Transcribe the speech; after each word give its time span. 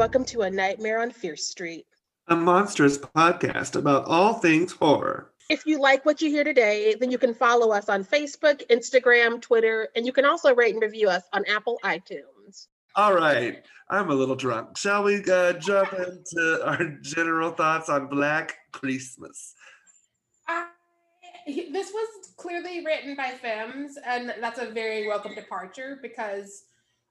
and 0.00 0.08
welcome 0.14 0.24
to 0.24 0.40
A 0.40 0.50
Nightmare 0.50 1.02
on 1.02 1.10
Fierce 1.10 1.44
Street, 1.44 1.84
a 2.28 2.34
monstrous 2.34 2.96
podcast 2.96 3.76
about 3.76 4.06
all 4.06 4.32
things 4.32 4.72
horror. 4.72 5.30
If 5.50 5.66
you 5.66 5.78
like 5.78 6.06
what 6.06 6.22
you 6.22 6.30
hear 6.30 6.42
today, 6.42 6.96
then 6.98 7.10
you 7.10 7.18
can 7.18 7.34
follow 7.34 7.70
us 7.70 7.90
on 7.90 8.02
Facebook, 8.02 8.66
Instagram, 8.70 9.42
Twitter, 9.42 9.88
and 9.94 10.06
you 10.06 10.12
can 10.12 10.24
also 10.24 10.54
rate 10.54 10.72
and 10.72 10.82
review 10.82 11.10
us 11.10 11.24
on 11.34 11.44
Apple 11.44 11.78
iTunes. 11.84 12.68
All 12.96 13.14
right, 13.14 13.62
I'm 13.90 14.10
a 14.10 14.14
little 14.14 14.36
drunk. 14.36 14.78
Shall 14.78 15.02
we 15.02 15.22
uh, 15.30 15.52
jump 15.54 15.92
into 15.92 16.62
our 16.66 16.82
general 17.02 17.50
thoughts 17.50 17.90
on 17.90 18.06
Black 18.06 18.56
Christmas? 18.72 19.54
Uh, 20.48 20.64
this 21.46 21.90
was 21.92 22.08
clearly 22.38 22.86
written 22.86 23.16
by 23.16 23.32
femmes, 23.32 23.98
and 24.06 24.32
that's 24.40 24.60
a 24.60 24.70
very 24.70 25.06
welcome 25.06 25.34
departure 25.34 25.98
because 26.00 26.62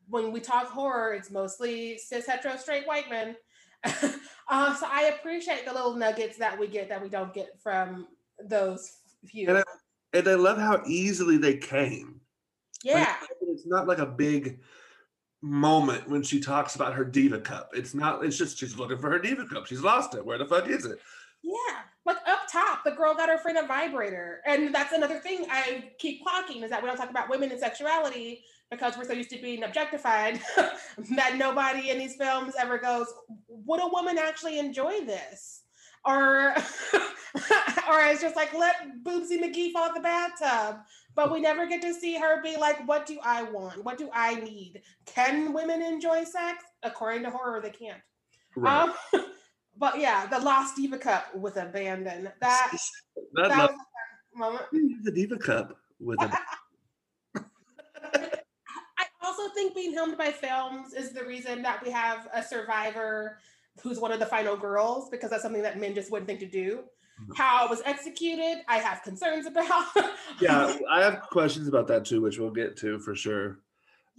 when 0.09 0.31
we 0.31 0.40
talk 0.40 0.68
horror, 0.68 1.13
it's 1.13 1.31
mostly 1.31 1.98
cis 1.98 2.26
hetero 2.26 2.58
straight 2.58 2.88
white 2.88 3.09
men. 3.09 3.36
uh, 3.84 4.76
so 4.76 4.88
I 4.90 5.13
appreciate 5.17 5.66
the 5.66 5.73
little 5.73 5.95
nuggets 5.95 6.38
that 6.38 6.59
we 6.59 6.67
get 6.67 6.90
that 6.90 7.02
we 7.02 7.09
don't 7.09 7.34
get 7.34 7.59
from 7.62 8.08
those 8.44 8.91
few. 9.26 9.48
And 9.48 9.59
I, 9.59 9.64
and 10.14 10.27
I 10.27 10.36
love 10.36 10.58
how 10.58 10.81
easily 10.88 11.38
they 11.38 11.58
came. 11.58 12.22
Yeah, 12.84 13.16
like, 13.22 13.30
it's 13.41 13.67
not 13.67 13.88
like 13.88 14.00
a 14.00 14.05
big 14.05 14.59
moment 15.41 16.09
when 16.09 16.23
she 16.23 16.39
talks 16.39 16.75
about 16.75 16.94
her 16.94 17.06
diva 17.06 17.39
cup. 17.39 17.72
It's 17.73 17.94
not. 17.94 18.23
It's 18.23 18.38
just 18.38 18.58
she's 18.58 18.78
looking 18.78 18.97
for 18.97 19.09
her 19.12 19.19
diva 19.19 19.45
cup. 19.45 19.67
She's 19.67 19.81
lost 19.81 20.16
it. 20.16 20.25
Where 20.25 20.38
the 20.38 20.45
fuck 20.45 20.67
is 20.69 20.86
it? 20.86 20.97
Yeah, 21.44 21.81
like 22.06 22.17
up 22.28 22.39
top, 22.52 22.84
the 22.86 22.91
girl 22.91 23.14
got 23.14 23.30
her 23.30 23.38
friend 23.38 23.58
a 23.58 23.67
vibrator, 23.67 24.41
and 24.45 24.73
that's 24.73 24.94
another 24.94 25.19
thing 25.19 25.45
I 25.50 25.91
keep 26.00 26.22
clocking 26.25 26.64
is 26.64 26.69
that 26.69 26.81
we 26.81 26.88
don't 26.88 26.97
talk 26.97 27.09
about 27.09 27.30
women 27.30 27.52
and 27.52 27.59
sexuality 27.59 28.44
because 28.72 28.98
we're 28.98 29.06
so 29.06 29.14
used 29.14 29.30
to 29.31 29.42
being 29.42 29.64
objectified 29.64 30.39
that 31.16 31.36
nobody 31.38 31.89
in 31.89 31.98
these 31.98 32.16
films 32.16 32.53
ever 32.59 32.78
goes, 32.78 33.08
would 33.48 33.81
a 33.81 33.88
woman 33.88 34.17
actually 34.17 34.59
enjoy 34.59 35.02
this? 35.06 35.64
Or 36.06 36.56
or 37.90 38.00
it's 38.06 38.22
just 38.22 38.36
like 38.36 38.53
let 38.53 39.03
Boobsy 39.03 39.38
McGee 39.40 39.72
fall 39.72 39.90
in 39.90 39.94
the 39.95 40.00
bathtub. 40.00 40.81
But 41.16 41.31
we 41.31 41.42
never 41.42 41.67
get 41.67 41.81
to 41.81 41.94
see 41.94 42.17
her 42.17 42.42
be 42.42 42.56
like, 42.56 42.88
what 42.88 43.06
do 43.06 43.20
I 43.23 43.44
want? 43.44 43.84
What 43.84 43.97
do 43.97 44.09
I 44.14 44.36
need? 44.36 44.81
Can 45.06 45.52
women 45.52 45.81
enjoy 45.81 46.23
sex? 46.23 46.64
According 46.84 47.23
to 47.23 47.31
horror, 47.31 47.59
they 47.62 47.72
can't. 47.72 48.00
Right. 48.56 48.90
Um, 49.14 49.25
but 49.78 50.00
yeah, 50.00 50.28
the 50.28 50.40
lost 50.40 50.78
diva 50.78 50.97
cup 50.97 51.36
with 51.36 51.58
abandon. 51.58 52.31
That 52.40 52.78
that, 53.34 53.50
that 53.50 53.72
was 53.72 53.80
moment. 54.36 54.66
The 55.03 55.12
diva 55.12 55.38
cup 55.38 55.78
with 56.00 56.22
a 56.22 56.31
also 59.40 59.54
think 59.54 59.76
being 59.76 59.94
helmed 59.94 60.18
by 60.18 60.32
films 60.32 60.94
is 60.94 61.12
the 61.12 61.23
reason 61.23 61.62
that 61.62 61.84
we 61.84 61.92
have 61.92 62.28
a 62.34 62.44
survivor 62.44 63.40
who's 63.81 64.00
one 64.00 64.12
of 64.12 64.20
the 64.20 64.26
final 64.26 64.58
girls 64.58 65.09
because 65.09 65.30
that's 65.30 65.44
something 65.44 65.62
that 65.62 65.80
men 65.80 65.96
just 65.96 66.12
wouldn't 66.12 66.28
think 66.28 66.40
to 66.40 66.46
do. 66.46 66.84
Mm-hmm. 67.22 67.34
How 67.36 67.66
it 67.66 67.70
was 67.70 67.81
executed, 67.86 68.64
I 68.68 68.78
have 68.78 69.02
concerns 69.04 69.46
about. 69.46 69.86
yeah, 70.42 70.78
I 70.90 71.02
have 71.02 71.22
questions 71.31 71.68
about 71.68 71.88
that 71.88 72.06
too, 72.06 72.22
which 72.22 72.38
we'll 72.40 72.52
get 72.52 72.78
to 72.78 73.00
for 73.00 73.16
sure. 73.16 73.59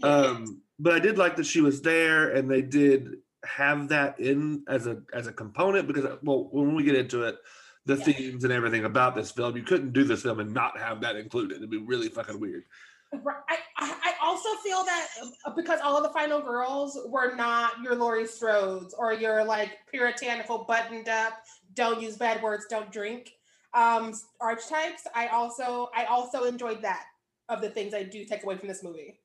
Um, 0.02 0.62
but 0.78 0.94
I 0.94 0.98
did 0.98 1.18
like 1.18 1.36
that 1.36 1.44
she 1.44 1.60
was 1.60 1.82
there 1.82 2.30
and 2.30 2.50
they 2.50 2.62
did 2.62 3.16
have 3.44 3.88
that 3.88 4.18
in 4.20 4.64
as 4.68 4.86
a 4.86 5.02
as 5.14 5.26
a 5.26 5.32
component 5.32 5.86
because 5.86 6.06
well 6.22 6.48
when 6.52 6.74
we 6.74 6.82
get 6.82 6.94
into 6.94 7.22
it 7.22 7.38
the 7.86 7.96
yeah. 7.96 8.04
themes 8.04 8.44
and 8.44 8.52
everything 8.52 8.84
about 8.84 9.14
this 9.14 9.30
film 9.30 9.56
you 9.56 9.62
couldn't 9.62 9.94
do 9.94 10.04
this 10.04 10.22
film 10.22 10.40
and 10.40 10.52
not 10.52 10.78
have 10.78 11.00
that 11.00 11.16
included 11.16 11.56
it'd 11.56 11.70
be 11.70 11.78
really 11.78 12.10
fucking 12.10 12.38
weird 12.38 12.64
I, 13.12 13.58
I 13.76 14.14
also 14.22 14.48
feel 14.62 14.84
that 14.84 15.08
uh, 15.44 15.50
because 15.56 15.80
all 15.82 15.96
of 15.96 16.02
the 16.02 16.10
final 16.10 16.40
girls 16.40 16.98
were 17.06 17.34
not 17.34 17.72
your 17.82 17.96
Laurie 17.96 18.24
Strodes 18.24 18.92
or 18.96 19.12
your 19.12 19.44
like 19.44 19.78
puritanical 19.90 20.64
buttoned 20.68 21.08
up, 21.08 21.42
don't 21.74 22.00
use 22.00 22.16
bad 22.16 22.42
words, 22.42 22.66
don't 22.68 22.92
drink 22.92 23.32
um 23.74 24.12
archetypes. 24.40 25.06
I 25.14 25.28
also 25.28 25.90
I 25.94 26.04
also 26.04 26.44
enjoyed 26.44 26.82
that 26.82 27.04
of 27.48 27.60
the 27.60 27.70
things 27.70 27.94
I 27.94 28.02
do 28.02 28.24
take 28.24 28.42
away 28.42 28.56
from 28.56 28.68
this 28.68 28.82
movie. 28.82 29.20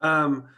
Um 0.00 0.48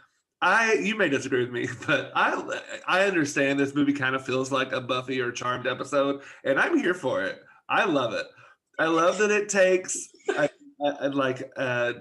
I 0.41 0.73
you 0.73 0.95
may 0.95 1.09
disagree 1.09 1.41
with 1.41 1.51
me, 1.51 1.67
but 1.87 2.11
I 2.15 2.61
I 2.87 3.05
understand 3.05 3.59
this 3.59 3.75
movie 3.75 3.93
kind 3.93 4.15
of 4.15 4.25
feels 4.25 4.51
like 4.51 4.71
a 4.71 4.81
Buffy 4.81 5.21
or 5.21 5.31
Charmed 5.31 5.67
episode, 5.67 6.21
and 6.43 6.59
I'm 6.59 6.77
here 6.77 6.93
for 6.93 7.23
it. 7.23 7.41
I 7.69 7.85
love 7.85 8.13
it. 8.13 8.27
I 8.77 8.85
love 8.87 9.17
that 9.19 9.31
it 9.31 9.49
takes 9.49 10.09
I, 10.29 10.49
I, 10.83 11.07
like 11.07 11.49
uh, 11.55 11.93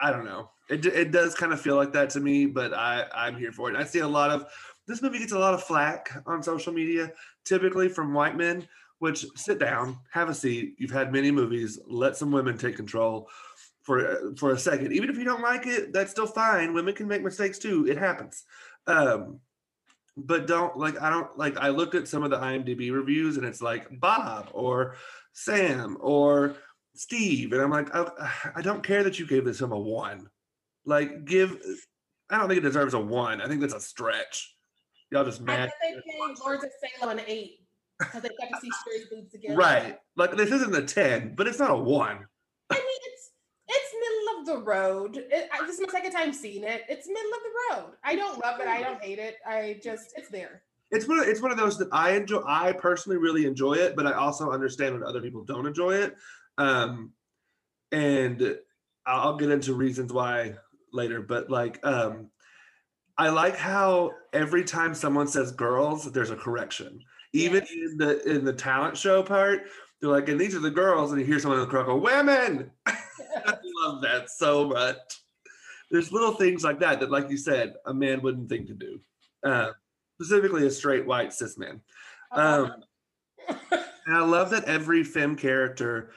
I 0.00 0.10
don't 0.10 0.24
know. 0.24 0.50
It, 0.68 0.84
it 0.84 1.12
does 1.12 1.34
kind 1.34 1.52
of 1.52 1.60
feel 1.60 1.76
like 1.76 1.92
that 1.92 2.10
to 2.10 2.20
me, 2.20 2.46
but 2.46 2.74
I 2.74 3.06
I'm 3.14 3.36
here 3.36 3.52
for 3.52 3.70
it. 3.70 3.76
I 3.76 3.84
see 3.84 4.00
a 4.00 4.08
lot 4.08 4.30
of 4.30 4.46
this 4.86 5.02
movie 5.02 5.18
gets 5.18 5.32
a 5.32 5.38
lot 5.38 5.54
of 5.54 5.62
flack 5.62 6.10
on 6.26 6.42
social 6.42 6.72
media, 6.72 7.12
typically 7.44 7.88
from 7.88 8.14
white 8.14 8.36
men. 8.36 8.66
Which 8.98 9.26
sit 9.36 9.58
down, 9.58 9.98
have 10.10 10.30
a 10.30 10.34
seat. 10.34 10.76
You've 10.78 10.90
had 10.90 11.12
many 11.12 11.30
movies. 11.30 11.78
Let 11.86 12.16
some 12.16 12.30
women 12.30 12.56
take 12.56 12.76
control 12.76 13.28
for 13.82 14.34
for 14.36 14.52
a 14.52 14.58
second. 14.58 14.92
Even 14.92 15.10
if 15.10 15.18
you 15.18 15.24
don't 15.24 15.42
like 15.42 15.66
it, 15.66 15.92
that's 15.92 16.10
still 16.10 16.26
fine. 16.26 16.72
Women 16.72 16.94
can 16.94 17.06
make 17.06 17.22
mistakes 17.22 17.58
too. 17.58 17.86
It 17.86 17.98
happens. 17.98 18.44
Um, 18.86 19.40
but 20.16 20.46
don't 20.46 20.76
like 20.76 21.00
I 21.00 21.10
don't 21.10 21.36
like 21.38 21.56
I 21.58 21.68
looked 21.68 21.94
at 21.94 22.08
some 22.08 22.22
of 22.22 22.30
the 22.30 22.38
IMDb 22.38 22.90
reviews 22.90 23.36
and 23.36 23.46
it's 23.46 23.60
like 23.60 24.00
Bob 24.00 24.48
or 24.52 24.96
Sam 25.32 25.98
or 26.00 26.56
Steve, 26.98 27.52
and 27.52 27.62
I'm 27.62 27.70
like, 27.70 27.94
I, 27.94 28.08
I 28.56 28.62
don't 28.62 28.82
care 28.82 29.02
that 29.02 29.18
you 29.18 29.26
gave 29.26 29.44
this 29.44 29.58
film 29.58 29.72
a 29.72 29.78
one. 29.78 30.28
Like, 30.84 31.24
give. 31.24 31.58
I 32.30 32.38
don't 32.38 32.48
think 32.48 32.58
it 32.58 32.62
deserves 32.62 32.94
a 32.94 33.00
one. 33.00 33.40
I 33.40 33.48
think 33.48 33.60
that's 33.60 33.74
a 33.74 33.80
stretch. 33.80 34.56
Y'all 35.10 35.24
just 35.24 35.40
mad. 35.40 35.68
I 35.68 35.86
think 35.86 36.02
they 36.04 36.10
gave 36.10 36.38
Lords 36.44 36.64
of 36.64 36.70
Salem 36.98 37.18
an 37.18 37.24
eight 37.28 37.60
because 37.98 38.22
they 38.22 38.28
got 38.28 38.48
to 38.54 38.60
see 38.60 38.70
Sheri's 38.84 39.08
boobs 39.08 39.34
again. 39.34 39.56
Right. 39.56 39.98
Like 40.16 40.36
this 40.36 40.50
isn't 40.50 40.74
a 40.74 40.82
ten, 40.82 41.34
but 41.36 41.46
it's 41.46 41.58
not 41.58 41.70
a 41.70 41.76
one. 41.76 42.26
I 42.70 42.74
mean, 42.74 43.00
it's 43.06 43.30
it's 43.68 43.94
middle 43.94 44.40
of 44.40 44.46
the 44.46 44.70
road. 44.70 45.16
It, 45.30 45.48
I, 45.52 45.64
this 45.66 45.78
is 45.78 45.86
my 45.86 45.92
second 45.92 46.12
time 46.12 46.32
seeing 46.32 46.64
it. 46.64 46.82
It's 46.88 47.06
middle 47.06 47.32
of 47.32 47.38
the 47.42 47.76
road. 47.76 47.96
I 48.02 48.16
don't 48.16 48.42
love 48.44 48.60
it. 48.60 48.66
I 48.66 48.82
don't 48.82 49.02
hate 49.02 49.18
it. 49.18 49.36
I 49.46 49.80
just 49.82 50.14
it's 50.16 50.28
there. 50.28 50.62
It's 50.90 51.08
one 51.08 51.18
of 51.18 51.26
it's 51.26 51.40
one 51.40 51.50
of 51.50 51.56
those 51.56 51.78
that 51.78 51.88
I 51.92 52.12
enjoy. 52.12 52.42
I 52.46 52.72
personally 52.72 53.18
really 53.18 53.46
enjoy 53.46 53.74
it, 53.74 53.96
but 53.96 54.06
I 54.06 54.12
also 54.12 54.50
understand 54.50 54.94
when 54.94 55.02
other 55.02 55.20
people 55.20 55.44
don't 55.44 55.66
enjoy 55.66 55.94
it. 55.94 56.16
Um, 56.58 57.12
and 57.92 58.56
I'll 59.06 59.36
get 59.36 59.50
into 59.50 59.74
reasons 59.74 60.12
why 60.12 60.54
later, 60.92 61.22
but 61.22 61.50
like, 61.50 61.78
um, 61.84 62.30
I 63.18 63.30
like 63.30 63.56
how 63.56 64.12
every 64.32 64.64
time 64.64 64.94
someone 64.94 65.26
says 65.26 65.52
girls, 65.52 66.10
there's 66.12 66.30
a 66.30 66.36
correction. 66.36 67.00
Even 67.32 67.62
yes. 67.62 67.70
in 67.70 67.96
the 67.98 68.30
in 68.30 68.44
the 68.44 68.52
talent 68.52 68.96
show 68.96 69.22
part, 69.22 69.62
they're 70.00 70.10
like, 70.10 70.28
and 70.28 70.40
these 70.40 70.54
are 70.54 70.60
the 70.60 70.70
girls, 70.70 71.12
and 71.12 71.20
you 71.20 71.26
hear 71.26 71.38
someone 71.38 71.58
in 71.58 71.64
the 71.64 71.70
crowd 71.70 71.86
go, 71.86 71.96
"Women." 71.96 72.70
I 72.86 73.54
love 73.84 74.02
that 74.02 74.30
so 74.30 74.68
much. 74.68 74.96
There's 75.90 76.12
little 76.12 76.32
things 76.32 76.64
like 76.64 76.80
that 76.80 77.00
that, 77.00 77.10
like 77.10 77.30
you 77.30 77.36
said, 77.36 77.74
a 77.86 77.94
man 77.94 78.20
wouldn't 78.22 78.48
think 78.48 78.66
to 78.66 78.74
do. 78.74 79.00
Uh, 79.44 79.70
specifically, 80.20 80.66
a 80.66 80.70
straight 80.70 81.06
white 81.06 81.32
cis 81.32 81.56
man. 81.56 81.80
Um, 82.32 82.72
and 83.48 84.16
I 84.16 84.20
love 84.20 84.50
that 84.50 84.64
every 84.64 85.04
femme 85.04 85.36
character 85.36 86.10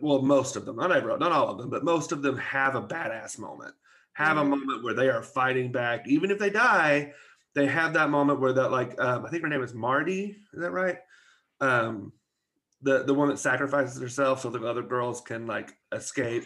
well, 0.00 0.22
most 0.22 0.56
of 0.56 0.64
them, 0.64 0.76
not 0.76 0.92
everyone, 0.92 1.20
not 1.20 1.32
all 1.32 1.50
of 1.50 1.58
them, 1.58 1.70
but 1.70 1.84
most 1.84 2.12
of 2.12 2.22
them 2.22 2.36
have 2.38 2.74
a 2.74 2.82
badass 2.82 3.38
moment, 3.38 3.74
have 4.12 4.36
a 4.36 4.40
mm-hmm. 4.40 4.50
moment 4.50 4.84
where 4.84 4.94
they 4.94 5.08
are 5.08 5.22
fighting 5.22 5.72
back. 5.72 6.06
Even 6.06 6.30
if 6.30 6.38
they 6.38 6.50
die, 6.50 7.12
they 7.54 7.66
have 7.66 7.92
that 7.94 8.10
moment 8.10 8.40
where 8.40 8.52
that, 8.52 8.70
like, 8.70 8.98
um, 9.00 9.24
I 9.26 9.30
think 9.30 9.42
her 9.42 9.48
name 9.48 9.62
is 9.62 9.74
Marty. 9.74 10.36
Is 10.52 10.60
that 10.60 10.70
right? 10.70 10.98
Um, 11.60 12.12
the 12.82 13.02
the 13.02 13.14
one 13.14 13.28
that 13.28 13.38
sacrifices 13.38 14.00
herself 14.00 14.40
so 14.40 14.50
the 14.50 14.64
other 14.66 14.82
girls 14.82 15.20
can 15.20 15.46
like 15.46 15.72
escape. 15.92 16.44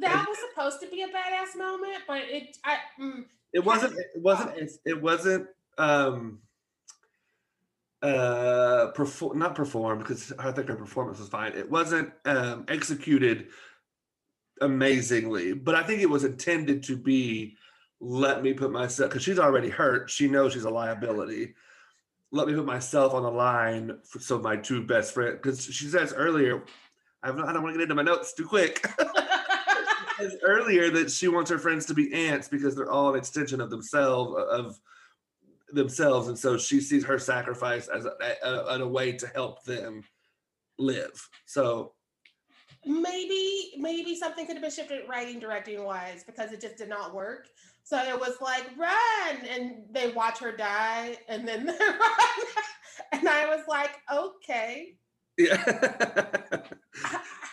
That 0.00 0.16
and, 0.16 0.26
was 0.28 0.38
supposed 0.50 0.80
to 0.80 0.88
be 0.88 1.02
a 1.02 1.08
badass 1.08 1.58
moment, 1.58 2.02
but 2.06 2.22
it 2.22 2.56
I 2.64 2.76
mm, 3.00 3.24
it 3.52 3.64
wasn't. 3.64 3.94
It 3.98 4.22
wasn't. 4.22 4.70
It 4.84 5.02
wasn't. 5.02 5.48
Um, 5.78 6.40
uh 8.06 8.90
perform 8.92 9.38
not 9.38 9.54
performed 9.54 10.00
because 10.00 10.32
I 10.38 10.52
think 10.52 10.68
her 10.68 10.76
performance 10.76 11.18
was 11.18 11.28
fine. 11.28 11.52
It 11.52 11.70
wasn't 11.70 12.12
um 12.24 12.64
executed 12.68 13.48
amazingly, 14.60 15.52
but 15.52 15.74
I 15.74 15.82
think 15.82 16.00
it 16.00 16.10
was 16.10 16.24
intended 16.24 16.82
to 16.84 16.96
be 16.96 17.56
let 18.00 18.42
me 18.42 18.52
put 18.52 18.70
myself 18.70 19.10
because 19.10 19.22
she's 19.22 19.38
already 19.38 19.70
hurt. 19.70 20.10
She 20.10 20.28
knows 20.28 20.52
she's 20.52 20.64
a 20.64 20.70
liability. 20.70 21.54
Let 22.32 22.48
me 22.48 22.54
put 22.54 22.66
myself 22.66 23.14
on 23.14 23.22
the 23.22 23.30
line 23.30 23.98
for, 24.04 24.18
so 24.18 24.38
my 24.38 24.56
two 24.56 24.82
best 24.84 25.14
friends 25.14 25.38
because 25.42 25.64
she 25.64 25.86
says 25.86 26.12
earlier, 26.14 26.64
I 27.22 27.30
I 27.30 27.52
don't 27.52 27.62
want 27.62 27.74
to 27.74 27.78
get 27.78 27.82
into 27.82 27.94
my 27.94 28.02
notes 28.02 28.34
too 28.34 28.46
quick. 28.46 28.86
earlier 30.42 30.90
that 30.90 31.10
she 31.10 31.28
wants 31.28 31.50
her 31.50 31.58
friends 31.58 31.86
to 31.86 31.94
be 31.94 32.12
ants 32.12 32.48
because 32.48 32.74
they're 32.74 32.90
all 32.90 33.12
an 33.12 33.18
extension 33.18 33.60
of 33.60 33.70
themselves 33.70 34.34
of 34.50 34.80
themselves, 35.68 36.28
and 36.28 36.38
so 36.38 36.56
she 36.56 36.80
sees 36.80 37.04
her 37.04 37.18
sacrifice 37.18 37.88
as 37.88 38.04
a, 38.06 38.12
a, 38.44 38.80
a 38.80 38.88
way 38.88 39.12
to 39.12 39.26
help 39.28 39.64
them 39.64 40.02
live. 40.78 41.28
So 41.46 41.92
maybe 42.84 43.72
maybe 43.78 44.14
something 44.14 44.46
could 44.46 44.54
have 44.54 44.62
been 44.62 44.70
shifted 44.70 45.08
writing 45.08 45.40
directing 45.40 45.82
wise 45.82 46.22
because 46.24 46.52
it 46.52 46.60
just 46.60 46.76
did 46.76 46.88
not 46.88 47.14
work. 47.14 47.48
So 47.82 47.98
it 47.98 48.18
was 48.18 48.36
like 48.40 48.64
run! 48.76 49.46
And 49.48 49.84
they 49.90 50.08
watch 50.12 50.38
her 50.38 50.56
die 50.56 51.18
and 51.28 51.46
then 51.46 51.66
they 51.66 51.72
run. 51.72 52.46
And 53.12 53.28
i 53.28 53.46
was 53.46 53.64
like 53.68 53.98
okay. 54.12 54.94
Yeah. 55.36 55.56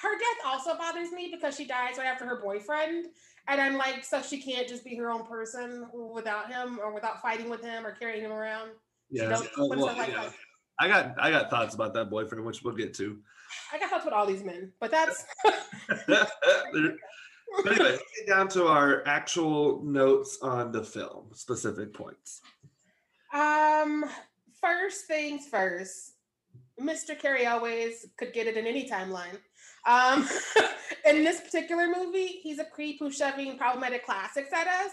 her 0.03 0.17
death 0.17 0.39
also 0.45 0.77
bothers 0.77 1.11
me 1.11 1.29
because 1.33 1.55
she 1.57 1.65
dies 1.65 1.97
right 1.97 2.07
after 2.07 2.25
her 2.25 2.41
boyfriend 2.41 3.07
and 3.47 3.61
i'm 3.61 3.77
like 3.77 4.03
so 4.03 4.21
she 4.21 4.41
can't 4.41 4.67
just 4.67 4.83
be 4.83 4.95
her 4.95 5.11
own 5.11 5.25
person 5.25 5.87
without 6.13 6.51
him 6.51 6.79
or 6.79 6.93
without 6.93 7.21
fighting 7.21 7.49
with 7.49 7.61
him 7.61 7.85
or 7.85 7.91
carrying 7.91 8.23
him 8.23 8.31
around 8.31 8.69
yeah. 9.09 9.25
Uh, 9.25 9.41
well, 9.57 9.95
like- 9.95 10.09
yeah. 10.09 10.29
I 10.79 10.87
got 10.87 11.15
I 11.19 11.29
got 11.29 11.51
thoughts 11.51 11.75
about 11.75 11.93
that 11.93 12.09
boyfriend, 12.09 12.43
which 12.45 12.63
we'll 12.63 12.73
get 12.73 12.95
to. 12.95 13.19
i 13.71 13.77
got 13.77 13.91
thoughts 13.91 14.05
with 14.05 14.13
all 14.13 14.25
these 14.25 14.43
men 14.43 14.71
but 14.79 14.89
that's 14.89 15.25
but 17.61 17.71
anyway, 17.71 17.91
let's 17.91 18.03
get 18.17 18.27
down 18.27 18.47
to 18.49 18.67
our 18.67 19.03
actual 19.07 19.83
notes 19.83 20.39
on 20.41 20.71
the 20.71 20.83
film, 20.83 21.27
specific 21.33 21.93
points. 21.93 22.41
Um, 23.33 24.05
first 24.59 25.05
things 25.05 25.47
first, 25.47 26.13
Mr. 26.81 27.17
Cary 27.17 27.45
always 27.45 28.07
could 28.17 28.33
get 28.33 28.47
it 28.47 28.57
in 28.57 28.65
any 28.65 28.89
timeline. 28.89 29.37
Um, 29.85 30.27
in 31.05 31.23
this 31.23 31.41
particular 31.41 31.87
movie, 31.87 32.39
he's 32.41 32.59
a 32.59 32.65
creep 32.65 32.97
who's 32.99 33.17
shoving 33.17 33.57
problematic 33.57 34.05
classics 34.05 34.51
at 34.53 34.67
us, 34.67 34.91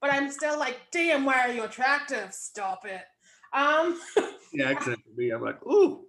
but 0.00 0.12
I'm 0.12 0.30
still 0.30 0.58
like, 0.58 0.80
damn, 0.90 1.24
why 1.24 1.40
are 1.40 1.52
you 1.52 1.64
attractive? 1.64 2.32
Stop 2.32 2.84
it. 2.84 3.02
Um, 3.52 4.00
accent 4.64 5.00
for 5.04 5.20
me, 5.20 5.30
I'm 5.30 5.42
like, 5.42 5.64
ooh, 5.66 6.04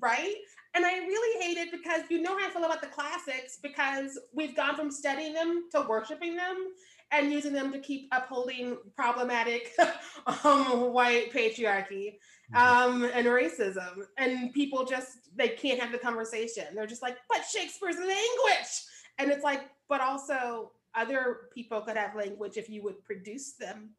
right? 0.00 0.34
And 0.74 0.86
I 0.86 0.98
really 0.98 1.44
hate 1.44 1.56
it 1.56 1.72
because 1.72 2.02
you 2.10 2.22
know 2.22 2.38
how 2.38 2.46
I 2.46 2.50
feel 2.50 2.64
about 2.64 2.80
the 2.80 2.86
classics 2.88 3.58
because 3.60 4.18
we've 4.32 4.54
gone 4.54 4.76
from 4.76 4.90
studying 4.90 5.32
them 5.32 5.64
to 5.72 5.82
worshiping 5.88 6.36
them 6.36 6.68
and 7.10 7.32
using 7.32 7.52
them 7.52 7.72
to 7.72 7.78
keep 7.80 8.08
upholding 8.12 8.76
problematic 8.94 9.72
um, 10.44 10.92
white 10.92 11.32
patriarchy 11.32 12.18
um, 12.54 13.04
and 13.04 13.26
racism. 13.26 14.04
And 14.18 14.52
people 14.52 14.84
just, 14.84 15.34
they 15.36 15.48
can't 15.48 15.80
have 15.80 15.92
the 15.92 15.98
conversation. 15.98 16.64
They're 16.74 16.86
just 16.86 17.02
like, 17.02 17.16
but 17.28 17.44
Shakespeare's 17.44 17.96
language. 17.96 18.70
And 19.18 19.30
it's 19.30 19.44
like, 19.44 19.62
but 19.88 20.00
also 20.00 20.72
other 20.94 21.48
people 21.54 21.80
could 21.82 21.96
have 21.96 22.14
language 22.16 22.56
if 22.56 22.68
you 22.68 22.82
would 22.82 23.04
produce 23.04 23.52
them. 23.52 23.90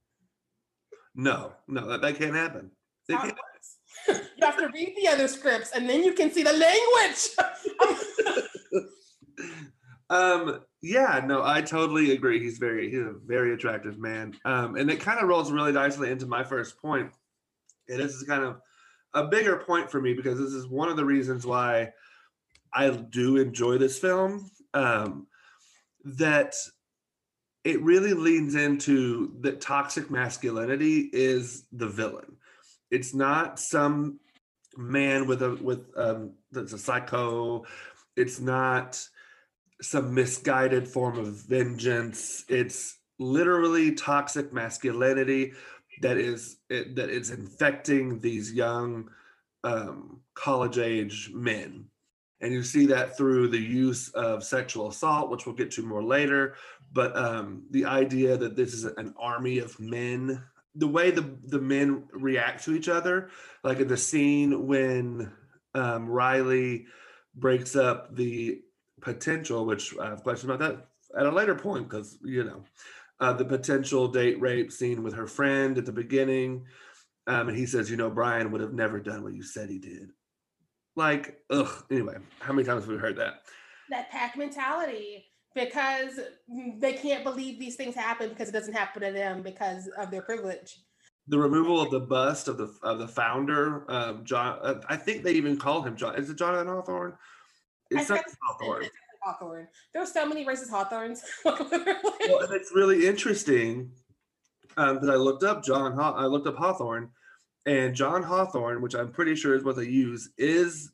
no, 1.15 1.53
no, 1.67 1.87
that, 1.87 2.01
that 2.01 2.15
can't 2.17 2.35
happen. 2.35 2.71
It 3.07 3.17
can't- 3.17 3.37
you 4.07 4.45
have 4.45 4.57
to 4.57 4.69
read 4.73 4.95
the 4.97 5.07
other 5.07 5.27
scripts 5.27 5.71
and 5.71 5.87
then 5.89 6.03
you 6.03 6.13
can 6.13 6.31
see 6.31 6.43
the 6.43 6.53
language. 6.53 7.29
um 10.09 10.61
yeah 10.81 11.21
no 11.25 11.41
i 11.43 11.61
totally 11.61 12.11
agree 12.11 12.39
he's 12.39 12.57
very 12.57 12.89
he's 12.89 12.99
a 12.99 13.13
very 13.25 13.53
attractive 13.53 13.97
man 13.97 14.35
um 14.45 14.75
and 14.75 14.91
it 14.91 14.99
kind 14.99 15.19
of 15.19 15.27
rolls 15.27 15.51
really 15.51 15.71
nicely 15.71 16.11
into 16.11 16.25
my 16.25 16.43
first 16.43 16.77
point 16.81 17.11
and 17.91 18.01
this 18.01 18.13
is 18.13 18.23
kind 18.23 18.43
of 18.43 18.61
a 19.13 19.25
bigger 19.25 19.57
point 19.57 19.89
for 19.89 20.01
me 20.01 20.13
because 20.13 20.39
this 20.39 20.53
is 20.53 20.67
one 20.67 20.89
of 20.89 20.97
the 20.97 21.05
reasons 21.05 21.45
why 21.45 21.91
i 22.73 22.89
do 22.89 23.37
enjoy 23.37 23.77
this 23.77 23.99
film 23.99 24.49
um 24.73 25.27
that 26.03 26.55
it 27.63 27.81
really 27.83 28.13
leans 28.13 28.55
into 28.55 29.35
that 29.41 29.61
toxic 29.61 30.09
masculinity 30.09 31.09
is 31.13 31.65
the 31.73 31.87
villain 31.87 32.37
it's 32.89 33.13
not 33.13 33.59
some 33.59 34.19
man 34.77 35.27
with 35.27 35.41
a 35.43 35.55
with 35.55 35.85
um 35.97 36.31
that's 36.51 36.73
a 36.73 36.77
psycho 36.77 37.63
it's 38.15 38.39
not 38.39 39.05
some 39.81 40.13
misguided 40.13 40.87
form 40.87 41.17
of 41.17 41.27
vengeance. 41.27 42.45
It's 42.47 42.97
literally 43.19 43.93
toxic 43.93 44.53
masculinity 44.53 45.53
that 46.01 46.17
is 46.17 46.57
it, 46.69 46.95
that 46.95 47.09
is 47.09 47.31
infecting 47.31 48.19
these 48.19 48.51
young 48.51 49.09
um, 49.63 50.21
college 50.33 50.77
age 50.77 51.31
men. 51.33 51.85
And 52.41 52.51
you 52.51 52.63
see 52.63 52.87
that 52.87 53.15
through 53.15 53.49
the 53.49 53.59
use 53.59 54.09
of 54.09 54.43
sexual 54.43 54.89
assault, 54.89 55.29
which 55.29 55.45
we'll 55.45 55.55
get 55.55 55.69
to 55.71 55.83
more 55.83 56.03
later. 56.03 56.55
But 56.91 57.15
um, 57.15 57.63
the 57.69 57.85
idea 57.85 58.35
that 58.35 58.55
this 58.55 58.73
is 58.73 58.85
an 58.85 59.13
army 59.19 59.59
of 59.59 59.79
men, 59.79 60.43
the 60.73 60.87
way 60.87 61.11
the, 61.11 61.37
the 61.45 61.59
men 61.59 62.05
react 62.11 62.63
to 62.65 62.73
each 62.73 62.89
other, 62.89 63.29
like 63.63 63.79
in 63.79 63.87
the 63.87 63.97
scene 63.97 64.65
when 64.65 65.31
um, 65.75 66.09
Riley 66.09 66.87
breaks 67.35 67.75
up 67.75 68.15
the 68.15 68.61
potential, 69.01 69.65
which 69.65 69.95
I 69.99 70.09
have 70.09 70.23
questions 70.23 70.51
about 70.51 70.59
that 70.59 70.87
at 71.17 71.25
a 71.25 71.31
later 71.31 71.55
point 71.55 71.89
because 71.89 72.17
you 72.23 72.43
know 72.43 72.63
uh, 73.21 73.33
the 73.33 73.45
potential 73.45 74.07
date 74.07 74.41
rape 74.41 74.71
scene 74.71 75.03
with 75.03 75.13
her 75.13 75.27
friend 75.27 75.77
at 75.77 75.85
the 75.85 75.91
beginning, 75.91 76.65
um, 77.27 77.47
and 77.47 77.57
he 77.57 77.65
says, 77.65 77.89
you 77.89 77.95
know, 77.95 78.09
Brian 78.09 78.51
would 78.51 78.61
have 78.61 78.73
never 78.73 78.99
done 78.99 79.23
what 79.23 79.33
you 79.33 79.43
said 79.43 79.69
he 79.69 79.77
did. 79.79 80.09
Like, 80.95 81.39
ugh. 81.49 81.85
Anyway, 81.89 82.17
how 82.39 82.51
many 82.51 82.65
times 82.65 82.83
have 82.83 82.91
we 82.91 82.97
heard 82.97 83.17
that? 83.17 83.43
that 83.91 84.09
pack 84.09 84.35
mentality 84.35 85.25
because 85.53 86.19
they 86.79 86.93
can't 86.93 87.23
believe 87.23 87.59
these 87.59 87.75
things 87.75 87.93
happen 87.93 88.29
because 88.29 88.49
it 88.49 88.53
doesn't 88.53 88.73
happen 88.73 89.03
to 89.03 89.11
them 89.11 89.43
because 89.43 89.87
of 89.99 90.09
their 90.09 90.21
privilege. 90.23 90.79
The 91.27 91.37
removal 91.37 91.79
of 91.79 91.91
the 91.91 91.99
bust 91.99 92.47
of 92.47 92.57
the 92.57 92.73
of 92.81 92.97
the 92.97 93.07
founder, 93.07 93.85
um, 93.89 94.25
John. 94.25 94.57
Uh, 94.61 94.81
I 94.89 94.97
think 94.97 95.23
they 95.23 95.33
even 95.33 95.57
call 95.57 95.83
him 95.83 95.95
John. 95.95 96.15
Is 96.15 96.29
it 96.29 96.37
Jonathan 96.37 96.67
Hawthorne? 96.67 97.13
It's 97.91 98.07
the- 98.07 98.23
Hawthorne. 98.41 98.89
Hawthorne. 99.21 99.67
There's 99.93 100.11
so 100.11 100.25
many 100.25 100.45
racist 100.45 100.69
Hawthorns. 100.69 101.23
Well, 101.45 102.39
and 102.41 102.53
it's 102.53 102.71
really 102.73 103.07
interesting 103.07 103.91
um, 104.77 104.99
that 105.01 105.11
I 105.11 105.15
looked 105.15 105.43
up 105.43 105.63
John. 105.63 105.93
Haw- 105.93 106.13
I 106.15 106.25
looked 106.25 106.47
up 106.47 106.55
Hawthorne, 106.55 107.09
and 107.65 107.95
John 107.95 108.23
Hawthorne, 108.23 108.81
which 108.81 108.93
I'm 108.93 109.11
pretty 109.11 109.35
sure 109.35 109.55
is 109.55 109.63
what 109.63 109.75
they 109.75 109.85
use, 109.85 110.29
is 110.37 110.91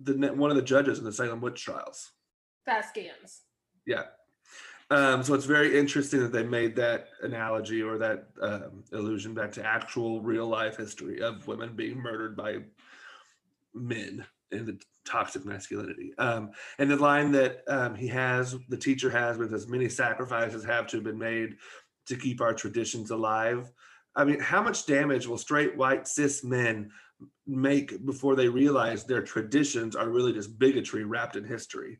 the 0.00 0.14
ne- 0.14 0.30
one 0.30 0.50
of 0.50 0.56
the 0.56 0.62
judges 0.62 0.98
in 0.98 1.04
the 1.04 1.12
Salem 1.12 1.40
witch 1.40 1.62
trials. 1.62 2.12
Fast 2.64 2.90
scans. 2.90 3.42
Yeah. 3.86 4.04
Um, 4.90 5.22
so 5.22 5.34
it's 5.34 5.46
very 5.46 5.78
interesting 5.78 6.20
that 6.20 6.32
they 6.32 6.42
made 6.42 6.76
that 6.76 7.08
analogy 7.22 7.82
or 7.82 7.96
that 7.98 8.26
um, 8.40 8.84
allusion 8.92 9.34
back 9.34 9.52
to 9.52 9.64
actual 9.64 10.20
real 10.20 10.46
life 10.46 10.76
history 10.76 11.20
of 11.20 11.46
women 11.46 11.74
being 11.74 11.98
murdered 11.98 12.36
by 12.36 12.58
men 13.74 14.24
in 14.52 14.66
the 14.66 14.78
toxic 15.04 15.44
masculinity. 15.44 16.12
Um, 16.18 16.50
and 16.78 16.90
the 16.90 16.96
line 16.96 17.32
that 17.32 17.62
um, 17.68 17.94
he 17.94 18.06
has, 18.08 18.56
the 18.68 18.76
teacher 18.76 19.10
has, 19.10 19.38
with 19.38 19.52
as 19.52 19.66
many 19.66 19.88
sacrifices 19.88 20.64
have 20.64 20.86
to 20.88 20.98
have 20.98 21.04
been 21.04 21.18
made 21.18 21.56
to 22.06 22.16
keep 22.16 22.40
our 22.40 22.54
traditions 22.54 23.10
alive. 23.10 23.70
I 24.14 24.24
mean, 24.24 24.40
how 24.40 24.62
much 24.62 24.86
damage 24.86 25.26
will 25.26 25.38
straight 25.38 25.76
white 25.76 26.06
cis 26.06 26.44
men 26.44 26.90
make 27.46 28.04
before 28.04 28.36
they 28.36 28.48
realize 28.48 29.04
their 29.04 29.22
traditions 29.22 29.96
are 29.96 30.08
really 30.08 30.32
just 30.32 30.58
bigotry 30.58 31.04
wrapped 31.04 31.36
in 31.36 31.44
history? 31.44 31.98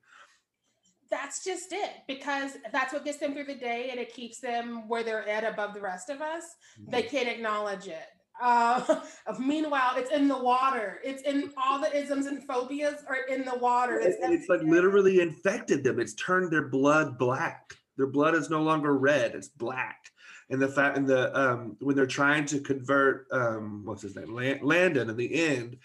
That's 1.11 1.45
just 1.45 1.73
it 1.73 1.93
because 2.09 2.53
that's 2.73 2.93
what 2.93 3.05
gets 3.05 3.19
them 3.19 3.35
through 3.35 3.45
the 3.45 3.55
day 3.55 3.89
and 3.91 4.01
it 4.01 4.15
keeps 4.15 4.41
them 4.41 4.89
where 4.89 5.03
they're 5.03 5.29
at 5.29 5.45
above 5.45 5.75
the 5.75 5.81
rest 5.81 6.09
of 6.09 6.23
us. 6.23 6.43
They 6.89 7.03
can't 7.03 7.29
acknowledge 7.29 7.87
it. 7.87 8.07
Uh, 8.41 9.01
meanwhile, 9.39 9.93
it's 9.97 10.11
in 10.11 10.29
the 10.29 10.39
water. 10.39 11.01
It's 11.05 11.23
in 11.23 11.53
all 11.57 11.81
the 11.81 11.95
isms 11.95 12.27
and 12.27 12.43
phobias 12.45 13.03
are 13.09 13.25
in 13.29 13.45
the 13.45 13.57
water. 13.57 14.01
It's, 14.01 14.17
it's 14.21 14.49
like 14.49 14.63
literally 14.63 15.21
infected 15.21 15.85
them. 15.85 16.01
It's 16.01 16.15
turned 16.15 16.51
their 16.51 16.69
blood 16.69 17.19
black. 17.19 17.75
Their 17.97 18.07
blood 18.07 18.35
is 18.35 18.51
no 18.51 18.63
longer 18.63 18.97
red; 18.97 19.35
it's 19.35 19.49
black. 19.49 20.11
And 20.51 20.61
the 20.61 20.69
fact, 20.69 20.97
and 20.97 21.07
the 21.07 21.39
um, 21.39 21.77
when 21.81 21.95
they're 21.95 22.07
trying 22.07 22.47
to 22.47 22.61
convert, 22.61 23.27
um, 23.33 23.83
what's 23.85 24.03
his 24.03 24.17
name, 24.17 24.35
Lan- 24.35 24.61
Landon, 24.63 25.11
in 25.11 25.17
the 25.17 25.47
end, 25.47 25.79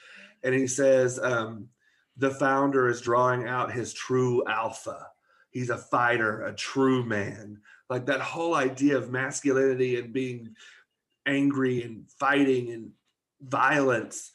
and 0.43 0.53
he 0.53 0.67
says, 0.67 1.19
um, 1.19 1.69
the 2.17 2.31
founder 2.31 2.87
is 2.87 3.01
drawing 3.01 3.47
out 3.47 3.71
his 3.71 3.93
true 3.93 4.43
alpha. 4.47 5.07
He's 5.51 5.69
a 5.69 5.77
fighter, 5.77 6.45
a 6.45 6.53
true 6.53 7.05
man. 7.05 7.61
Like 7.89 8.05
that 8.07 8.21
whole 8.21 8.55
idea 8.55 8.97
of 8.97 9.11
masculinity 9.11 9.99
and 9.99 10.11
being 10.11 10.55
angry 11.27 11.83
and 11.83 12.09
fighting 12.09 12.71
and 12.71 12.91
violence 13.41 14.31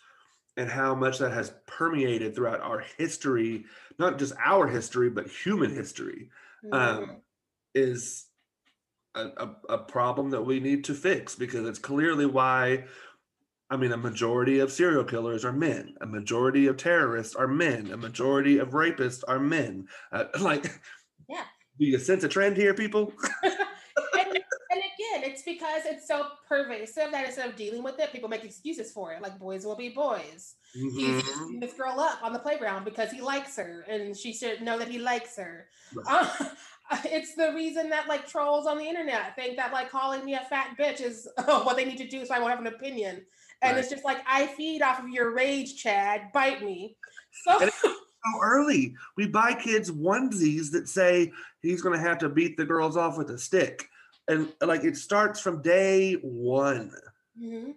and 0.56 0.70
how 0.70 0.94
much 0.94 1.18
that 1.18 1.32
has 1.32 1.52
permeated 1.66 2.34
throughout 2.34 2.61
our 2.61 2.80
history, 2.99 3.64
not 3.99 4.18
just 4.18 4.34
our 4.44 4.68
history, 4.68 5.11
but 5.11 5.26
human 5.28 5.75
history, 5.75 6.30
Mhm. 6.64 6.75
um, 6.75 7.22
is 7.75 8.26
a, 9.14 9.26
a, 9.37 9.56
a 9.70 9.78
problem 9.78 10.30
that 10.30 10.42
we 10.42 10.61
need 10.61 10.84
to 10.84 10.94
fix 10.94 11.34
because 11.34 11.66
it's 11.66 11.78
clearly 11.78 12.26
why. 12.26 12.84
I 13.70 13.76
mean, 13.78 13.92
a 13.92 13.96
majority 13.96 14.58
of 14.58 14.70
serial 14.70 15.04
killers 15.04 15.46
are 15.46 15.52
men. 15.52 15.96
A 16.02 16.06
majority 16.06 16.66
of 16.66 16.76
terrorists 16.76 17.34
are 17.34 17.49
men. 17.49 17.90
A 17.90 17.96
majority 17.96 18.58
of 18.58 18.70
rapists 18.70 19.25
are 19.26 19.40
men. 19.40 19.88
Uh, 20.12 20.26
like, 20.40 20.64
Yeah. 21.28 21.44
do 21.78 21.87
you 21.87 21.99
sense 21.99 22.22
a 22.25 22.28
trend 22.28 22.58
here, 22.58 22.75
people? 22.75 23.14
and, 25.46 25.56
and 25.56 25.62
again, 25.62 25.82
it's 25.82 25.82
because 25.82 25.82
it's 25.87 26.06
so 26.08 26.26
pervasive 26.49 27.11
that 27.12 27.26
instead 27.26 27.49
of 27.49 27.56
dealing 27.56 27.82
with 27.82 27.99
it, 27.99 28.12
people 28.12 28.28
make 28.28 28.44
excuses 28.44 28.92
for 28.92 29.12
it. 29.12 29.22
Like 29.22 29.38
boys 29.38 29.64
will 29.64 29.76
be 29.76 29.88
boys. 29.90 30.54
He's 30.72 30.82
Mhm. 30.84 31.46
beating 31.46 31.61
this 31.61 31.75
girl 31.75 32.00
up 32.00 32.22
on 32.22 32.32
the 32.32 32.38
playground 32.38 32.84
because 32.84 33.11
he 33.11 33.20
likes 33.20 33.56
her, 33.56 33.84
and 33.88 34.16
she 34.16 34.32
should 34.32 34.62
know 34.62 34.78
that 34.78 34.88
he 34.88 34.99
likes 34.99 35.37
her. 35.37 35.68
Right. 35.94 36.06
Uh, 36.08 36.49
it's 37.04 37.34
the 37.34 37.52
reason 37.54 37.90
that 37.90 38.08
like 38.08 38.26
trolls 38.26 38.66
on 38.66 38.78
the 38.78 38.84
internet 38.84 39.34
think 39.37 39.56
that 39.56 39.72
like 39.72 39.90
calling 39.90 40.25
me 40.25 40.34
a 40.34 40.40
fat 40.40 40.76
bitch 40.78 41.00
is 41.00 41.28
what 41.44 41.76
they 41.76 41.84
need 41.84 41.99
to 41.99 42.08
do 42.08 42.25
so 42.25 42.34
I 42.34 42.38
won't 42.38 42.50
have 42.50 42.61
an 42.61 42.66
opinion. 42.68 43.25
And 43.61 43.75
Right. 43.76 43.78
it's 43.80 43.90
just 43.90 44.04
like 44.04 44.18
I 44.26 44.46
feed 44.49 44.82
off 44.82 44.99
of 45.00 45.08
your 45.08 45.30
rage, 45.34 45.76
Chad. 45.82 46.32
Bite 46.32 46.62
me. 46.62 46.96
So 47.44 47.68
so 48.25 48.40
early. 48.40 48.94
We 49.16 49.26
buy 49.26 49.54
kids 49.54 49.90
onesies 49.90 50.70
that 50.72 50.88
say 50.88 51.32
he's 51.61 51.82
going 51.82 51.96
to 51.99 52.04
have 52.08 52.18
to 52.18 52.28
beat 52.28 52.56
the 52.56 52.64
girls 52.64 52.96
off 52.96 53.18
with 53.18 53.30
a 53.30 53.38
stick. 53.38 53.88
And 54.32 54.52
like 54.60 54.84
it 54.84 54.96
starts 54.96 55.40
from 55.40 55.62
day 55.62 56.14
one. 56.14 56.92
hmm 57.38 57.70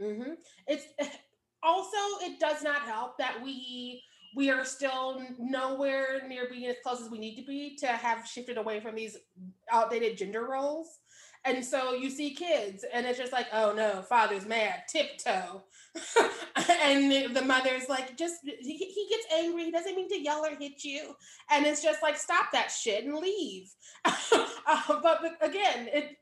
hmm 0.00 0.32
It's 0.66 0.84
also 1.62 1.96
it 2.22 2.40
does 2.40 2.62
not 2.62 2.82
help 2.82 3.18
that 3.18 3.42
we 3.44 4.02
we 4.34 4.50
are 4.50 4.64
still 4.64 5.22
nowhere 5.38 6.22
near 6.26 6.48
being 6.48 6.66
as 6.66 6.76
close 6.82 7.00
as 7.00 7.10
we 7.10 7.18
need 7.18 7.36
to 7.36 7.44
be 7.44 7.76
to 7.76 7.86
have 7.88 8.26
shifted 8.26 8.56
away 8.58 8.80
from 8.80 8.94
these 8.94 9.16
outdated 9.70 10.16
gender 10.16 10.46
roles. 10.46 11.00
And 11.44 11.64
so 11.64 11.94
you 11.94 12.10
see 12.10 12.34
kids, 12.34 12.84
and 12.92 13.06
it's 13.06 13.18
just 13.18 13.32
like, 13.32 13.46
oh 13.52 13.72
no, 13.74 14.02
father's 14.02 14.46
mad, 14.46 14.82
tiptoe. 14.88 15.64
and 16.90 17.10
the- 17.10 17.40
the 17.40 17.44
mother's 17.44 17.88
like, 17.88 18.16
just 18.16 18.36
he, 18.44 18.76
he 18.76 19.06
gets 19.08 19.26
angry, 19.34 19.64
he 19.64 19.70
doesn't 19.70 19.94
mean 19.96 20.08
to 20.08 20.20
yell 20.20 20.44
or 20.44 20.54
hit 20.56 20.84
you. 20.84 21.14
And 21.50 21.66
it's 21.66 21.82
just 21.82 22.02
like, 22.02 22.16
stop 22.16 22.46
that 22.52 22.70
shit 22.70 23.04
and 23.04 23.14
leave. 23.16 23.68
Uh, 24.66 25.00
but, 25.02 25.18
but 25.20 25.32
again, 25.40 25.88
it 25.92 26.16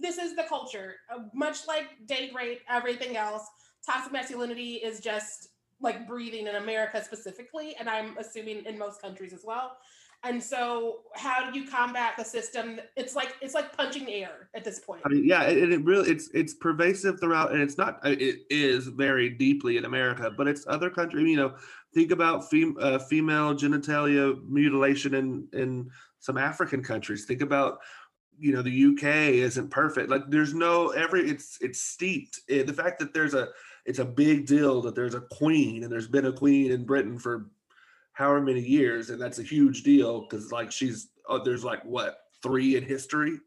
this 0.00 0.18
is 0.18 0.36
the 0.36 0.44
culture. 0.44 0.96
Uh, 1.12 1.20
much 1.34 1.66
like 1.66 1.86
date 2.06 2.32
rape, 2.34 2.60
everything 2.68 3.16
else, 3.16 3.42
toxic 3.84 4.12
masculinity 4.12 4.74
is 4.74 5.00
just 5.00 5.48
like 5.80 6.06
breathing 6.06 6.46
in 6.46 6.56
America 6.56 7.02
specifically, 7.02 7.74
and 7.78 7.88
I'm 7.88 8.16
assuming 8.18 8.64
in 8.66 8.78
most 8.78 9.00
countries 9.00 9.32
as 9.32 9.42
well. 9.44 9.76
And 10.24 10.42
so, 10.42 11.00
how 11.14 11.48
do 11.48 11.58
you 11.58 11.68
combat 11.68 12.14
the 12.18 12.24
system? 12.24 12.80
It's 12.96 13.14
like 13.14 13.36
it's 13.40 13.54
like 13.54 13.76
punching 13.76 14.08
air 14.08 14.50
at 14.52 14.64
this 14.64 14.80
point. 14.80 15.02
I 15.04 15.10
mean, 15.10 15.24
yeah, 15.24 15.44
it, 15.44 15.72
it 15.72 15.84
really 15.84 16.10
it's 16.10 16.28
it's 16.34 16.54
pervasive 16.54 17.20
throughout, 17.20 17.52
and 17.52 17.62
it's 17.62 17.78
not. 17.78 18.00
It 18.04 18.40
is 18.50 18.88
very 18.88 19.30
deeply 19.30 19.76
in 19.76 19.84
America, 19.84 20.32
but 20.36 20.48
it's 20.48 20.66
other 20.66 20.90
countries. 20.90 21.28
You 21.28 21.36
know, 21.36 21.54
think 21.94 22.10
about 22.10 22.50
fem, 22.50 22.76
uh, 22.80 22.98
female 22.98 23.54
genitalia 23.54 24.36
mutilation 24.48 25.14
in 25.14 25.46
in 25.52 25.88
some 26.18 26.36
African 26.36 26.82
countries. 26.82 27.24
Think 27.24 27.40
about 27.40 27.78
you 28.40 28.52
know 28.52 28.62
the 28.62 28.86
UK 28.86 29.34
isn't 29.34 29.70
perfect. 29.70 30.10
Like 30.10 30.28
there's 30.28 30.52
no 30.52 30.88
every 30.88 31.30
it's 31.30 31.58
it's 31.60 31.80
steeped. 31.80 32.40
in 32.48 32.66
the 32.66 32.72
fact 32.72 32.98
that 32.98 33.14
there's 33.14 33.34
a 33.34 33.48
it's 33.84 33.98
a 34.00 34.04
big 34.04 34.46
deal 34.46 34.82
that 34.82 34.94
there's 34.94 35.14
a 35.14 35.20
queen 35.20 35.84
and 35.84 35.92
there's 35.92 36.08
been 36.08 36.26
a 36.26 36.32
queen 36.32 36.72
in 36.72 36.84
Britain 36.84 37.18
for 37.18 37.50
however 38.18 38.40
many 38.40 38.60
years, 38.60 39.10
and 39.10 39.22
that's 39.22 39.38
a 39.38 39.44
huge 39.44 39.84
deal 39.84 40.22
because 40.22 40.50
like 40.50 40.72
she's 40.72 41.10
oh, 41.28 41.42
there's 41.42 41.62
like 41.64 41.84
what 41.84 42.18
three 42.42 42.76
in 42.76 42.82
history. 42.82 43.38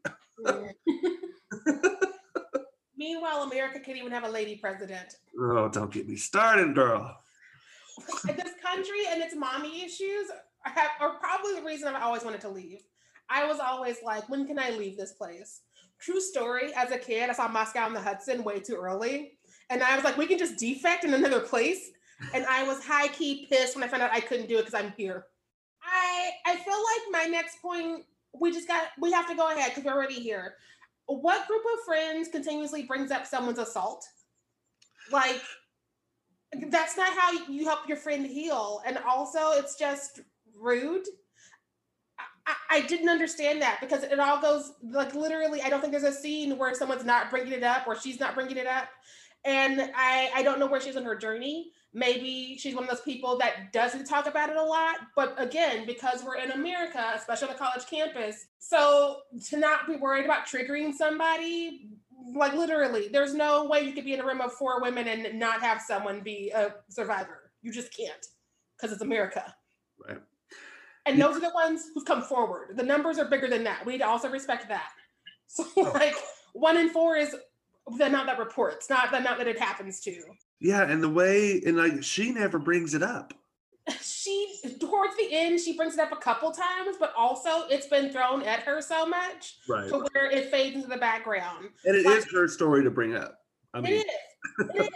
Meanwhile, 2.96 3.42
America 3.42 3.80
can't 3.80 3.98
even 3.98 4.12
have 4.12 4.24
a 4.24 4.28
lady 4.28 4.56
president. 4.56 5.16
Oh, 5.38 5.68
don't 5.68 5.92
get 5.92 6.08
me 6.08 6.16
started, 6.16 6.74
girl. 6.74 7.18
This 8.24 8.54
country 8.62 9.00
and 9.10 9.22
its 9.22 9.36
mommy 9.36 9.84
issues 9.84 10.28
have, 10.62 10.92
are 10.98 11.18
probably 11.18 11.56
the 11.56 11.62
reason 11.62 11.88
I've 11.88 12.02
always 12.02 12.24
wanted 12.24 12.40
to 12.40 12.48
leave. 12.48 12.80
I 13.28 13.44
was 13.44 13.60
always 13.60 13.98
like, 14.02 14.26
when 14.30 14.46
can 14.46 14.58
I 14.58 14.70
leave 14.70 14.96
this 14.96 15.12
place? 15.12 15.60
True 16.00 16.20
story. 16.20 16.72
As 16.74 16.90
a 16.90 16.96
kid, 16.96 17.28
I 17.28 17.34
saw 17.34 17.48
Moscow 17.48 17.84
on 17.84 17.92
the 17.92 18.00
Hudson 18.00 18.42
way 18.44 18.60
too 18.60 18.76
early, 18.76 19.32
and 19.68 19.82
I 19.82 19.94
was 19.94 20.04
like, 20.04 20.16
we 20.16 20.26
can 20.26 20.38
just 20.38 20.56
defect 20.56 21.04
in 21.04 21.12
another 21.12 21.40
place. 21.40 21.90
And 22.34 22.46
I 22.46 22.64
was 22.64 22.84
high 22.84 23.08
key 23.08 23.46
pissed 23.48 23.74
when 23.74 23.84
I 23.84 23.88
found 23.88 24.02
out 24.02 24.10
I 24.12 24.20
couldn't 24.20 24.48
do 24.48 24.58
it 24.58 24.66
because 24.66 24.74
I'm 24.74 24.92
here. 24.96 25.26
I 25.82 26.30
I 26.46 26.56
feel 26.56 26.74
like 26.74 27.24
my 27.24 27.30
next 27.30 27.60
point, 27.60 28.04
we 28.38 28.52
just 28.52 28.68
got 28.68 28.88
we 29.00 29.12
have 29.12 29.28
to 29.28 29.34
go 29.34 29.50
ahead 29.50 29.70
because 29.70 29.84
we're 29.84 29.92
already 29.92 30.20
here. 30.20 30.54
What 31.06 31.46
group 31.48 31.62
of 31.74 31.84
friends 31.84 32.28
continuously 32.28 32.84
brings 32.84 33.10
up 33.10 33.26
someone's 33.26 33.58
assault? 33.58 34.06
Like 35.10 35.42
that's 36.68 36.96
not 36.96 37.12
how 37.16 37.32
you 37.48 37.64
help 37.64 37.88
your 37.88 37.96
friend 37.96 38.26
heal. 38.26 38.82
And 38.86 38.98
also, 38.98 39.52
it's 39.52 39.76
just 39.76 40.20
rude. 40.58 41.06
I, 42.46 42.54
I 42.70 42.80
didn't 42.82 43.08
understand 43.08 43.62
that 43.62 43.78
because 43.80 44.02
it 44.02 44.18
all 44.18 44.40
goes 44.40 44.72
like 44.82 45.14
literally. 45.14 45.62
I 45.62 45.70
don't 45.70 45.80
think 45.80 45.92
there's 45.92 46.02
a 46.04 46.12
scene 46.12 46.58
where 46.58 46.74
someone's 46.74 47.04
not 47.04 47.30
bringing 47.30 47.52
it 47.52 47.62
up 47.62 47.86
or 47.86 47.98
she's 47.98 48.20
not 48.20 48.34
bringing 48.34 48.56
it 48.56 48.66
up, 48.66 48.88
and 49.44 49.90
I 49.96 50.30
I 50.34 50.42
don't 50.42 50.58
know 50.58 50.66
where 50.66 50.80
she's 50.80 50.96
on 50.96 51.04
her 51.04 51.16
journey. 51.16 51.70
Maybe 51.94 52.56
she's 52.58 52.74
one 52.74 52.84
of 52.84 52.90
those 52.90 53.02
people 53.02 53.36
that 53.38 53.72
doesn't 53.72 54.06
talk 54.06 54.26
about 54.26 54.48
it 54.48 54.56
a 54.56 54.62
lot. 54.62 54.96
But 55.14 55.34
again, 55.36 55.84
because 55.86 56.24
we're 56.24 56.36
in 56.36 56.52
America, 56.52 57.12
especially 57.14 57.48
on 57.48 57.54
a 57.54 57.58
college 57.58 57.86
campus, 57.86 58.46
so 58.58 59.18
to 59.48 59.58
not 59.58 59.86
be 59.86 59.96
worried 59.96 60.24
about 60.24 60.46
triggering 60.46 60.94
somebody, 60.94 61.90
like 62.34 62.54
literally, 62.54 63.08
there's 63.08 63.34
no 63.34 63.66
way 63.66 63.82
you 63.82 63.92
could 63.92 64.04
be 64.04 64.14
in 64.14 64.20
a 64.20 64.26
room 64.26 64.40
of 64.40 64.52
four 64.54 64.80
women 64.80 65.06
and 65.08 65.38
not 65.38 65.60
have 65.60 65.82
someone 65.82 66.20
be 66.20 66.50
a 66.54 66.74
survivor. 66.88 67.52
You 67.60 67.72
just 67.72 67.94
can't 67.94 68.24
because 68.76 68.92
it's 68.92 69.02
America. 69.02 69.54
Right. 69.98 70.18
And 71.04 71.18
Yeah. 71.18 71.26
those 71.26 71.36
are 71.36 71.40
the 71.40 71.50
ones 71.50 71.90
who've 71.94 72.04
come 72.04 72.22
forward. 72.22 72.76
The 72.76 72.82
numbers 72.82 73.18
are 73.18 73.26
bigger 73.26 73.48
than 73.48 73.64
that. 73.64 73.84
We 73.84 73.92
need 73.92 73.98
to 73.98 74.06
also 74.06 74.30
respect 74.30 74.68
that. 74.68 74.90
So, 75.48 75.66
Oh. 75.76 75.82
like, 75.92 76.14
one 76.54 76.78
in 76.78 76.88
four 76.90 77.16
is 77.16 77.36
the 77.98 78.06
amount 78.06 78.26
that 78.26 78.38
reports, 78.38 78.88
not 78.90 79.10
the 79.10 79.18
amount 79.18 79.38
that 79.38 79.48
it 79.48 79.58
happens 79.58 80.00
to. 80.00 80.14
Yeah, 80.60 80.82
and 80.82 81.02
the 81.02 81.08
way 81.08 81.60
and 81.66 81.76
like 81.76 82.02
she 82.02 82.30
never 82.32 82.58
brings 82.58 82.94
it 82.94 83.02
up. 83.02 83.34
She, 84.00 84.60
towards 84.78 85.16
the 85.16 85.26
end, 85.32 85.58
she 85.58 85.76
brings 85.76 85.94
it 85.94 86.00
up 86.00 86.12
a 86.12 86.16
couple 86.16 86.52
times, 86.52 86.96
but 87.00 87.12
also 87.18 87.66
it's 87.68 87.88
been 87.88 88.10
thrown 88.12 88.42
at 88.42 88.60
her 88.60 88.80
so 88.80 89.04
much 89.04 89.56
Right. 89.68 89.88
to 89.88 90.06
where 90.12 90.30
it 90.30 90.48
fades 90.52 90.76
into 90.76 90.86
the 90.86 90.96
background. 90.98 91.70
And 91.84 91.96
it 91.96 92.06
like- 92.06 92.18
is 92.18 92.26
her 92.32 92.46
story 92.46 92.84
to 92.84 92.90
bring 92.92 93.16
up. 93.16 93.36
I 93.74 93.80
mean, 93.80 93.94
is. 93.94 94.04
It 94.60 94.76
is. 94.82 94.88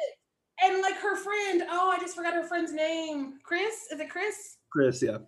And 0.62 0.80
like 0.82 0.94
her 0.98 1.16
friend, 1.16 1.64
oh, 1.68 1.90
I 1.90 1.98
just 1.98 2.14
forgot 2.14 2.34
her 2.34 2.44
friend's 2.44 2.72
name. 2.72 3.34
Chris? 3.42 3.88
Is 3.92 3.98
it 3.98 4.08
Chris? 4.08 4.58
Chris, 4.70 5.02
yeah. 5.02 5.18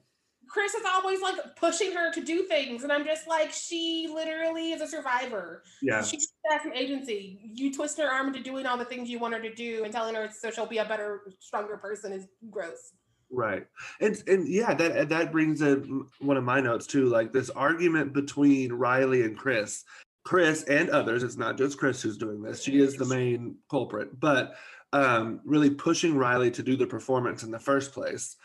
Chris 0.49 0.75
is 0.75 0.85
always 0.87 1.21
like 1.21 1.57
pushing 1.57 1.93
her 1.93 2.13
to 2.13 2.21
do 2.21 2.45
things. 2.45 2.83
And 2.83 2.93
I'm 2.93 3.05
just 3.05 3.29
like, 3.29 3.53
she 3.53 4.11
literally 4.13 4.73
is 4.73 4.81
a 4.81 4.87
survivor. 4.87 5.63
Yeah. 5.83 6.03
She 6.03 6.19
has 6.51 6.65
an 6.65 6.73
agency. 6.75 7.39
You 7.55 7.73
twist 7.73 7.99
her 7.99 8.09
arm 8.09 8.29
into 8.29 8.43
doing 8.43 8.67
all 8.67 8.77
the 8.77 8.85
things 8.85 9.09
you 9.09 9.19
want 9.19 9.35
her 9.35 9.41
to 9.41 9.55
do 9.55 9.85
and 9.85 9.93
telling 9.93 10.15
her 10.15 10.31
so 10.31 10.51
she'll 10.51 10.67
be 10.67 10.79
a 10.79 10.85
better, 10.85 11.23
stronger 11.39 11.77
person 11.77 12.13
is 12.13 12.27
gross. 12.51 12.93
Right. 13.31 13.67
And 14.01 14.23
and 14.27 14.49
yeah, 14.49 14.75
that 14.75 15.11
that 15.11 15.33
brings 15.33 15.61
in 15.61 16.07
one 16.21 16.37
of 16.37 16.45
my 16.45 16.61
notes 16.61 16.87
too, 16.87 17.07
like 17.07 17.33
this 17.33 17.51
argument 17.51 18.15
between 18.15 18.73
Riley 18.73 19.23
and 19.23 19.37
Chris. 19.37 19.85
Chris 20.25 20.65
and 20.65 20.91
others, 20.91 21.23
it's 21.23 21.37
not 21.37 21.57
just 21.57 21.79
Chris 21.79 22.03
who's 22.03 22.19
doing 22.19 22.43
this. 22.43 22.63
She 22.63 22.81
is 22.81 22.97
the 22.97 23.05
main 23.05 23.57
culprit, 23.71 24.19
but 24.19 24.55
um 24.95 25.41
really 25.45 25.69
pushing 25.69 26.17
Riley 26.17 26.51
to 26.53 26.63
do 26.63 26.77
the 26.77 26.87
performance 26.87 27.43
in 27.43 27.51
the 27.51 27.59
first 27.59 27.93
place, 27.93 28.37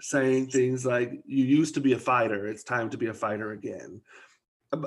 saying 0.00 0.48
things 0.48 0.84
like 0.86 1.12
you 1.26 1.44
used 1.44 1.74
to 1.74 1.80
be 1.80 1.92
a 1.92 1.98
fighter, 1.98 2.46
it's 2.46 2.64
time 2.64 2.90
to 2.90 2.98
be 2.98 3.06
a 3.06 3.14
fighter 3.14 3.52
again. 3.52 4.00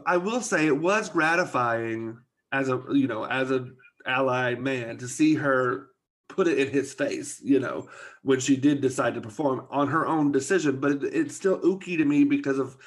I 0.05 0.17
will 0.17 0.41
say 0.41 0.65
it 0.65 0.77
was 0.77 1.09
gratifying 1.09 2.17
as 2.51 2.69
a 2.69 2.81
you 2.91 3.07
know, 3.07 3.25
as 3.25 3.51
a 3.51 3.67
ally 4.05 4.55
man 4.55 4.97
to 4.97 5.07
see 5.07 5.35
her 5.35 5.89
put 6.29 6.47
it 6.47 6.57
in 6.57 6.69
his 6.69 6.93
face, 6.93 7.41
you 7.43 7.59
know, 7.59 7.87
when 8.23 8.39
she 8.39 8.55
did 8.55 8.81
decide 8.81 9.13
to 9.15 9.21
perform 9.21 9.67
on 9.69 9.87
her 9.87 10.07
own 10.07 10.31
decision. 10.31 10.79
But 10.79 10.91
it, 10.91 11.03
it's 11.03 11.35
still 11.35 11.59
ooky 11.59 11.97
to 11.97 12.05
me 12.05 12.23
because 12.23 12.59
of 12.59 12.77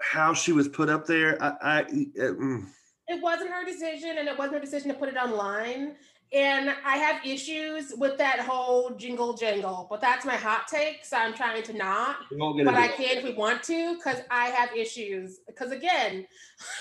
how 0.00 0.34
she 0.34 0.52
was 0.52 0.68
put 0.68 0.88
up 0.88 1.06
there. 1.06 1.42
I, 1.42 1.48
I 1.62 1.80
uh, 1.80 2.34
mm, 2.34 2.66
It 3.08 3.22
wasn't 3.22 3.50
her 3.50 3.64
decision 3.64 4.16
and 4.18 4.28
it 4.28 4.38
wasn't 4.38 4.54
her 4.54 4.60
decision 4.60 4.88
to 4.88 4.94
put 4.94 5.08
it 5.08 5.16
online. 5.16 5.96
And 6.32 6.74
I 6.84 6.98
have 6.98 7.24
issues 7.24 7.94
with 7.96 8.18
that 8.18 8.40
whole 8.40 8.90
jingle 8.90 9.32
jangle, 9.32 9.86
but 9.88 10.02
that's 10.02 10.26
my 10.26 10.36
hot 10.36 10.68
take. 10.68 11.02
So 11.02 11.16
I'm 11.16 11.32
trying 11.32 11.62
to 11.62 11.72
not. 11.72 12.16
we 12.30 12.36
won't 12.36 12.58
get 12.58 12.66
but 12.66 12.74
I 12.74 12.88
can 12.88 13.18
if 13.18 13.24
we 13.24 13.32
want 13.32 13.62
to, 13.64 13.96
because 13.96 14.18
I 14.30 14.48
have 14.48 14.76
issues. 14.76 15.38
Because 15.46 15.72
again, 15.72 16.26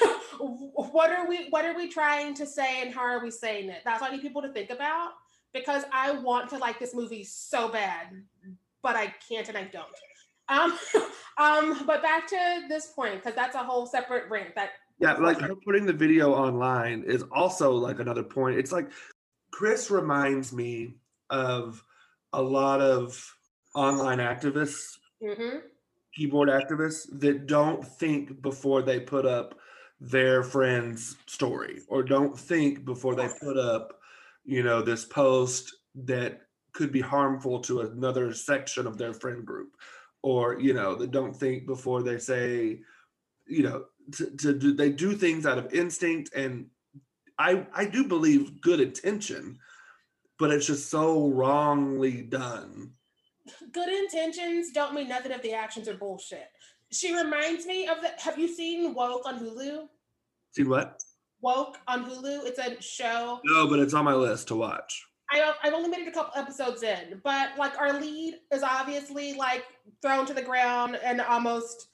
what 0.40 1.12
are 1.12 1.30
we 1.30 1.48
what 1.50 1.64
are 1.64 1.76
we 1.76 1.88
trying 1.88 2.34
to 2.36 2.46
say 2.46 2.82
and 2.82 2.94
how 2.94 3.02
are 3.02 3.24
we 3.24 3.32
saying 3.32 3.70
it? 3.70 3.84
That's 3.86 4.02
what 4.02 4.12
I 4.12 4.16
need 4.16 4.22
people 4.22 4.42
to 4.42 4.50
think 4.50 4.70
about. 4.70 5.12
Because 5.54 5.84
I 5.94 6.12
want 6.12 6.50
to 6.50 6.58
like 6.58 6.78
this 6.78 6.94
movie 6.94 7.24
so 7.24 7.70
bad, 7.70 8.22
but 8.84 8.98
I 8.98 9.14
can't 9.30 9.48
and 9.48 9.58
I 9.58 9.64
don't. 9.64 9.88
Um, 10.50 10.78
um, 11.38 11.86
but 11.86 12.02
back 12.02 12.28
to 12.28 12.64
this 12.68 12.88
point, 12.88 13.16
because 13.16 13.34
that's 13.34 13.56
a 13.56 13.64
whole 13.64 13.86
separate 13.86 14.30
rant. 14.30 14.56
That 14.56 14.72
Yeah, 15.00 15.14
like 15.14 15.40
her 15.40 15.56
putting 15.56 15.86
the 15.86 15.94
video 15.94 16.34
online 16.34 17.04
is 17.04 17.24
also 17.32 17.72
like 17.72 18.02
another 18.02 18.24
point. 18.24 18.58
It's 18.60 18.74
like 18.74 18.90
Chris 19.52 19.90
reminds 19.90 20.54
me 20.54 20.96
of 21.30 21.84
a 22.34 22.42
lot 22.42 22.82
of 22.82 23.36
online 23.76 24.20
activists 24.20 24.98
Mhm. 25.22 25.62
keyboard 26.14 26.50
activists 26.50 27.08
that 27.20 27.48
don't 27.48 27.86
think 27.86 28.42
before 28.42 28.82
they 28.82 29.00
put 29.00 29.26
up 29.26 29.60
their 30.00 30.44
friend's 30.44 31.18
story 31.28 31.82
or 31.88 32.04
don't 32.04 32.38
think 32.38 32.86
before 32.86 33.16
they 33.16 33.28
put 33.40 33.58
up, 33.58 34.00
you 34.46 34.64
know, 34.64 34.82
this 34.82 35.06
post 35.06 35.76
that 35.96 36.48
could 36.74 36.92
be 36.92 37.02
harmful 37.02 37.60
to 37.60 37.82
another 37.82 38.34
section 38.34 38.86
of 38.86 38.98
their 38.98 39.14
friend 39.14 39.46
group 39.46 39.76
or 40.22 40.60
you 40.60 40.74
know 40.74 40.96
they 40.96 41.08
don't 41.08 41.36
think 41.36 41.66
before 41.66 42.04
they 42.04 42.18
say 42.18 42.80
you 43.48 43.64
know 43.64 43.86
to, 44.12 44.30
to 44.38 44.54
do 44.54 44.74
they 44.74 44.92
do 44.92 45.16
things 45.16 45.46
out 45.46 45.58
of 45.58 45.74
instinct 45.74 46.34
and 46.36 46.70
i 47.40 47.66
i 47.74 47.86
do 47.86 48.06
believe 48.08 48.62
good 48.62 48.80
intention 48.80 49.58
but 50.40 50.52
it's 50.52 50.68
just 50.68 50.90
so 50.90 51.30
wrongly 51.30 52.22
done 52.22 52.92
Good 53.72 53.90
intentions 53.90 54.72
don't 54.72 54.94
mean 54.94 55.08
nothing 55.10 55.32
if 55.32 55.42
the 55.42 55.54
actions 55.54 55.88
are 55.88 55.94
bullshit. 55.96 56.50
She 56.92 57.16
reminds 57.16 57.66
me 57.66 57.88
of 57.88 58.02
the. 58.02 58.10
Have 58.18 58.38
you 58.38 58.48
seen 58.48 58.94
Woke 58.94 59.26
on 59.26 59.40
Hulu? 59.40 59.88
see 60.52 60.64
what 60.64 61.02
Woke 61.42 61.78
on 61.88 62.06
Hulu. 62.10 62.46
It's 62.46 62.60
a 62.60 62.82
show. 62.82 63.40
no 63.46 63.68
but 63.68 63.80
it's 63.80 63.94
on 63.94 64.06
my 64.06 64.14
list 64.14 64.48
to 64.50 64.56
watch 64.56 65.06
I, 65.30 65.54
I've 65.62 65.74
only 65.74 65.90
made 65.90 66.02
it 66.02 66.08
a 66.08 66.12
couple 66.12 66.40
episodes 66.42 66.84
in, 66.84 67.20
but 67.24 67.50
like 67.58 67.78
our 67.78 68.00
lead 68.00 68.36
is 68.54 68.64
obviously 68.64 69.34
like 69.34 69.66
thrown 70.02 70.26
to 70.26 70.34
the 70.34 70.42
ground 70.42 70.98
and 71.04 71.20
almost 71.20 71.88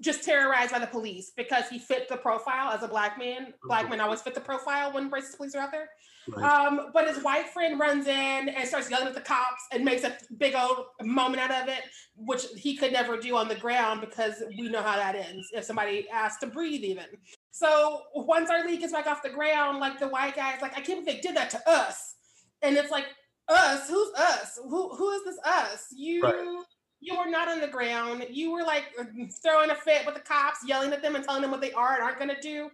just 0.00 0.24
terrorized 0.24 0.72
by 0.72 0.78
the 0.78 0.86
police 0.86 1.32
because 1.36 1.68
he 1.68 1.78
fit 1.78 2.08
the 2.08 2.16
profile 2.16 2.72
as 2.72 2.82
a 2.82 2.88
black 2.88 3.18
man. 3.18 3.54
Black 3.64 3.88
men 3.88 4.00
always 4.00 4.22
fit 4.22 4.34
the 4.34 4.40
profile 4.40 4.92
when 4.92 5.10
racist 5.10 5.36
police 5.36 5.54
are 5.54 5.60
out 5.60 5.72
there. 5.72 5.88
Right. 6.28 6.44
Um, 6.44 6.90
but 6.92 7.08
his 7.08 7.22
white 7.22 7.48
friend 7.48 7.80
runs 7.80 8.06
in 8.06 8.48
and 8.48 8.68
starts 8.68 8.90
yelling 8.90 9.06
at 9.06 9.14
the 9.14 9.20
cops 9.20 9.62
and 9.72 9.84
makes 9.84 10.04
a 10.04 10.16
big 10.36 10.54
old 10.54 10.86
moment 11.02 11.40
out 11.40 11.62
of 11.62 11.68
it, 11.68 11.82
which 12.16 12.46
he 12.56 12.76
could 12.76 12.92
never 12.92 13.16
do 13.16 13.36
on 13.36 13.48
the 13.48 13.54
ground 13.54 14.00
because 14.00 14.42
we 14.56 14.68
know 14.68 14.82
how 14.82 14.96
that 14.96 15.14
ends 15.14 15.48
if 15.52 15.64
somebody 15.64 16.08
asks 16.10 16.40
to 16.40 16.46
breathe, 16.46 16.82
even. 16.82 17.06
So 17.50 18.02
once 18.14 18.50
our 18.50 18.64
lead 18.66 18.80
gets 18.80 18.92
back 18.92 19.06
off 19.06 19.22
the 19.22 19.30
ground, 19.30 19.78
like 19.78 19.98
the 19.98 20.08
white 20.08 20.36
guy's 20.36 20.60
like, 20.60 20.72
I 20.72 20.80
can't 20.80 21.04
believe 21.04 21.06
they 21.06 21.20
did 21.20 21.36
that 21.36 21.50
to 21.50 21.68
us. 21.68 22.16
And 22.62 22.76
it's 22.76 22.90
like, 22.90 23.06
us? 23.48 23.88
Who's 23.88 24.12
us? 24.14 24.58
Who 24.62 24.94
who 24.94 25.10
is 25.12 25.24
this 25.24 25.38
us? 25.44 25.86
You 25.96 26.22
Right. 26.22 26.64
You 27.00 27.16
were 27.16 27.30
not 27.30 27.48
on 27.48 27.60
the 27.60 27.68
ground. 27.68 28.26
You 28.30 28.52
were 28.52 28.62
like 28.62 28.84
throwing 29.42 29.70
a 29.70 29.74
fit 29.74 30.04
with 30.06 30.14
the 30.14 30.20
cops, 30.20 30.60
yelling 30.66 30.92
at 30.92 31.02
them 31.02 31.14
and 31.14 31.24
telling 31.24 31.42
them 31.42 31.50
what 31.50 31.60
they 31.60 31.72
are 31.72 31.94
and 31.94 32.02
aren't 32.02 32.18
gonna 32.18 32.40
do. 32.40 32.70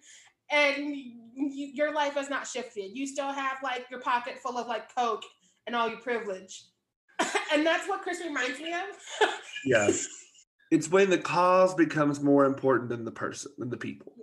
And 0.50 0.94
you, 0.96 1.68
your 1.74 1.92
life 1.92 2.14
has 2.14 2.30
not 2.30 2.46
shifted. 2.46 2.90
You 2.94 3.06
still 3.06 3.32
have 3.32 3.58
like 3.62 3.86
your 3.90 4.00
pocket 4.00 4.38
full 4.42 4.58
of 4.58 4.66
like 4.66 4.94
coke 4.94 5.24
and 5.66 5.74
all 5.74 5.88
your 5.88 6.00
privilege. 6.00 6.64
and 7.52 7.64
that's 7.64 7.88
what 7.88 8.02
Chris 8.02 8.20
reminds 8.24 8.60
me 8.60 8.72
of. 8.72 9.28
yes. 9.64 10.06
it's 10.70 10.90
when 10.90 11.10
the 11.10 11.18
cause 11.18 11.74
becomes 11.74 12.20
more 12.20 12.44
important 12.44 12.88
than 12.88 13.04
the 13.04 13.12
person 13.12 13.52
than 13.58 13.70
the 13.70 13.76
people 13.76 14.13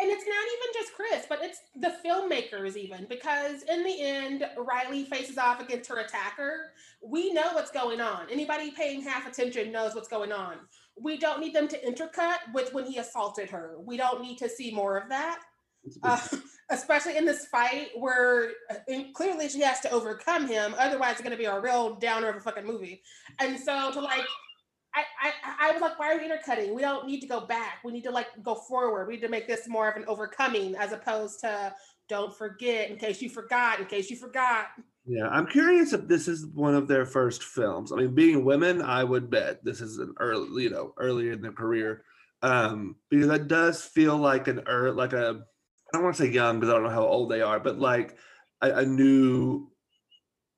And 0.00 0.10
it's 0.12 0.24
not 0.26 0.44
even 0.54 0.74
just 0.74 0.94
Chris, 0.94 1.26
but 1.28 1.40
it's 1.42 1.58
the 1.74 1.96
filmmakers, 2.06 2.76
even 2.76 3.06
because 3.08 3.62
in 3.64 3.82
the 3.82 4.00
end, 4.00 4.44
Riley 4.56 5.04
faces 5.04 5.38
off 5.38 5.60
against 5.60 5.88
her 5.90 5.98
attacker. 5.98 6.72
We 7.02 7.32
know 7.32 7.50
what's 7.52 7.72
going 7.72 8.00
on. 8.00 8.26
Anybody 8.30 8.70
paying 8.70 9.02
half 9.02 9.26
attention 9.26 9.72
knows 9.72 9.96
what's 9.96 10.06
going 10.08 10.30
on. 10.30 10.58
We 11.00 11.18
don't 11.18 11.40
need 11.40 11.54
them 11.54 11.66
to 11.68 11.80
intercut 11.84 12.38
with 12.54 12.72
when 12.72 12.86
he 12.86 12.98
assaulted 12.98 13.50
her. 13.50 13.76
We 13.84 13.96
don't 13.96 14.22
need 14.22 14.38
to 14.38 14.48
see 14.48 14.70
more 14.72 14.96
of 14.98 15.08
that, 15.08 15.40
It's 15.84 15.96
a 15.96 16.00
big- 16.00 16.10
uh, 16.10 16.42
especially 16.70 17.16
in 17.16 17.24
this 17.24 17.46
fight 17.46 17.88
where 17.96 18.50
uh, 18.70 18.74
clearly 19.14 19.48
she 19.48 19.60
has 19.62 19.80
to 19.80 19.90
overcome 19.90 20.46
him. 20.46 20.74
Otherwise, 20.78 21.12
it's 21.12 21.22
going 21.22 21.32
to 21.32 21.38
be 21.38 21.46
a 21.46 21.60
real 21.60 21.96
downer 21.96 22.28
of 22.28 22.36
a 22.36 22.40
fucking 22.40 22.66
movie. 22.66 23.02
And 23.40 23.58
so 23.58 23.90
to 23.92 24.00
like 24.00 24.24
I, 25.22 25.68
I 25.68 25.72
was 25.72 25.80
like, 25.80 25.98
why 25.98 26.12
are 26.12 26.18
we 26.18 26.24
intercutting? 26.24 26.74
We 26.74 26.82
don't 26.82 27.06
need 27.06 27.20
to 27.20 27.26
go 27.26 27.40
back. 27.40 27.78
We 27.84 27.92
need 27.92 28.04
to 28.04 28.10
like 28.10 28.28
go 28.42 28.54
forward. 28.54 29.06
We 29.06 29.14
need 29.14 29.22
to 29.22 29.28
make 29.28 29.46
this 29.46 29.68
more 29.68 29.88
of 29.88 29.96
an 29.96 30.04
overcoming 30.06 30.74
as 30.76 30.92
opposed 30.92 31.40
to 31.40 31.74
don't 32.08 32.36
forget 32.36 32.90
in 32.90 32.96
case 32.96 33.20
you 33.20 33.28
forgot, 33.28 33.80
in 33.80 33.86
case 33.86 34.10
you 34.10 34.16
forgot. 34.16 34.68
Yeah, 35.06 35.28
I'm 35.28 35.46
curious 35.46 35.92
if 35.92 36.06
this 36.06 36.28
is 36.28 36.46
one 36.46 36.74
of 36.74 36.88
their 36.88 37.06
first 37.06 37.42
films. 37.42 37.92
I 37.92 37.96
mean, 37.96 38.14
being 38.14 38.44
women, 38.44 38.82
I 38.82 39.04
would 39.04 39.30
bet 39.30 39.64
this 39.64 39.80
is 39.80 39.98
an 39.98 40.14
early, 40.18 40.64
you 40.64 40.70
know, 40.70 40.94
earlier 40.98 41.32
in 41.32 41.40
their 41.40 41.52
career, 41.52 42.04
um, 42.42 42.96
because 43.10 43.28
that 43.28 43.48
does 43.48 43.82
feel 43.82 44.16
like 44.16 44.48
an 44.48 44.62
er, 44.68 44.92
like 44.92 45.12
a, 45.12 45.42
I 45.92 45.96
don't 45.96 46.04
want 46.04 46.16
to 46.16 46.22
say 46.22 46.30
young 46.30 46.60
because 46.60 46.70
I 46.70 46.74
don't 46.74 46.84
know 46.84 46.90
how 46.90 47.06
old 47.06 47.30
they 47.30 47.40
are, 47.40 47.58
but 47.58 47.78
like 47.78 48.16
a, 48.60 48.70
a 48.70 48.84
new 48.84 49.70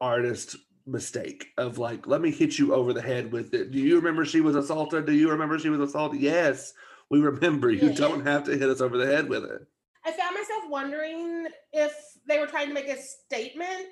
artist 0.01 0.57
mistake 0.91 1.49
of 1.57 1.79
like, 1.79 2.07
let 2.07 2.21
me 2.21 2.31
hit 2.31 2.59
you 2.59 2.75
over 2.75 2.93
the 2.93 3.03
head 3.03 3.33
with 3.33 3.55
it. 3.55 3.71
Do 3.71 3.79
you 3.79 3.97
remember 3.97 4.25
she 4.25 4.41
was 4.41 4.57
assaulted? 4.57 5.07
Do 5.07 5.13
you 5.13 5.31
remember 5.31 5.59
she 5.59 5.71
was 5.71 5.81
assaulted? 5.81 6.21
Yes, 6.21 6.75
we 7.11 7.21
remember. 7.21 7.71
You 7.71 7.89
Yeah. 7.89 7.95
don't 7.95 8.27
have 8.27 8.45
to 8.45 8.57
hit 8.57 8.69
us 8.69 8.81
over 8.81 8.97
the 8.99 9.07
head 9.07 9.29
with 9.29 9.45
it. 9.45 9.67
I 10.05 10.13
found 10.13 10.35
myself 10.35 10.65
wondering 10.69 11.47
if 11.73 11.93
they 12.27 12.39
were 12.39 12.47
trying 12.47 12.69
to 12.69 12.75
make 12.75 12.89
a 12.89 13.01
statement 13.01 13.89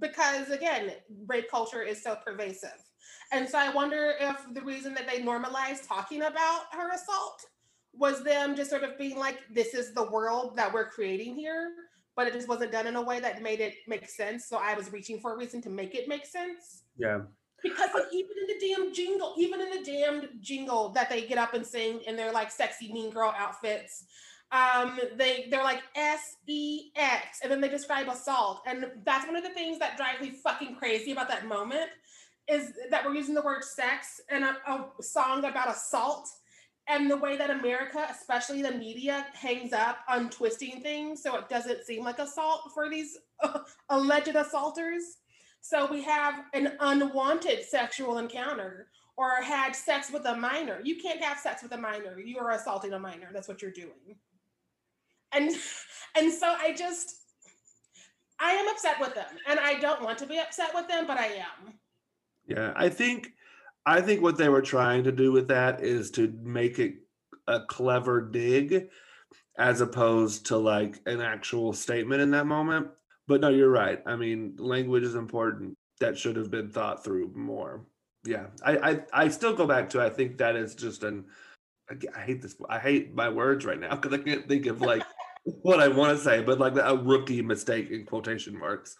because 0.00 0.50
again, 0.50 0.92
rape 1.26 1.50
culture 1.50 1.82
is 1.82 2.02
so 2.02 2.16
pervasive. 2.24 2.82
And 3.32 3.48
so 3.48 3.58
I 3.58 3.70
wonder 3.70 4.14
if 4.20 4.36
the 4.52 4.62
reason 4.62 4.94
that 4.94 5.08
they 5.08 5.22
normalized 5.22 5.84
talking 5.84 6.22
about 6.22 6.62
her 6.72 6.90
assault 6.92 7.44
was 7.92 8.22
them 8.22 8.54
just 8.54 8.70
sort 8.70 8.84
of 8.84 8.98
being 8.98 9.16
like, 9.16 9.38
this 9.52 9.74
is 9.74 9.94
the 9.94 10.10
world 10.10 10.56
that 10.56 10.72
we're 10.72 10.88
creating 10.88 11.34
here, 11.34 11.70
but 12.16 12.26
it 12.26 12.32
just 12.32 12.48
wasn't 12.48 12.72
done 12.72 12.86
in 12.86 12.96
a 12.96 13.02
way 13.02 13.20
that 13.20 13.42
made 13.42 13.60
it 13.60 13.74
make 13.86 14.08
sense. 14.08 14.48
So 14.48 14.56
I 14.56 14.74
was 14.74 14.90
reaching 14.92 15.20
for 15.20 15.34
a 15.34 15.36
reason 15.36 15.62
to 15.62 15.70
make 15.70 15.94
it 15.94 16.08
make 16.08 16.26
sense. 16.26 16.82
Yeah. 16.96 17.20
Because 17.62 17.90
like, 17.94 18.04
even 18.12 18.30
in 18.40 18.46
the 18.46 18.66
damn 18.68 18.94
jingle, 18.94 19.34
even 19.38 19.60
in 19.60 19.70
the 19.70 19.84
damned 19.84 20.28
jingle 20.40 20.90
that 20.90 21.08
they 21.08 21.26
get 21.26 21.38
up 21.38 21.54
and 21.54 21.66
sing 21.66 22.00
in 22.06 22.16
their 22.16 22.32
like 22.32 22.50
sexy 22.50 22.92
mean 22.92 23.10
girl 23.10 23.34
outfits, 23.36 24.04
um, 24.52 25.00
they 25.16 25.48
they're 25.50 25.64
like 25.64 25.82
S 25.96 26.36
E 26.46 26.90
X, 26.94 27.40
and 27.42 27.50
then 27.50 27.60
they 27.60 27.68
describe 27.68 28.08
assault, 28.08 28.60
and 28.66 28.86
that's 29.04 29.26
one 29.26 29.36
of 29.36 29.42
the 29.42 29.50
things 29.50 29.78
that 29.80 29.96
drives 29.96 30.20
me 30.20 30.30
fucking 30.30 30.76
crazy 30.76 31.12
about 31.12 31.28
that 31.28 31.46
moment 31.46 31.90
is 32.48 32.72
that 32.90 33.04
we're 33.04 33.14
using 33.14 33.34
the 33.34 33.42
word 33.42 33.64
sex 33.64 34.20
in 34.30 34.44
a, 34.44 34.56
a 34.68 35.02
song 35.02 35.44
about 35.44 35.68
assault. 35.68 36.28
And 36.88 37.10
the 37.10 37.16
way 37.16 37.36
that 37.36 37.50
America, 37.50 38.06
especially 38.10 38.62
the 38.62 38.70
media, 38.70 39.26
hangs 39.32 39.72
up 39.72 39.98
on 40.08 40.30
twisting 40.30 40.80
things 40.82 41.22
so 41.22 41.36
it 41.36 41.48
doesn't 41.48 41.84
seem 41.84 42.04
like 42.04 42.20
assault 42.20 42.70
for 42.72 42.88
these 42.88 43.18
alleged 43.90 44.28
assaulters. 44.28 45.02
So 45.60 45.90
we 45.90 46.02
have 46.04 46.44
an 46.54 46.74
unwanted 46.78 47.64
sexual 47.64 48.18
encounter 48.18 48.86
or 49.16 49.42
had 49.42 49.74
sex 49.74 50.12
with 50.12 50.26
a 50.26 50.36
minor. 50.36 50.80
You 50.84 50.96
can't 50.96 51.20
have 51.20 51.38
sex 51.38 51.62
with 51.62 51.72
a 51.72 51.78
minor. 51.78 52.20
You 52.20 52.38
are 52.38 52.52
assaulting 52.52 52.92
a 52.92 52.98
minor. 52.98 53.30
That's 53.32 53.48
what 53.48 53.62
you're 53.62 53.72
doing. 53.72 54.16
And 55.32 55.50
and 56.16 56.32
so 56.32 56.46
I 56.46 56.72
just 56.72 57.16
I 58.38 58.52
am 58.52 58.68
upset 58.68 59.00
with 59.00 59.14
them. 59.14 59.26
And 59.48 59.58
I 59.58 59.74
don't 59.80 60.02
want 60.02 60.18
to 60.18 60.26
be 60.26 60.38
upset 60.38 60.70
with 60.74 60.86
them, 60.88 61.06
but 61.06 61.18
I 61.18 61.26
am. 61.26 61.74
Yeah, 62.46 62.72
I 62.76 62.88
think 62.88 63.32
I 63.86 64.00
think 64.00 64.20
what 64.20 64.36
they 64.36 64.48
were 64.48 64.62
trying 64.62 65.04
to 65.04 65.12
do 65.12 65.30
with 65.30 65.48
that 65.48 65.82
is 65.82 66.10
to 66.12 66.34
make 66.42 66.78
it 66.80 66.94
a 67.46 67.60
clever 67.60 68.20
dig 68.20 68.88
as 69.56 69.80
opposed 69.80 70.46
to 70.46 70.56
like 70.56 71.00
an 71.06 71.20
actual 71.20 71.72
statement 71.72 72.20
in 72.20 72.32
that 72.32 72.46
moment. 72.46 72.88
But 73.28 73.40
no, 73.40 73.48
you're 73.48 73.70
right. 73.70 74.02
I 74.04 74.16
mean, 74.16 74.56
language 74.58 75.04
is 75.04 75.14
important. 75.14 75.74
That 76.00 76.18
should 76.18 76.36
have 76.36 76.50
been 76.50 76.70
thought 76.70 77.04
through 77.04 77.32
more. 77.34 77.86
Yeah. 78.24 78.46
I 78.62 78.76
I, 78.76 79.00
I 79.12 79.28
still 79.28 79.54
go 79.54 79.66
back 79.66 79.90
to 79.90 80.02
I 80.02 80.10
think 80.10 80.38
that 80.38 80.56
is 80.56 80.74
just 80.74 81.04
an 81.04 81.24
I 82.14 82.20
hate 82.20 82.42
this 82.42 82.56
I 82.68 82.80
hate 82.80 83.14
my 83.14 83.28
words 83.28 83.64
right 83.64 83.78
now 83.78 83.94
because 83.96 84.18
I 84.18 84.22
can't 84.22 84.48
think 84.48 84.66
of 84.66 84.80
like 84.80 85.04
what 85.62 85.80
I 85.80 85.88
want 85.88 86.18
to 86.18 86.22
say, 86.22 86.42
but 86.42 86.58
like 86.58 86.76
a 86.76 86.96
rookie 86.96 87.42
mistake 87.42 87.90
in 87.90 88.04
quotation 88.04 88.58
marks. 88.58 88.96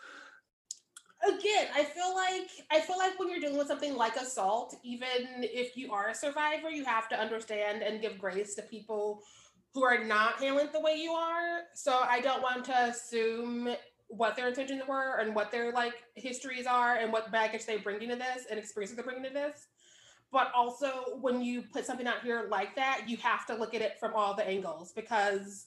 Again 1.28 1.66
i 1.74 1.82
feel 1.82 2.14
like 2.14 2.50
i 2.70 2.80
feel 2.80 2.98
like 2.98 3.18
when 3.18 3.28
you're 3.28 3.40
dealing 3.40 3.58
with 3.58 3.66
something 3.68 3.96
like 3.96 4.16
assault 4.16 4.76
even 4.82 5.08
if 5.40 5.76
you 5.76 5.92
are 5.92 6.08
a 6.08 6.14
survivor 6.14 6.70
you 6.70 6.84
have 6.84 7.08
to 7.08 7.18
understand 7.18 7.82
and 7.82 8.00
give 8.00 8.18
grace 8.18 8.54
to 8.54 8.62
people 8.62 9.22
who 9.76 9.84
are 9.84 10.02
not 10.02 10.40
handling 10.40 10.68
the 10.72 10.80
way 10.80 10.94
you 10.94 11.12
are. 11.12 11.60
So 11.74 12.00
i 12.08 12.20
don't 12.20 12.42
want 12.42 12.64
to 12.64 12.84
assume 12.84 13.68
what 14.08 14.34
their 14.34 14.48
intentions 14.48 14.82
were 14.88 15.18
and 15.18 15.34
what 15.34 15.52
their 15.52 15.70
like 15.72 15.92
histories 16.14 16.66
are 16.66 16.96
and 16.96 17.12
what 17.12 17.30
baggage 17.30 17.66
they 17.66 17.76
bring 17.76 18.00
into 18.00 18.16
this 18.16 18.46
and 18.50 18.58
experiences 18.58 18.96
they're 18.96 19.04
bringing 19.04 19.24
to 19.24 19.30
this. 19.30 19.66
But 20.32 20.50
also 20.56 21.18
when 21.20 21.42
you 21.42 21.60
put 21.60 21.84
something 21.84 22.06
out 22.06 22.22
here 22.22 22.48
like 22.50 22.74
that 22.76 23.02
you 23.06 23.18
have 23.18 23.44
to 23.46 23.54
look 23.54 23.74
at 23.74 23.82
it 23.82 24.00
from 24.00 24.14
all 24.14 24.34
the 24.34 24.48
angles 24.48 24.92
because 24.92 25.66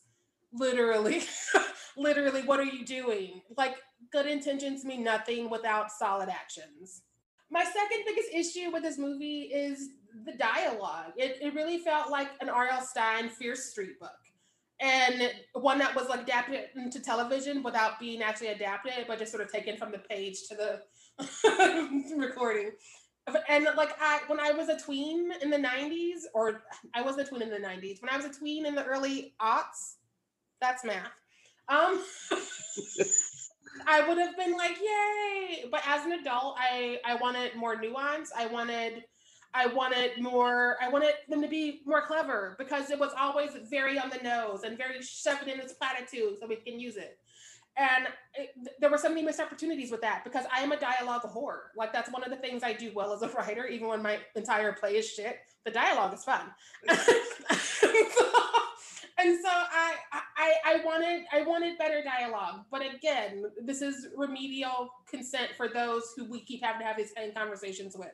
literally 0.51 1.21
literally 1.99 2.41
what 2.43 2.59
are 2.59 2.65
you 2.65 2.85
doing 2.85 3.41
like 3.57 3.75
good 4.11 4.25
intentions 4.25 4.85
mean 4.85 5.03
nothing 5.03 5.49
without 5.49 5.91
solid 5.91 6.29
actions. 6.29 7.03
My 7.51 7.63
second 7.63 8.03
biggest 8.05 8.29
issue 8.33 8.71
with 8.71 8.83
this 8.83 8.97
movie 8.97 9.41
is 9.41 9.89
the 10.25 10.33
dialogue. 10.33 11.13
It, 11.17 11.37
it 11.41 11.53
really 11.53 11.79
felt 11.79 12.11
like 12.11 12.29
an 12.41 12.49
R.L. 12.49 12.81
Stine 12.81 13.29
Fierce 13.29 13.65
Street 13.65 13.99
book. 13.99 14.11
And 14.81 15.33
one 15.53 15.77
that 15.79 15.93
was 15.93 16.07
like 16.07 16.21
adapted 16.21 16.69
into 16.75 17.01
television 17.01 17.63
without 17.63 17.99
being 17.99 18.21
actually 18.21 18.47
adapted, 18.47 19.05
but 19.07 19.19
just 19.19 19.31
sort 19.31 19.43
of 19.43 19.51
taken 19.51 19.75
from 19.77 19.91
the 19.91 19.97
page 19.97 20.47
to 20.47 20.55
the 20.55 22.13
recording. 22.17 22.71
And 23.49 23.67
like 23.75 23.91
I 23.99 24.21
when 24.27 24.39
I 24.39 24.51
was 24.51 24.69
a 24.69 24.79
tween 24.79 25.31
in 25.41 25.49
the 25.49 25.57
90s, 25.57 26.21
or 26.33 26.63
I 26.95 27.01
wasn't 27.01 27.27
a 27.27 27.29
tween 27.29 27.41
in 27.41 27.49
the 27.49 27.57
90s, 27.57 28.01
when 28.01 28.09
I 28.09 28.15
was 28.15 28.25
a 28.25 28.31
tween 28.31 28.65
in 28.65 28.73
the 28.73 28.85
early 28.85 29.33
aughts, 29.41 29.95
That's 30.61 30.85
math. 30.85 31.11
Um, 31.69 32.03
I 33.87 34.07
would 34.07 34.17
have 34.17 34.35
been 34.35 34.57
like, 34.57 34.77
yay! 34.81 35.65
But 35.71 35.81
as 35.87 36.05
an 36.05 36.13
adult, 36.13 36.55
I 36.57 36.99
I 37.05 37.15
wanted 37.15 37.55
more 37.55 37.79
nuance. 37.79 38.31
I 38.35 38.47
wanted 38.47 39.03
I 39.53 39.67
wanted 39.67 40.19
more. 40.19 40.77
I 40.81 40.89
wanted 40.89 41.13
them 41.27 41.41
to 41.41 41.47
be 41.47 41.81
more 41.85 42.05
clever 42.05 42.55
because 42.59 42.89
it 42.89 42.99
was 42.99 43.11
always 43.17 43.51
very 43.69 43.97
on 43.97 44.09
the 44.09 44.17
nose 44.23 44.63
and 44.63 44.77
very 44.77 45.01
shoved 45.01 45.47
in 45.47 45.59
its 45.59 45.73
platitude 45.73 46.37
so 46.39 46.47
we 46.47 46.57
can 46.57 46.79
use 46.79 46.97
it. 46.97 47.17
And 47.77 48.07
it, 48.35 48.49
there 48.79 48.89
were 48.91 48.97
so 48.97 49.09
many 49.09 49.23
missed 49.23 49.39
opportunities 49.39 49.89
with 49.89 50.01
that 50.01 50.23
because 50.23 50.45
I 50.53 50.61
am 50.61 50.71
a 50.71 50.79
dialogue 50.79 51.21
whore. 51.21 51.69
Like 51.75 51.93
that's 51.93 52.11
one 52.11 52.23
of 52.23 52.29
the 52.29 52.35
things 52.35 52.61
I 52.63 52.73
do 52.73 52.91
well 52.93 53.13
as 53.13 53.21
a 53.21 53.29
writer, 53.29 53.65
even 53.67 53.87
when 53.87 54.01
my 54.01 54.19
entire 54.35 54.73
play 54.73 54.97
is 54.97 55.09
shit. 55.09 55.37
The 55.65 55.71
dialogue 55.71 56.13
is 56.13 56.23
fun. 56.23 56.41
and 59.19 59.37
so 59.41 59.49
I, 59.49 59.95
I 60.37 60.53
I 60.65 60.85
wanted 60.85 61.25
I 61.31 61.41
wanted 61.41 61.77
better 61.77 62.01
dialogue, 62.03 62.65
but 62.71 62.81
again, 62.81 63.43
this 63.63 63.81
is 63.81 64.07
remedial 64.15 64.89
consent 65.09 65.49
for 65.57 65.67
those 65.67 66.13
who 66.15 66.25
we 66.25 66.41
keep 66.41 66.63
having 66.63 66.81
to 66.81 66.85
have 66.87 66.97
these 66.97 67.13
same 67.15 67.33
conversations 67.33 67.95
with. 67.97 68.13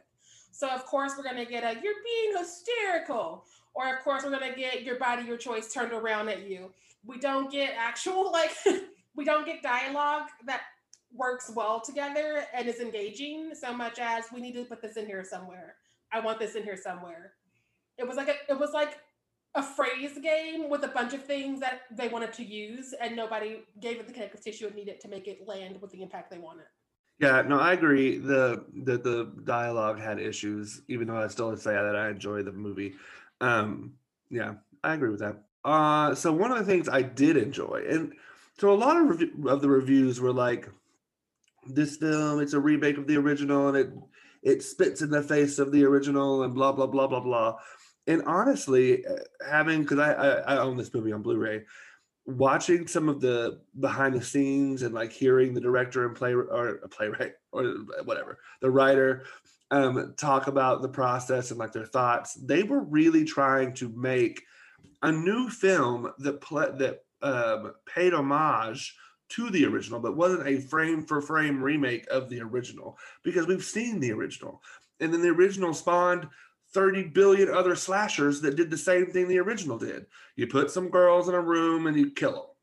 So 0.51 0.67
of 0.69 0.85
course 0.85 1.13
we're 1.17 1.23
gonna 1.23 1.45
get 1.45 1.63
a 1.63 1.79
you're 1.81 1.93
being 2.03 2.37
hysterical, 2.37 3.45
or 3.73 3.93
of 3.93 4.03
course 4.03 4.23
we're 4.23 4.31
gonna 4.31 4.55
get 4.55 4.83
your 4.83 4.97
body, 4.97 5.25
your 5.25 5.37
choice 5.37 5.71
turned 5.71 5.93
around 5.93 6.29
at 6.29 6.47
you. 6.47 6.71
We 7.05 7.19
don't 7.19 7.51
get 7.51 7.73
actual 7.77 8.31
like 8.33 8.51
we 9.15 9.25
don't 9.25 9.45
get 9.45 9.61
dialogue 9.61 10.29
that 10.45 10.61
works 11.13 11.51
well 11.55 11.79
together 11.79 12.45
and 12.53 12.67
is 12.67 12.79
engaging 12.79 13.51
so 13.53 13.71
much 13.73 13.99
as 13.99 14.25
we 14.33 14.41
need 14.41 14.53
to 14.53 14.65
put 14.65 14.81
this 14.81 14.97
in 14.97 15.05
here 15.05 15.23
somewhere. 15.23 15.75
I 16.11 16.19
want 16.19 16.39
this 16.39 16.55
in 16.55 16.63
here 16.63 16.77
somewhere. 16.77 17.33
It 17.97 18.07
was 18.07 18.17
like 18.17 18.27
a, 18.27 18.35
it 18.49 18.59
was 18.59 18.71
like 18.73 18.97
a 19.55 19.63
phrase 19.63 20.17
game 20.21 20.69
with 20.69 20.83
a 20.83 20.89
bunch 20.89 21.13
of 21.13 21.23
things 21.23 21.59
that 21.61 21.81
they 21.91 22.07
wanted 22.07 22.33
to 22.33 22.43
use, 22.43 22.93
and 23.01 23.15
nobody 23.15 23.61
gave 23.79 23.99
it 23.99 24.07
the 24.07 24.13
connective 24.13 24.43
tissue 24.43 24.67
it 24.67 24.75
needed 24.75 24.99
to 25.01 25.07
make 25.07 25.27
it 25.27 25.47
land 25.47 25.81
with 25.81 25.91
the 25.91 26.01
impact 26.01 26.29
they 26.29 26.37
wanted. 26.37 26.65
Yeah, 27.19 27.41
no, 27.43 27.59
I 27.59 27.73
agree. 27.73 28.17
The 28.17 28.65
the 28.83 28.97
the 28.97 29.31
dialogue 29.45 29.99
had 29.99 30.19
issues, 30.19 30.81
even 30.89 31.07
though 31.07 31.17
I 31.17 31.27
still 31.27 31.55
say 31.55 31.73
that 31.73 31.95
I 31.95 32.09
enjoy 32.09 32.43
the 32.43 32.51
movie. 32.51 32.95
Um, 33.39 33.93
yeah, 34.29 34.55
I 34.83 34.95
agree 34.95 35.09
with 35.09 35.21
that. 35.21 35.37
Uh, 35.63 36.13
so 36.13 36.33
one 36.33 36.51
of 36.51 36.57
the 36.57 36.65
things 36.65 36.89
I 36.89 37.01
did 37.01 37.37
enjoy, 37.37 37.85
and 37.89 38.13
so 38.59 38.71
a 38.71 38.75
lot 38.75 38.97
of 38.97 39.21
rev- 39.21 39.47
of 39.47 39.61
the 39.61 39.69
reviews 39.69 40.19
were 40.19 40.33
like, 40.33 40.69
"This 41.67 41.95
film, 41.95 42.41
it's 42.41 42.53
a 42.53 42.59
remake 42.59 42.97
of 42.97 43.07
the 43.07 43.17
original, 43.17 43.69
and 43.69 43.77
it 43.77 43.89
it 44.43 44.61
spits 44.61 45.01
in 45.01 45.09
the 45.09 45.23
face 45.23 45.57
of 45.57 45.71
the 45.71 45.85
original, 45.85 46.43
and 46.43 46.53
blah 46.53 46.73
blah 46.73 46.87
blah 46.87 47.07
blah 47.07 47.21
blah." 47.21 47.55
And 48.07 48.23
honestly, 48.23 49.05
uh, 49.05 49.15
having 49.47 49.81
because 49.81 49.99
I, 49.99 50.13
I 50.13 50.55
I 50.55 50.57
own 50.57 50.77
this 50.77 50.93
movie 50.93 51.11
on 51.11 51.21
Blu-ray, 51.21 51.63
watching 52.25 52.87
some 52.87 53.09
of 53.09 53.21
the 53.21 53.61
behind 53.79 54.15
the 54.15 54.23
scenes 54.23 54.81
and 54.81 54.93
like 54.93 55.11
hearing 55.11 55.53
the 55.53 55.61
director 55.61 56.05
and 56.05 56.15
play 56.15 56.33
or 56.33 56.87
playwright 56.89 57.33
or 57.51 57.63
whatever 58.03 58.39
the 58.61 58.69
writer 58.69 59.25
um 59.69 60.15
talk 60.17 60.47
about 60.47 60.81
the 60.81 60.89
process 60.89 61.51
and 61.51 61.59
like 61.59 61.71
their 61.71 61.85
thoughts 61.85 62.33
they 62.33 62.63
were 62.63 62.81
really 62.81 63.23
trying 63.23 63.73
to 63.73 63.89
make 63.89 64.41
a 65.03 65.11
new 65.11 65.49
film 65.49 66.11
that 66.17 66.41
play 66.41 66.67
that 66.77 67.03
um 67.21 67.73
paid 67.85 68.11
homage 68.11 68.95
to 69.29 69.49
the 69.49 69.65
original 69.65 69.99
but 69.99 70.17
wasn't 70.17 70.47
a 70.47 70.59
frame 70.61 71.03
for 71.03 71.21
frame 71.21 71.61
remake 71.61 72.05
of 72.11 72.29
the 72.29 72.41
original 72.41 72.97
because 73.23 73.47
we've 73.47 73.63
seen 73.63 73.99
the 73.99 74.11
original. 74.11 74.61
And 74.99 75.13
then 75.13 75.21
the 75.21 75.29
original 75.29 75.73
spawned 75.73 76.27
30 76.75 77.03
billion 77.05 77.49
other 77.49 77.73
slashers 77.73 78.41
that 78.41 78.57
did 78.57 78.69
the 78.69 78.77
same 78.77 79.07
thing 79.07 79.27
the 79.27 79.39
original 79.39 79.77
did. 79.77 80.05
You 80.35 80.45
put 80.45 80.69
some 80.69 80.89
girls 80.89 81.29
in 81.29 81.33
a 81.33 81.41
room 81.41 81.87
and 81.87 81.97
you 81.97 82.11
kill 82.11 82.53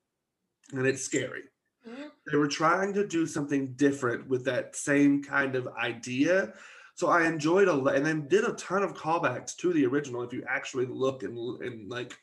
them, 0.70 0.78
and 0.78 0.86
it's 0.86 1.02
scary. 1.02 1.44
Mm-hmm. 1.88 2.08
They 2.30 2.36
were 2.36 2.46
trying 2.46 2.92
to 2.92 3.06
do 3.06 3.26
something 3.26 3.72
different 3.72 4.28
with 4.28 4.44
that 4.44 4.76
same 4.76 5.24
kind 5.24 5.56
of 5.56 5.66
idea. 5.68 6.52
So 6.94 7.08
I 7.08 7.26
enjoyed 7.26 7.68
a 7.68 7.72
lot, 7.72 7.96
and 7.96 8.04
then 8.04 8.28
did 8.28 8.44
a 8.44 8.52
ton 8.52 8.82
of 8.82 8.94
callbacks 8.94 9.56
to 9.56 9.72
the 9.72 9.86
original. 9.86 10.22
If 10.22 10.34
you 10.34 10.44
actually 10.46 10.86
look 10.86 11.22
and 11.22 11.62
and 11.62 11.90
like 11.90 12.14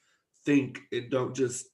think 0.46 0.82
and 0.92 1.10
don't 1.10 1.36
just 1.36 1.66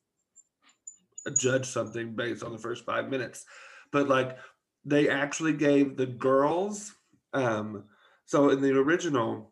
judge 1.38 1.66
something 1.66 2.16
based 2.16 2.42
on 2.42 2.54
the 2.54 2.58
first 2.58 2.86
five 2.86 3.10
minutes, 3.10 3.46
but 3.92 4.08
like 4.08 4.38
they 4.86 5.10
actually 5.10 5.54
gave 5.54 5.98
the 5.98 6.06
girls. 6.06 6.94
Um, 7.34 7.84
so 8.26 8.50
in 8.50 8.62
the 8.62 8.72
original, 8.80 9.52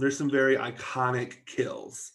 there's 0.00 0.18
some 0.18 0.30
very 0.30 0.56
iconic 0.56 1.46
kills. 1.46 2.12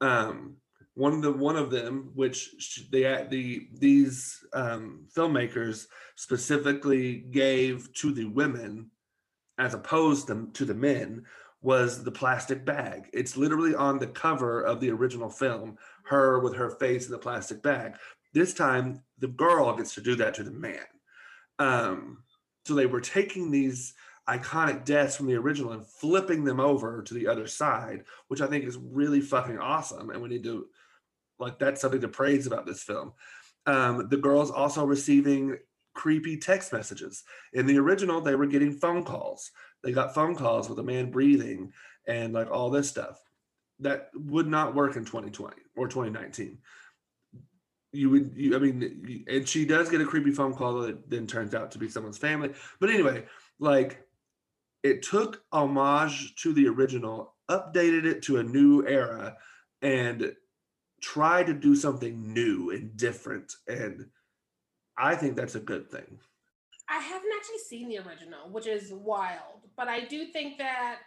Um, 0.00 0.56
one 0.94 1.12
of 1.12 1.22
the 1.22 1.32
one 1.32 1.56
of 1.56 1.70
them, 1.70 2.10
which 2.14 2.88
they 2.90 3.02
the 3.30 3.68
these 3.78 4.42
um, 4.52 5.06
filmmakers 5.14 5.86
specifically 6.16 7.18
gave 7.30 7.92
to 7.94 8.12
the 8.12 8.24
women, 8.24 8.90
as 9.58 9.74
opposed 9.74 10.28
to, 10.28 10.48
to 10.54 10.64
the 10.64 10.74
men, 10.74 11.26
was 11.60 12.02
the 12.02 12.12
plastic 12.12 12.64
bag. 12.64 13.10
It's 13.12 13.36
literally 13.36 13.74
on 13.74 13.98
the 13.98 14.06
cover 14.06 14.62
of 14.62 14.80
the 14.80 14.90
original 14.90 15.28
film, 15.28 15.76
her 16.04 16.38
with 16.38 16.54
her 16.54 16.70
face 16.70 17.06
in 17.06 17.12
the 17.12 17.18
plastic 17.18 17.62
bag. 17.62 17.96
This 18.32 18.54
time, 18.54 19.02
the 19.18 19.28
girl 19.28 19.74
gets 19.76 19.94
to 19.94 20.00
do 20.00 20.14
that 20.16 20.34
to 20.34 20.44
the 20.44 20.50
man. 20.50 20.86
Um, 21.58 22.22
so 22.64 22.74
they 22.74 22.86
were 22.86 23.00
taking 23.00 23.50
these 23.50 23.94
iconic 24.28 24.84
deaths 24.84 25.16
from 25.16 25.26
the 25.26 25.36
original 25.36 25.72
and 25.72 25.86
flipping 25.86 26.44
them 26.44 26.60
over 26.60 27.02
to 27.02 27.14
the 27.14 27.28
other 27.28 27.46
side, 27.46 28.04
which 28.28 28.40
I 28.40 28.46
think 28.46 28.64
is 28.64 28.76
really 28.76 29.20
fucking 29.20 29.58
awesome. 29.58 30.10
And 30.10 30.20
we 30.20 30.28
need 30.28 30.44
to, 30.44 30.66
like, 31.38 31.58
that's 31.58 31.80
something 31.80 32.00
to 32.00 32.08
praise 32.08 32.46
about 32.46 32.66
this 32.66 32.82
film. 32.82 33.12
Um, 33.66 34.08
the 34.08 34.16
girls 34.16 34.50
also 34.50 34.84
receiving 34.84 35.58
creepy 35.94 36.36
text 36.36 36.72
messages. 36.72 37.24
In 37.52 37.66
the 37.66 37.78
original, 37.78 38.20
they 38.20 38.34
were 38.34 38.46
getting 38.46 38.72
phone 38.72 39.04
calls. 39.04 39.50
They 39.82 39.92
got 39.92 40.14
phone 40.14 40.34
calls 40.34 40.68
with 40.68 40.78
a 40.78 40.84
man 40.84 41.10
breathing 41.10 41.72
and 42.06 42.32
like 42.32 42.50
all 42.50 42.70
this 42.70 42.88
stuff. 42.88 43.20
That 43.80 44.10
would 44.14 44.46
not 44.46 44.74
work 44.74 44.96
in 44.96 45.04
2020 45.04 45.56
or 45.76 45.88
2019. 45.88 46.58
You 47.92 48.10
would, 48.10 48.32
you, 48.34 48.56
I 48.56 48.58
mean, 48.58 49.24
and 49.28 49.48
she 49.48 49.64
does 49.64 49.88
get 49.88 50.00
a 50.00 50.04
creepy 50.04 50.32
phone 50.32 50.54
call 50.54 50.80
that 50.80 51.08
then 51.08 51.26
turns 51.26 51.54
out 51.54 51.70
to 51.72 51.78
be 51.78 51.88
someone's 51.88 52.18
family. 52.18 52.52
But 52.80 52.90
anyway, 52.90 53.24
like 53.58 54.05
it 54.86 55.02
took 55.02 55.42
homage 55.52 56.34
to 56.36 56.52
the 56.52 56.68
original, 56.68 57.34
updated 57.50 58.04
it 58.04 58.22
to 58.22 58.38
a 58.38 58.42
new 58.42 58.86
era, 58.86 59.36
and 59.82 60.32
tried 61.02 61.46
to 61.46 61.54
do 61.54 61.74
something 61.74 62.32
new 62.32 62.70
and 62.70 62.96
different. 62.96 63.52
And 63.68 64.06
I 64.96 65.14
think 65.14 65.36
that's 65.36 65.56
a 65.56 65.60
good 65.60 65.90
thing. 65.90 66.18
I 66.88 66.98
haven't 66.98 67.30
actually 67.36 67.58
seen 67.58 67.88
the 67.88 67.98
original, 67.98 68.48
which 68.50 68.66
is 68.66 68.92
wild, 68.92 69.62
but 69.76 69.88
I 69.88 70.04
do 70.04 70.26
think 70.26 70.58
that 70.58 70.98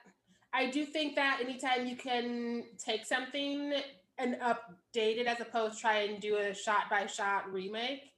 I 0.51 0.69
do 0.69 0.83
think 0.83 1.15
that 1.15 1.39
anytime 1.41 1.87
you 1.87 1.95
can 1.95 2.65
take 2.77 3.05
something 3.05 3.73
and 4.17 4.35
update 4.41 5.17
it 5.17 5.27
as 5.27 5.39
opposed 5.39 5.75
to 5.75 5.81
try 5.81 5.99
and 5.99 6.19
do 6.19 6.37
a 6.37 6.53
shot 6.53 6.89
by 6.89 7.05
shot 7.05 7.51
remake, 7.53 8.08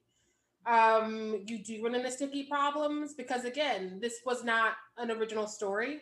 um, 0.66 1.42
you 1.46 1.58
do 1.58 1.82
run 1.82 1.94
into 1.94 2.10
sticky 2.10 2.44
problems 2.44 3.14
because 3.14 3.44
again, 3.44 3.98
this 4.00 4.20
was 4.24 4.44
not 4.44 4.74
an 4.98 5.10
original 5.10 5.46
story. 5.46 6.00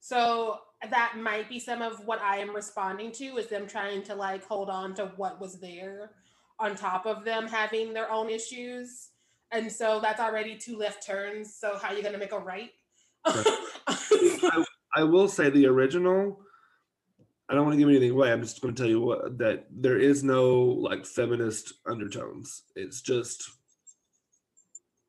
So 0.00 0.58
that 0.90 1.14
might 1.16 1.48
be 1.48 1.58
some 1.58 1.80
of 1.80 2.04
what 2.04 2.20
I 2.20 2.36
am 2.38 2.54
responding 2.54 3.12
to 3.12 3.24
is 3.38 3.46
them 3.46 3.66
trying 3.66 4.02
to 4.04 4.14
like 4.14 4.44
hold 4.44 4.68
on 4.68 4.94
to 4.96 5.12
what 5.16 5.40
was 5.40 5.58
there 5.60 6.10
on 6.58 6.76
top 6.76 7.06
of 7.06 7.24
them 7.24 7.46
having 7.46 7.94
their 7.94 8.10
own 8.10 8.28
issues. 8.28 9.08
And 9.50 9.70
so 9.70 10.00
that's 10.00 10.20
already 10.20 10.56
two 10.56 10.76
left 10.76 11.06
turns. 11.06 11.54
So 11.54 11.78
how 11.78 11.88
are 11.88 11.94
you 11.94 12.02
gonna 12.02 12.18
make 12.18 12.32
a 12.32 12.38
right? 12.38 12.70
I, 13.24 14.64
I 14.96 15.04
will 15.04 15.28
say 15.28 15.48
the 15.48 15.66
original 15.66 16.44
I 17.48 17.54
don't 17.54 17.64
want 17.66 17.74
to 17.74 17.78
give 17.78 17.88
anything 17.88 18.10
away. 18.10 18.32
I'm 18.32 18.40
just 18.40 18.60
going 18.62 18.74
to 18.74 18.82
tell 18.82 18.88
you 18.88 19.00
what 19.00 19.38
that 19.38 19.66
there 19.70 19.98
is 19.98 20.24
no 20.24 20.54
like 20.54 21.04
feminist 21.04 21.74
undertones. 21.86 22.62
It's 22.74 23.02
just 23.02 23.50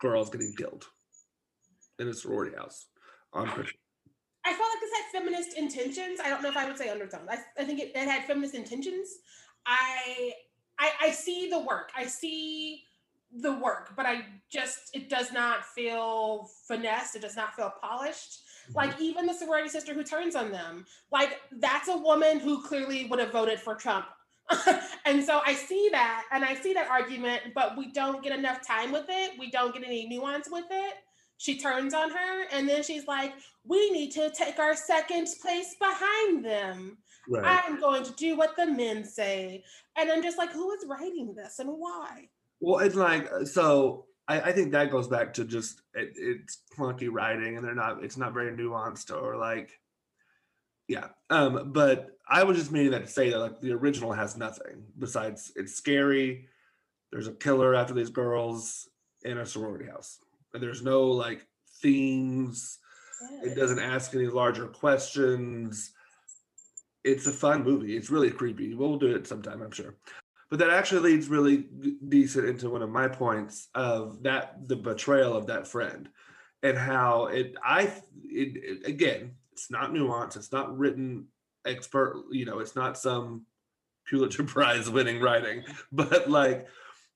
girls 0.06 0.30
getting 0.30 0.54
killed 0.58 0.86
in 2.00 2.08
a 2.08 2.13
sorority 2.13 2.56
house 2.56 2.88
on 3.34 3.48
Christmas. 3.48 3.74
I 4.46 4.50
felt 4.50 4.70
like 4.70 4.82
this 4.82 4.91
had 4.94 5.20
feminist 5.20 5.58
intentions. 5.58 6.20
I 6.24 6.30
don't 6.30 6.44
know 6.44 6.50
if 6.50 6.58
I 6.58 6.65
would 6.68 6.78
say 6.78 6.89
undertones. 6.89 7.28
I, 7.30 7.38
I 7.60 7.65
think 7.65 7.80
it, 7.80 7.91
it 7.96 8.08
had 8.08 8.26
feminist 8.26 8.54
intentions. 8.54 9.10
I, 9.65 10.34
I 10.78 10.91
I 11.02 11.12
see 11.12 11.50
the 11.50 11.60
work. 11.60 11.91
I 11.98 12.06
see 12.06 12.84
the 13.38 13.54
work, 13.54 13.94
but 13.96 14.06
I 14.06 14.26
just 14.52 14.91
it 14.94 15.10
does 15.10 15.32
not 15.32 15.65
feel 15.65 16.48
finesse. 16.68 17.15
It 17.15 17.24
does 17.24 17.36
not 17.36 17.56
feel 17.56 17.74
polished. 17.82 18.41
Mm-hmm. 18.70 18.76
Like 18.76 19.02
even 19.02 19.26
the 19.26 19.34
sorority 19.34 19.70
sister 19.70 19.96
who 19.96 20.04
turns 20.04 20.36
on 20.36 20.52
them, 20.52 20.86
like 21.12 21.39
that's 21.54 21.88
a 21.88 21.98
woman 21.98 22.39
who 22.39 22.62
clearly 22.62 23.08
would 23.08 23.20
have 23.20 23.32
voted 23.32 23.60
for 23.60 23.74
Trump 23.74 24.06
and 25.05 25.23
so 25.23 25.41
I 25.45 25.53
see 25.53 25.89
that 25.91 26.23
and 26.31 26.45
I 26.45 26.55
see 26.55 26.73
that 26.73 26.89
argument, 26.89 27.41
but 27.53 27.77
we 27.77 27.91
don't 27.91 28.23
get 28.23 28.38
enough 28.38 28.65
time 28.65 28.91
with 28.91 29.05
it. 29.10 29.31
We 29.39 29.49
don't 29.49 29.73
get 29.73 29.84
any 29.84 30.08
nuance 30.08 30.47
with 30.51 30.65
it. 30.69 30.93
She 31.38 31.60
turns 31.60 31.93
on 31.93 32.12
her 32.12 32.45
and 32.51 32.67
then 32.69 32.84
she's 32.84 33.08
like, 33.08 33.34
we 33.67 33.89
need 33.91 34.12
to 34.12 34.29
take 34.31 34.60
our 34.60 34.75
second 34.75 35.27
place 35.41 35.75
behind 35.79 36.45
them. 36.45 36.97
Right. 37.27 37.62
I'm 37.67 37.79
going 37.79 38.03
to 38.03 38.13
do 38.13 38.38
what 38.38 38.55
the 38.55 38.67
men 38.67 39.03
say. 39.03 39.63
And 39.97 40.12
I'm 40.12 40.21
just 40.21 40.38
like, 40.38 40.51
who 40.51 40.71
is 40.73 40.86
writing 40.88 41.34
this 41.36 41.60
and 41.60 41.69
why? 41.69 42.29
Well, 42.60 42.79
it's 42.79 42.95
like 42.95 43.31
uh, 43.31 43.45
so. 43.45 44.05
I, 44.27 44.41
I 44.41 44.51
think 44.53 44.71
that 44.71 44.89
goes 44.89 45.08
back 45.08 45.34
to 45.36 45.45
just 45.45 45.84
it, 45.93 46.13
it's 46.15 46.63
clunky 46.75 47.10
writing, 47.12 47.58
and 47.58 47.65
they're 47.65 47.75
not. 47.75 48.03
It's 48.03 48.17
not 48.17 48.34
very 48.34 48.51
nuanced 48.58 49.15
or 49.15 49.38
like, 49.38 49.69
yeah. 50.88 51.08
Um, 51.30 51.71
but 51.71 52.10
I 52.28 52.43
was 52.43 52.58
just 52.58 52.71
meaning 52.71 52.91
that 52.91 53.06
to 53.06 53.12
say 53.12 53.30
that 53.30 53.39
like 53.39 53.62
the 53.62 53.74
original 53.74 54.12
has 54.13 54.38
nothing 54.38 54.84
besides 54.98 55.52
it's 55.56 55.76
scary. 55.76 56.48
There's 57.12 57.28
a 57.28 57.34
killer 57.34 57.76
after 57.76 57.93
these 57.93 58.10
girls 58.10 58.89
in 59.24 59.38
a 59.38 59.45
sorority 59.45 59.86
house, 59.86 60.19
and 60.54 60.62
there's 60.62 60.84
no 60.84 61.04
like 61.04 61.45
themes. 61.82 62.80
It 63.43 63.56
doesn't 63.56 63.80
ask 63.80 64.13
any 64.13 64.28
larger 64.28 64.67
questions. 64.67 65.91
It's 67.04 67.28
a 67.28 67.32
fun 67.32 67.63
movie. 67.63 67.95
It's 67.95 68.10
really 68.10 68.32
creepy. 68.32 68.74
We'll 68.74 68.98
do 68.98 69.15
it 69.15 69.28
sometime, 69.28 69.62
I'm 69.62 69.71
sure. 69.71 69.95
But 70.50 70.60
that 70.60 70.69
actually 70.71 71.12
leads 71.12 71.28
really 71.28 71.65
decent 72.08 72.48
into 72.48 72.69
one 72.69 72.82
of 72.82 72.89
my 72.89 73.08
points 73.08 73.69
of 73.74 74.21
that 74.24 74.67
the 74.67 74.76
betrayal 74.76 75.36
of 75.36 75.48
that 75.48 75.67
friend 75.67 76.10
and 76.63 76.78
how 76.78 77.26
it 77.28 77.56
I 77.63 77.84
it, 78.24 78.58
it- 78.58 78.88
again, 78.88 79.36
it's 79.56 79.72
not 79.72 79.94
nuanced, 79.94 80.36
it's 80.36 80.52
not 80.52 80.78
written 80.78 81.28
expert, 81.65 82.26
you 82.30 82.46
know, 82.46 82.60
it's 82.60 82.76
not 82.76 82.98
some 82.98 83.46
Pulitzer 84.10 84.44
Prize 84.54 84.89
winning 84.89 85.22
writing, 85.22 85.63
but 85.91 86.30
like 86.30 86.68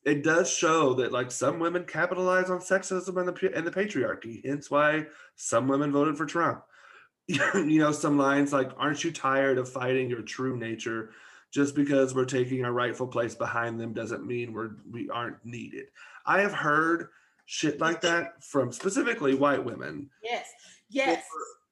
it 0.06 0.24
does 0.24 0.50
show 0.50 0.94
that 0.96 1.12
like 1.12 1.32
some 1.32 1.60
women 1.60 1.84
capitalize 1.84 2.50
on 2.50 2.60
sexism 2.60 3.18
and 3.18 3.28
the 3.28 3.56
and 3.56 3.68
the 3.68 3.72
patriarchy. 3.72 4.44
Hence 4.46 4.72
why 4.72 5.08
some 5.36 5.68
women 5.68 5.92
voted 5.92 6.18
for 6.18 6.26
Trump. 6.26 6.64
you 7.28 7.80
know, 7.80 7.92
some 7.92 8.18
lines 8.18 8.54
like, 8.54 8.72
"Aren't 8.78 9.04
you 9.04 9.12
tired 9.12 9.58
of 9.58 9.70
fighting 9.70 10.10
your 10.10 10.22
true 10.22 10.58
nature? 10.58 11.12
Just 11.52 11.76
because 11.76 12.16
we're 12.16 12.26
taking 12.26 12.64
our 12.64 12.72
rightful 12.72 13.08
place 13.08 13.36
behind 13.36 13.80
them 13.80 13.94
doesn't 13.94 14.26
mean 14.26 14.54
we're 14.54 14.72
we 14.90 15.10
aren't 15.10 15.46
needed." 15.46 15.88
I 16.26 16.40
have 16.40 16.54
heard 16.54 17.10
shit 17.46 17.82
like 17.82 18.02
that 18.02 18.44
from 18.44 18.72
specifically 18.72 19.34
white 19.34 19.66
women 19.66 20.10
Yes. 20.24 20.48
Yes. 20.90 21.24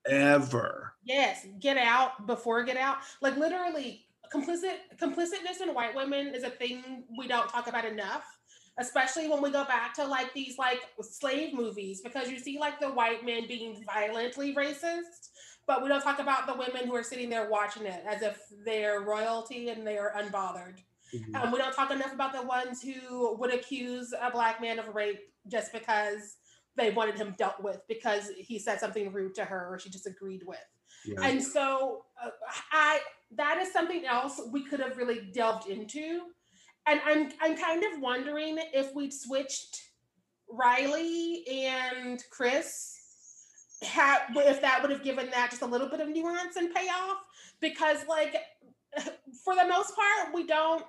Ever. 0.10 0.94
Yes. 1.04 1.46
Get 1.60 1.78
out 1.78 2.28
before 2.28 2.64
get 2.64 2.78
out. 2.78 2.98
Like 3.22 3.38
literally 3.38 4.06
complicit 4.34 4.76
complicitness 5.02 5.62
in 5.62 5.74
white 5.74 5.96
women 5.96 6.34
is 6.36 6.44
a 6.44 6.50
thing 6.50 7.04
we 7.18 7.28
don't 7.28 7.50
talk 7.50 7.68
about 7.68 7.86
enough. 7.86 8.24
Especially 8.80 9.28
when 9.28 9.42
we 9.42 9.50
go 9.50 9.66
back 9.66 9.96
to 9.96 10.06
like 10.06 10.34
these 10.36 10.58
like 10.60 10.82
slave 11.02 11.54
movies, 11.54 12.02
because 12.02 12.30
you 12.30 12.38
see 12.38 12.60
like 12.60 12.80
the 12.80 12.90
white 12.90 13.26
men 13.26 13.48
being 13.48 13.84
violently 13.92 14.54
racist, 14.54 15.30
but 15.66 15.82
we 15.82 15.90
don't 15.90 16.04
talk 16.04 16.20
about 16.20 16.46
the 16.46 16.54
women 16.54 16.88
who 16.88 16.96
are 16.96 17.02
sitting 17.04 17.28
there 17.28 17.50
watching 17.50 17.88
it 17.88 18.04
as 18.08 18.22
if 18.22 18.40
they're 18.66 19.02
royalty 19.02 19.70
and 19.70 19.86
they 19.86 19.98
are 19.98 20.14
unbothered. 20.16 20.78
Um, 21.36 21.52
we 21.52 21.58
don't 21.58 21.74
talk 21.74 21.90
enough 21.92 22.14
about 22.14 22.34
the 22.34 22.44
ones 22.44 22.82
who 22.82 23.36
would 23.38 23.54
accuse 23.54 24.14
a 24.22 24.30
black 24.30 24.62
man 24.62 24.78
of 24.78 24.94
rape 24.94 25.22
just 25.48 25.72
because 25.72 26.36
they 26.78 26.92
wanted 26.92 27.16
him 27.16 27.36
dealt 27.38 27.62
with 27.62 27.82
because 27.88 28.30
he 28.38 28.60
said 28.60 28.80
something 28.80 29.12
rude 29.12 29.36
to 29.36 29.46
her 29.46 29.68
or 29.70 29.80
she 29.80 29.90
disagreed 29.90 30.44
with. 30.46 30.60
Yeah. 31.06 31.22
And 31.24 31.44
so 31.44 32.06
uh, 32.24 32.30
I 32.72 33.00
that 33.36 33.58
is 33.58 33.74
something 33.74 34.06
else 34.06 34.40
we 34.52 34.64
could 34.64 34.80
have 34.80 34.98
really 34.98 35.30
delved 35.34 35.68
into. 35.68 36.22
And 36.86 37.02
I'm 37.06 37.32
I'm 37.42 37.58
kind 37.58 37.84
of 37.84 38.02
wondering 38.02 38.58
if 38.74 38.94
we'd 38.96 39.14
switched 39.14 39.82
Riley 40.50 41.44
and 41.48 42.24
Chris 42.32 42.98
had 43.84 44.20
if 44.36 44.62
that 44.62 44.82
would 44.82 44.92
have 44.92 45.04
given 45.04 45.30
that 45.30 45.50
just 45.52 45.62
a 45.62 45.66
little 45.66 45.90
bit 45.90 46.00
of 46.00 46.10
nuance 46.10 46.56
and 46.56 46.74
payoff 46.74 47.18
because 47.62 48.00
like 48.08 48.36
for 49.44 49.56
the 49.56 49.68
most 49.68 49.94
part 49.96 50.34
we 50.34 50.48
don't 50.48 50.84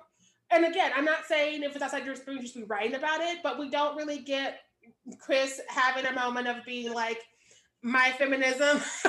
and 0.49 0.65
again 0.65 0.91
i'm 0.95 1.05
not 1.05 1.25
saying 1.27 1.61
if 1.61 1.75
it's 1.75 1.83
outside 1.83 2.03
your 2.03 2.13
experience 2.13 2.43
you 2.43 2.51
should 2.51 2.67
be 2.67 2.67
writing 2.67 2.95
about 2.95 3.21
it 3.21 3.39
but 3.43 3.59
we 3.59 3.69
don't 3.69 3.95
really 3.95 4.19
get 4.19 4.61
chris 5.19 5.59
having 5.67 6.05
a 6.05 6.13
moment 6.13 6.47
of 6.47 6.57
being 6.65 6.93
like 6.93 7.21
my 7.81 8.11
feminism 8.17 8.77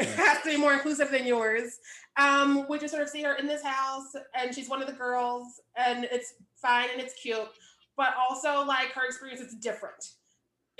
has 0.00 0.42
to 0.42 0.50
be 0.50 0.56
more 0.56 0.74
inclusive 0.74 1.10
than 1.10 1.26
yours 1.26 1.78
um 2.16 2.66
we 2.68 2.78
just 2.78 2.92
sort 2.92 3.02
of 3.02 3.08
see 3.08 3.22
her 3.22 3.34
in 3.34 3.46
this 3.46 3.62
house 3.62 4.12
and 4.34 4.54
she's 4.54 4.68
one 4.68 4.80
of 4.82 4.86
the 4.86 4.94
girls 4.94 5.46
and 5.76 6.04
it's 6.12 6.34
fine 6.60 6.88
and 6.92 7.00
it's 7.00 7.14
cute 7.14 7.48
but 7.96 8.14
also 8.18 8.64
like 8.64 8.92
her 8.92 9.06
experience 9.06 9.40
is 9.40 9.54
different 9.54 10.12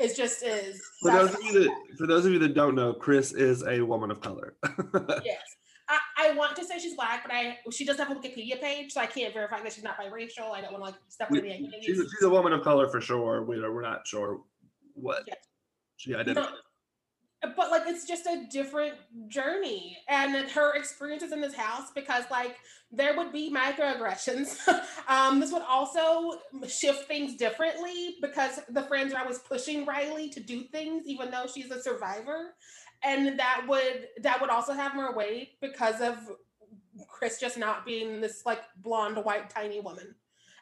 it 0.00 0.16
just 0.16 0.42
is 0.42 0.80
For 1.02 1.10
That's- 1.10 1.32
those 1.32 1.34
of 1.34 1.44
you 1.44 1.64
that 1.64 1.76
for 1.98 2.06
those 2.06 2.26
of 2.26 2.32
you 2.32 2.38
that 2.38 2.54
don't 2.54 2.74
know, 2.74 2.94
Chris 2.94 3.32
is 3.32 3.62
a 3.66 3.82
woman 3.82 4.10
of 4.10 4.20
color. 4.20 4.54
Yes. 5.24 5.40
I, 5.88 5.98
I 6.28 6.32
want 6.34 6.54
to 6.56 6.64
say 6.64 6.78
she's 6.78 6.94
black, 6.94 7.24
but 7.24 7.34
I 7.34 7.58
she 7.72 7.84
doesn't 7.84 8.06
have 8.06 8.16
a 8.16 8.20
Wikipedia 8.20 8.60
page, 8.60 8.92
so 8.92 9.00
I 9.00 9.06
can't 9.06 9.34
verify 9.34 9.60
that 9.60 9.72
she's 9.72 9.82
not 9.82 9.98
biracial. 9.98 10.52
I 10.52 10.60
don't 10.60 10.72
want 10.72 10.84
to 10.84 10.90
like 10.92 10.94
step 11.08 11.30
on 11.32 11.38
the 11.38 11.68
she's, 11.82 11.98
a, 11.98 12.04
she's 12.04 12.22
a 12.22 12.30
woman 12.30 12.52
of 12.52 12.62
color 12.62 12.88
for 12.88 13.00
sure. 13.00 13.42
We 13.42 13.60
we're 13.60 13.82
not 13.82 14.06
sure 14.06 14.40
what 15.00 15.24
Yeah. 15.26 15.34
she 15.96 16.14
identifies. 16.14 16.50
No, 16.50 16.56
but 17.56 17.70
like 17.70 17.84
it's 17.86 18.06
just 18.06 18.26
a 18.26 18.46
different 18.50 18.94
journey 19.28 19.96
and 20.08 20.34
her 20.50 20.74
experiences 20.74 21.32
in 21.32 21.40
this 21.40 21.54
house 21.54 21.90
because 21.94 22.24
like 22.30 22.56
there 22.92 23.16
would 23.16 23.32
be 23.32 23.50
microaggressions 23.50 24.58
um 25.08 25.40
this 25.40 25.50
would 25.52 25.62
also 25.62 26.38
shift 26.68 27.06
things 27.08 27.36
differently 27.36 28.16
because 28.20 28.60
the 28.70 28.82
friends 28.82 29.14
are 29.14 29.20
always 29.22 29.38
pushing 29.38 29.86
riley 29.86 30.28
to 30.28 30.40
do 30.40 30.64
things 30.64 31.04
even 31.06 31.30
though 31.30 31.46
she's 31.46 31.70
a 31.70 31.82
survivor 31.82 32.54
and 33.02 33.38
that 33.38 33.64
would 33.66 34.08
that 34.20 34.38
would 34.40 34.50
also 34.50 34.74
have 34.74 34.94
more 34.94 35.14
weight 35.14 35.52
because 35.62 36.02
of 36.02 36.18
chris 37.08 37.40
just 37.40 37.56
not 37.56 37.86
being 37.86 38.20
this 38.20 38.42
like 38.44 38.60
blonde 38.76 39.16
white 39.24 39.48
tiny 39.48 39.80
woman 39.80 40.14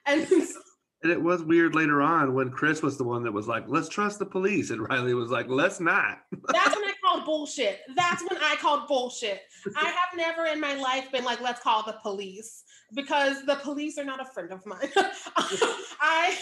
and 0.07 0.29
And 1.03 1.13
it 1.13 1.23
was 1.23 1.45
weird 1.45 1.77
later 1.77 2.03
on 2.03 2.35
when 2.35 2.51
Chris 2.51 2.83
was 2.83 2.99
the 2.99 3.05
one 3.05 3.23
that 3.23 3.33
was 3.33 3.47
like, 3.47 3.65
"Let's 3.69 3.89
trust 3.89 4.19
the 4.19 4.27
police," 4.27 4.71
and 4.71 4.89
Riley 4.89 5.15
was 5.15 5.31
like, 5.31 5.47
"Let's 5.49 5.79
not." 5.79 6.23
That's 6.49 6.75
when 6.75 6.85
I 6.89 6.93
called 7.05 7.25
bullshit. 7.25 7.81
That's 7.95 8.23
when 8.29 8.43
I 8.43 8.57
called 8.57 8.89
bullshit. 8.89 9.43
I 9.77 9.85
have 9.85 10.17
never 10.17 10.47
in 10.47 10.61
my 10.61 10.75
life 10.75 11.13
been 11.13 11.25
like, 11.25 11.41
let's 11.41 11.61
call 11.61 11.85
the 11.85 11.97
police 12.03 12.65
because 12.95 13.45
the 13.45 13.57
police 13.57 13.97
are 13.97 14.05
not 14.05 14.21
a 14.21 14.25
friend 14.25 14.53
of 14.53 14.65
mine. 14.67 14.91
I 16.01 16.37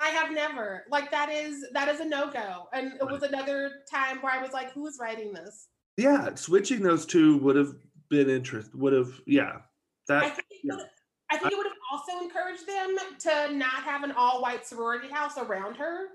I 0.00 0.08
have 0.10 0.30
never. 0.32 0.84
Like 0.90 1.10
that 1.10 1.30
is 1.30 1.66
that 1.72 1.88
is 1.88 2.00
a 2.00 2.04
no-go. 2.04 2.68
And 2.72 2.92
it 3.00 3.04
was 3.04 3.22
another 3.22 3.82
time 3.90 4.18
where 4.18 4.32
I 4.32 4.40
was 4.40 4.52
like, 4.52 4.72
who 4.72 4.86
is 4.86 4.98
writing 5.00 5.32
this? 5.32 5.68
Yeah, 5.96 6.34
switching 6.36 6.82
those 6.82 7.04
two 7.04 7.38
would 7.38 7.56
have 7.56 7.74
been 8.08 8.30
interest. 8.30 8.74
Would 8.74 8.92
have, 8.92 9.10
yeah. 9.26 9.56
That 10.06 10.36
think 10.36 10.46
it 10.50 10.76
would 10.76 10.86
I 11.30 11.36
think 11.36 11.52
it 11.52 11.58
would 11.58 11.66
have 11.66 11.76
also 11.92 12.24
encouraged 12.24 12.66
them 12.66 12.96
to 13.20 13.54
not 13.54 13.82
have 13.84 14.02
an 14.02 14.12
all-white 14.12 14.66
sorority 14.66 15.08
house 15.08 15.36
around 15.36 15.76
her 15.76 16.06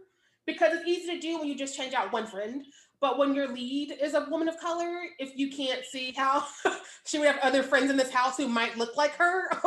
because 0.45 0.73
it's 0.73 0.87
easy 0.87 1.15
to 1.15 1.19
do 1.19 1.39
when 1.39 1.47
you 1.47 1.55
just 1.55 1.77
change 1.77 1.93
out 1.93 2.11
one 2.11 2.27
friend. 2.27 2.65
But 2.99 3.17
when 3.17 3.35
your 3.35 3.49
lead 3.49 3.97
is 4.01 4.13
a 4.13 4.25
woman 4.29 4.47
of 4.47 4.57
color, 4.59 5.03
if 5.19 5.37
you 5.37 5.51
can't 5.51 5.83
see 5.85 6.13
how 6.15 6.45
she 7.05 7.19
would 7.19 7.27
have 7.27 7.39
other 7.43 7.61
friends 7.61 7.91
in 7.91 7.97
this 7.97 8.11
house 8.11 8.37
who 8.37 8.47
might 8.47 8.77
look 8.77 8.95
like 8.95 9.13
her, 9.15 9.49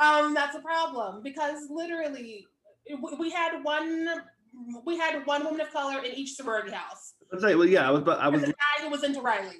um, 0.00 0.32
that's 0.32 0.56
a 0.56 0.60
problem. 0.60 1.22
Because 1.22 1.66
literally, 1.68 2.46
we 3.18 3.30
had 3.30 3.62
one, 3.64 4.08
we 4.84 4.96
had 4.96 5.26
one 5.26 5.44
woman 5.44 5.60
of 5.60 5.72
color 5.72 5.98
in 5.98 6.14
each 6.14 6.34
sorority 6.34 6.70
house. 6.70 7.14
Well, 7.32 7.66
yeah, 7.66 7.88
I 7.88 7.90
was, 7.90 8.02
but 8.02 8.20
I 8.20 8.28
was 8.28 8.42
the 8.42 8.48
guy 8.52 8.84
who 8.84 8.88
was 8.88 9.02
into 9.02 9.20
Riley, 9.20 9.56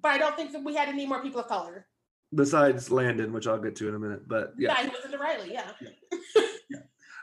but 0.00 0.12
I 0.12 0.18
don't 0.18 0.36
think 0.36 0.52
that 0.52 0.62
we 0.62 0.74
had 0.74 0.88
any 0.88 1.06
more 1.06 1.22
people 1.22 1.40
of 1.40 1.48
color. 1.48 1.86
Besides 2.34 2.90
Landon, 2.90 3.32
which 3.32 3.46
I'll 3.46 3.60
get 3.60 3.76
to 3.76 3.88
in 3.88 3.94
a 3.94 3.98
minute. 3.98 4.28
But 4.28 4.54
yeah, 4.58 4.74
Yeah, 4.76 4.82
he 4.84 4.88
was 4.88 5.04
into 5.04 5.18
Riley. 5.18 5.52
Yeah. 5.52 6.78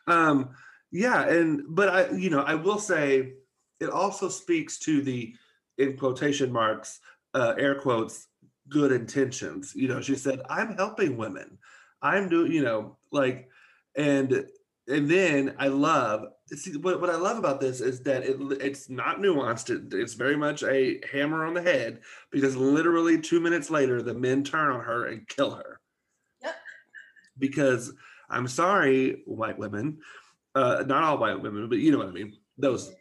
um, 0.08 0.50
yeah, 0.92 1.28
and 1.28 1.64
but 1.68 1.90
I, 1.90 2.10
you 2.12 2.30
know, 2.30 2.42
I 2.42 2.56
will 2.56 2.80
say, 2.80 3.34
it 3.80 3.90
also 3.90 4.30
speaks 4.30 4.80
to 4.80 5.02
the, 5.02 5.36
in 5.78 5.98
quotation 5.98 6.52
marks, 6.52 7.00
uh, 7.34 7.54
air 7.58 7.76
quotes, 7.76 8.28
good 8.70 8.92
intentions. 8.92 9.74
You 9.76 9.90
know, 9.90 10.02
she 10.02 10.16
said, 10.16 10.42
"I'm 10.50 10.76
helping 10.76 11.18
women. 11.18 11.58
I'm 12.02 12.30
doing," 12.30 12.52
you 12.52 12.64
know, 12.64 12.98
like, 13.12 13.50
and 13.96 14.46
and 14.88 15.10
then 15.10 15.56
I 15.58 15.68
love 15.68 16.26
see 16.54 16.78
what, 16.78 17.02
what 17.02 17.10
I 17.10 17.16
love 17.16 17.38
about 17.38 17.60
this 17.60 17.82
is 17.82 18.02
that 18.02 18.24
it 18.24 18.38
it's 18.62 18.90
not 18.90 19.20
nuanced. 19.20 19.70
It, 19.70 19.94
it's 19.94 20.14
very 20.14 20.38
much 20.38 20.64
a 20.64 21.02
hammer 21.12 21.46
on 21.46 21.54
the 21.54 21.62
head 21.62 22.02
because 22.32 22.56
literally 22.56 23.20
two 23.20 23.40
minutes 23.40 23.70
later, 23.70 24.02
the 24.02 24.14
men 24.14 24.44
turn 24.44 24.72
on 24.72 24.82
her 24.82 25.08
and 25.08 25.28
kill 25.28 25.52
her. 25.52 25.80
Yep. 26.44 26.56
Because 27.40 27.94
I'm 28.30 28.48
sorry, 28.48 29.24
white 29.26 29.58
women, 29.58 30.00
uh, 30.54 30.84
not 30.86 31.04
all 31.04 31.18
white 31.18 31.42
women, 31.42 31.68
but 31.68 31.80
you 31.80 31.92
know 31.92 31.98
what 31.98 32.08
I 32.08 32.12
mean. 32.12 32.34
Those 32.58 32.94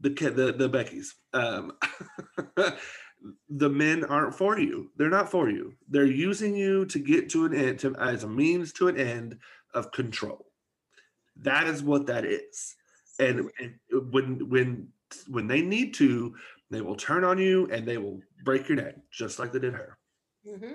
the 0.00 0.10
the 0.10 0.52
the 0.52 0.68
Beckys. 0.68 1.14
Um, 1.32 1.72
the 3.48 3.70
men 3.70 4.04
aren't 4.04 4.34
for 4.34 4.58
you. 4.58 4.90
They're 4.96 5.08
not 5.08 5.30
for 5.30 5.48
you. 5.48 5.74
They're 5.88 6.04
using 6.04 6.56
you 6.56 6.84
to 6.86 6.98
get 6.98 7.30
to 7.30 7.46
an 7.46 7.54
end, 7.54 7.78
to, 7.80 7.94
as 7.96 8.24
a 8.24 8.28
means 8.28 8.72
to 8.74 8.88
an 8.88 8.98
end 8.98 9.38
of 9.72 9.92
control. 9.92 10.43
That 11.42 11.66
is 11.66 11.82
what 11.82 12.06
that 12.06 12.24
is. 12.24 12.74
And, 13.18 13.50
and 13.60 13.74
when 14.12 14.48
when 14.48 14.88
when 15.28 15.46
they 15.46 15.62
need 15.62 15.94
to, 15.94 16.34
they 16.70 16.80
will 16.80 16.96
turn 16.96 17.24
on 17.24 17.38
you 17.38 17.68
and 17.70 17.86
they 17.86 17.98
will 17.98 18.20
break 18.44 18.68
your 18.68 18.76
neck, 18.76 18.96
just 19.12 19.38
like 19.38 19.52
they 19.52 19.60
did 19.60 19.74
her. 19.74 19.98
hmm 20.44 20.74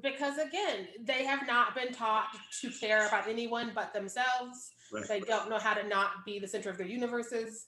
because 0.00 0.38
again, 0.38 0.88
they 1.04 1.24
have 1.24 1.46
not 1.46 1.74
been 1.74 1.92
taught 1.92 2.28
to 2.60 2.70
care 2.70 3.06
about 3.06 3.28
anyone 3.28 3.72
but 3.74 3.92
themselves. 3.92 4.70
Right. 4.92 5.06
They 5.06 5.20
don't 5.20 5.50
know 5.50 5.58
how 5.58 5.74
to 5.74 5.86
not 5.86 6.24
be 6.24 6.38
the 6.38 6.48
center 6.48 6.70
of 6.70 6.78
their 6.78 6.86
universes. 6.86 7.66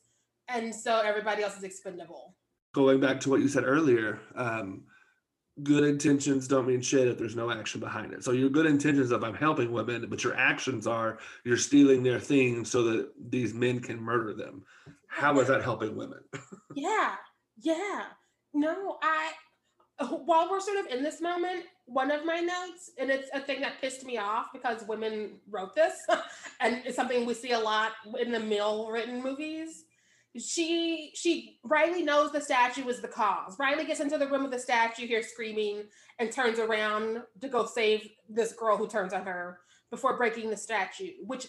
And 0.49 0.75
so 0.75 1.01
everybody 1.01 1.43
else 1.43 1.57
is 1.57 1.65
expendable. 1.65 2.35
Going 2.73 3.01
back 3.01 3.21
to 3.21 3.31
what 3.31 3.41
you 3.41 3.49
said 3.49 3.65
earlier, 3.65 4.21
um, 4.35 4.85
good 5.63 5.85
intentions 5.85 6.49
don't 6.49 6.67
mean 6.67 6.81
shit 6.81 7.07
if 7.07 7.17
there's 7.17 7.37
no 7.37 7.51
action 7.51 7.81
behind 7.81 8.13
it. 8.13 8.25
So 8.25 8.33
your 8.33 8.51
good 8.51 8.67
intentions 8.67 9.13
of 9.13 9.23
I'm 9.23 9.35
helping 9.35 9.73
women, 9.73 10.07
but 10.09 10.25
your 10.25 10.37
actions 10.37 10.87
are 10.87 11.19
you're 11.45 11.57
stealing 11.57 12.03
their 12.03 12.19
things 12.19 12.71
so 12.71 12.83
that 12.85 13.11
these 13.31 13.55
men 13.55 13.81
can 13.81 14.01
murder 14.01 14.35
them. 14.35 14.65
How 15.07 15.39
is 15.39 15.49
that 15.49 15.63
helping 15.63 15.97
women? 15.97 16.21
Yeah, 16.77 17.15
yeah. 17.63 18.07
No, 18.53 18.99
I, 19.01 19.31
while 20.01 20.51
we're 20.51 20.59
sort 20.59 20.79
of 20.79 20.87
in 20.87 21.05
this 21.05 21.21
moment, 21.21 21.67
one 21.87 22.11
of 22.11 22.25
my 22.25 22.41
notes, 22.41 22.91
and 22.99 23.11
it's 23.11 23.31
a 23.33 23.39
thing 23.39 23.61
that 23.61 23.81
pissed 23.81 24.05
me 24.05 24.19
off 24.19 24.47
because 24.53 24.83
women 24.89 25.39
wrote 25.49 25.73
this, 25.73 26.05
and 26.61 26.83
it's 26.85 26.97
something 26.97 27.25
we 27.25 27.35
see 27.35 27.53
a 27.53 27.59
lot 27.59 27.93
in 28.21 28.33
the 28.33 28.41
male 28.41 28.91
written 28.91 29.23
movies. 29.23 29.85
She, 30.37 31.13
she, 31.15 31.59
Riley 31.63 32.03
knows 32.03 32.33
the 32.33 32.41
statue 32.41 32.89
is 32.89 33.01
the 33.01 33.09
cause. 33.09 33.57
Riley 33.59 33.85
gets 33.85 34.01
into 34.01 34.19
the 34.19 34.27
room 34.27 34.43
with 34.43 34.53
the 34.53 34.59
statue 34.59 35.07
here 35.07 35.23
screaming 35.23 35.85
and 36.19 36.33
turns 36.33 36.59
around 36.59 37.23
to 37.41 37.49
go 37.49 37.67
save 37.67 38.09
this 38.29 38.53
girl 38.53 38.77
who 38.77 38.89
turns 38.89 39.13
on 39.13 39.25
her 39.25 39.61
before 39.91 40.17
breaking 40.17 40.51
the 40.51 40.57
statue, 40.57 41.13
which 41.25 41.47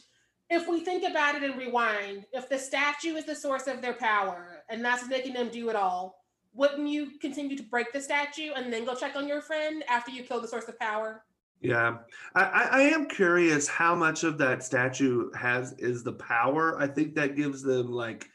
if 0.49 0.67
we 0.67 0.81
think 0.81 1.03
about 1.03 1.35
it 1.35 1.43
and 1.43 1.57
rewind, 1.57 2.25
if 2.31 2.47
the 2.47 2.59
statue 2.59 3.15
is 3.15 3.25
the 3.25 3.35
source 3.35 3.65
of 3.67 3.81
their 3.81 3.93
power 3.93 4.63
and 4.69 4.85
that's 4.85 5.07
making 5.07 5.33
them 5.33 5.49
do 5.49 5.69
it 5.69 5.75
all, 5.75 6.23
wouldn't 6.53 6.87
you 6.87 7.17
continue 7.19 7.57
to 7.57 7.63
break 7.63 7.91
the 7.91 7.99
statue 7.99 8.51
and 8.55 8.71
then 8.71 8.85
go 8.85 8.95
check 8.95 9.15
on 9.15 9.27
your 9.27 9.41
friend 9.41 9.83
after 9.89 10.11
you 10.11 10.23
kill 10.23 10.39
the 10.39 10.47
source 10.47 10.67
of 10.67 10.79
power? 10.79 11.23
Yeah, 11.61 11.97
I, 12.35 12.69
I 12.71 12.81
am 12.81 13.07
curious 13.07 13.67
how 13.67 13.95
much 13.95 14.23
of 14.23 14.37
that 14.37 14.61
statue 14.61 15.31
has 15.33 15.73
is 15.79 16.03
the 16.03 16.13
power. 16.13 16.79
I 16.79 16.85
think 16.87 17.15
that 17.15 17.35
gives 17.35 17.63
them 17.63 17.91
like 17.91 18.29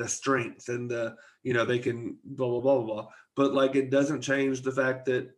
the 0.00 0.08
strength 0.08 0.70
and 0.70 0.90
the 0.90 1.14
you 1.42 1.52
know 1.52 1.64
they 1.64 1.78
can 1.78 2.16
blah 2.24 2.48
blah 2.48 2.60
blah 2.60 2.78
blah 2.78 2.94
blah. 2.94 3.08
But 3.36 3.52
like 3.52 3.76
it 3.76 3.90
doesn't 3.90 4.22
change 4.22 4.62
the 4.62 4.72
fact 4.72 5.04
that 5.06 5.30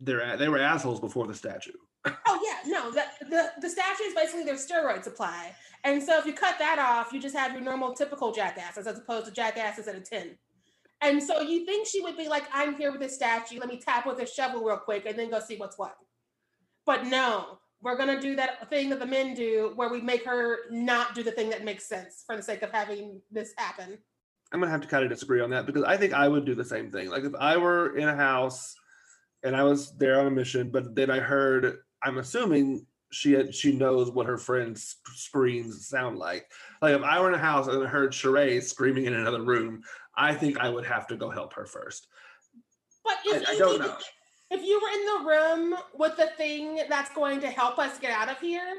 they're 0.00 0.36
they 0.38 0.48
were 0.48 0.58
assholes 0.58 1.00
before 1.00 1.26
the 1.26 1.34
statue. 1.34 1.72
Oh 2.06 2.40
yeah, 2.42 2.70
no, 2.72 2.90
the, 2.90 3.04
the 3.28 3.50
the 3.60 3.68
statue 3.68 4.04
is 4.04 4.14
basically 4.14 4.44
their 4.44 4.54
steroid 4.54 5.04
supply. 5.04 5.54
And 5.84 6.02
so 6.02 6.18
if 6.18 6.24
you 6.24 6.32
cut 6.32 6.58
that 6.58 6.78
off, 6.78 7.12
you 7.12 7.20
just 7.20 7.36
have 7.36 7.52
your 7.52 7.60
normal 7.60 7.94
typical 7.94 8.32
jackasses 8.32 8.86
as 8.86 8.98
opposed 8.98 9.26
to 9.26 9.32
jackasses 9.32 9.88
at 9.88 9.94
a 9.94 10.00
10. 10.00 10.36
And 11.02 11.22
so 11.22 11.40
you 11.40 11.64
think 11.64 11.86
she 11.86 12.02
would 12.02 12.18
be 12.18 12.28
like, 12.28 12.44
I'm 12.52 12.76
here 12.76 12.92
with 12.92 13.00
this 13.00 13.14
statue, 13.14 13.58
let 13.58 13.68
me 13.68 13.80
tap 13.80 14.06
with 14.06 14.20
a 14.20 14.26
shovel 14.26 14.62
real 14.62 14.76
quick 14.76 15.06
and 15.06 15.18
then 15.18 15.30
go 15.30 15.40
see 15.40 15.56
what's 15.56 15.78
what. 15.78 15.96
But 16.84 17.06
no, 17.06 17.59
we're 17.82 17.96
gonna 17.96 18.20
do 18.20 18.36
that 18.36 18.68
thing 18.68 18.90
that 18.90 18.98
the 18.98 19.06
men 19.06 19.34
do 19.34 19.72
where 19.74 19.88
we 19.88 20.00
make 20.00 20.24
her 20.24 20.58
not 20.70 21.14
do 21.14 21.22
the 21.22 21.30
thing 21.30 21.50
that 21.50 21.64
makes 21.64 21.88
sense 21.88 22.24
for 22.26 22.36
the 22.36 22.42
sake 22.42 22.62
of 22.62 22.70
having 22.70 23.20
this 23.30 23.52
happen. 23.56 23.98
I'm 24.52 24.60
gonna 24.60 24.70
have 24.70 24.82
to 24.82 24.88
kind 24.88 25.04
of 25.04 25.10
disagree 25.10 25.40
on 25.40 25.50
that 25.50 25.66
because 25.66 25.84
I 25.84 25.96
think 25.96 26.12
I 26.12 26.28
would 26.28 26.44
do 26.44 26.54
the 26.54 26.64
same 26.64 26.90
thing. 26.90 27.08
Like 27.08 27.24
if 27.24 27.34
I 27.38 27.56
were 27.56 27.96
in 27.96 28.08
a 28.08 28.16
house 28.16 28.74
and 29.42 29.56
I 29.56 29.62
was 29.62 29.96
there 29.96 30.20
on 30.20 30.26
a 30.26 30.30
mission, 30.30 30.70
but 30.70 30.94
then 30.94 31.10
I 31.10 31.20
heard, 31.20 31.78
I'm 32.02 32.18
assuming 32.18 32.86
she 33.12 33.32
had, 33.32 33.54
she 33.54 33.72
knows 33.72 34.10
what 34.10 34.26
her 34.26 34.38
friends' 34.38 34.96
screams 35.14 35.86
sound 35.88 36.18
like. 36.18 36.50
Like 36.82 36.94
if 36.94 37.02
I 37.02 37.20
were 37.20 37.28
in 37.28 37.34
a 37.34 37.38
house 37.38 37.66
and 37.66 37.82
I 37.82 37.86
heard 37.86 38.12
Sheree 38.12 38.62
screaming 38.62 39.06
in 39.06 39.14
another 39.14 39.42
room, 39.42 39.82
I 40.16 40.34
think 40.34 40.58
I 40.58 40.68
would 40.68 40.84
have 40.84 41.06
to 41.08 41.16
go 41.16 41.30
help 41.30 41.54
her 41.54 41.66
first. 41.66 42.08
But 43.04 43.16
I, 43.26 43.44
I 43.48 43.58
don't 43.58 43.80
know. 43.80 43.96
If 44.50 44.62
you 44.62 44.80
were 44.80 44.88
in 44.88 45.04
the 45.06 45.30
room 45.30 45.78
with 45.94 46.16
the 46.16 46.26
thing 46.36 46.80
that's 46.88 47.12
going 47.14 47.40
to 47.40 47.48
help 47.48 47.78
us 47.78 47.98
get 47.98 48.10
out 48.10 48.28
of 48.28 48.38
here, 48.38 48.74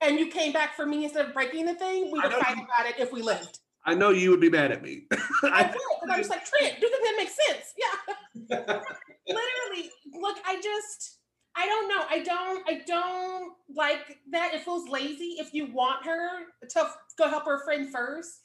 and 0.00 0.18
you 0.18 0.28
came 0.28 0.52
back 0.52 0.74
for 0.74 0.86
me 0.86 1.04
instead 1.04 1.26
of 1.26 1.34
breaking 1.34 1.66
the 1.66 1.74
thing, 1.74 2.10
we 2.10 2.18
would 2.20 2.32
fight 2.32 2.56
you- 2.56 2.64
about 2.64 2.86
it 2.88 2.98
if 2.98 3.12
we 3.12 3.22
lived. 3.22 3.58
I 3.86 3.94
know 3.94 4.10
you 4.10 4.30
would 4.30 4.40
be 4.40 4.50
mad 4.50 4.72
at 4.72 4.82
me. 4.82 5.04
I 5.42 5.62
would, 5.62 5.72
because 5.72 6.10
I'm 6.10 6.18
just 6.18 6.28
like, 6.28 6.44
Trent, 6.44 6.80
do 6.80 6.88
something 6.88 7.00
that 7.02 7.14
makes 7.16 7.36
sense. 7.46 7.74
Yeah. 7.78 8.80
Literally, 9.26 9.90
look, 10.20 10.36
I 10.46 10.60
just 10.62 11.18
I 11.56 11.66
don't 11.66 11.88
know. 11.88 12.04
I 12.10 12.18
don't 12.20 12.68
I 12.68 12.82
don't 12.86 13.54
like 13.74 14.18
that. 14.32 14.52
It 14.52 14.62
feels 14.64 14.86
lazy 14.88 15.36
if 15.38 15.54
you 15.54 15.72
want 15.72 16.04
her 16.04 16.40
to 16.68 16.90
go 17.16 17.28
help 17.28 17.46
her 17.46 17.64
friend 17.64 17.90
first, 17.90 18.40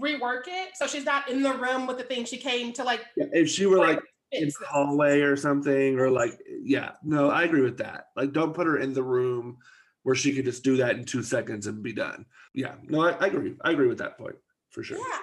rework 0.00 0.42
it 0.48 0.70
so 0.74 0.86
she's 0.86 1.04
not 1.04 1.28
in 1.28 1.42
the 1.42 1.52
room 1.52 1.86
with 1.86 1.98
the 1.98 2.04
thing 2.04 2.24
she 2.24 2.36
came 2.36 2.72
to 2.72 2.84
like 2.84 3.00
if 3.16 3.48
she 3.48 3.66
were 3.66 3.78
like 3.78 4.00
in 4.34 4.48
the 4.48 4.66
hallway 4.66 5.20
or 5.20 5.36
something, 5.36 5.98
or 5.98 6.10
like, 6.10 6.38
yeah, 6.62 6.92
no, 7.02 7.30
I 7.30 7.44
agree 7.44 7.62
with 7.62 7.78
that. 7.78 8.08
Like, 8.16 8.32
don't 8.32 8.54
put 8.54 8.66
her 8.66 8.78
in 8.78 8.92
the 8.92 9.02
room 9.02 9.58
where 10.02 10.14
she 10.14 10.34
could 10.34 10.44
just 10.44 10.62
do 10.62 10.76
that 10.76 10.96
in 10.96 11.04
two 11.04 11.22
seconds 11.22 11.66
and 11.66 11.82
be 11.82 11.92
done. 11.92 12.26
Yeah, 12.52 12.74
no, 12.84 13.02
I, 13.02 13.12
I 13.12 13.26
agree. 13.26 13.54
I 13.62 13.72
agree 13.72 13.88
with 13.88 13.98
that 13.98 14.18
point 14.18 14.36
for 14.70 14.82
sure. 14.82 14.98
Yeah. 14.98 15.18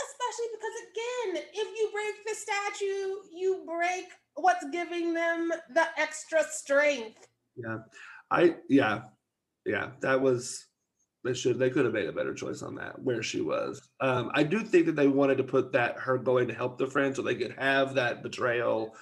Especially 0.00 0.46
because 0.52 0.76
again, 0.90 1.44
if 1.52 1.78
you 1.78 1.90
break 1.92 2.14
the 2.26 2.34
statue, 2.34 3.36
you 3.36 3.64
break 3.66 4.06
what's 4.34 4.64
giving 4.70 5.14
them 5.14 5.50
the 5.74 5.84
extra 5.98 6.42
strength. 6.44 7.26
Yeah, 7.56 7.78
I 8.30 8.56
yeah, 8.68 9.02
yeah. 9.66 9.90
That 10.00 10.20
was 10.20 10.66
they 11.24 11.34
should 11.34 11.58
they 11.58 11.70
could 11.70 11.84
have 11.84 11.94
made 11.94 12.08
a 12.08 12.12
better 12.12 12.34
choice 12.34 12.62
on 12.62 12.74
that 12.76 13.00
where 13.02 13.22
she 13.22 13.40
was. 13.40 13.88
Um, 14.00 14.30
I 14.34 14.42
do 14.42 14.60
think 14.60 14.86
that 14.86 14.96
they 14.96 15.08
wanted 15.08 15.38
to 15.38 15.44
put 15.44 15.72
that 15.72 15.98
her 15.98 16.16
going 16.16 16.48
to 16.48 16.54
help 16.54 16.78
the 16.78 16.86
friend 16.86 17.14
so 17.14 17.22
they 17.22 17.34
could 17.34 17.54
have 17.58 17.94
that 17.94 18.22
betrayal 18.22 18.94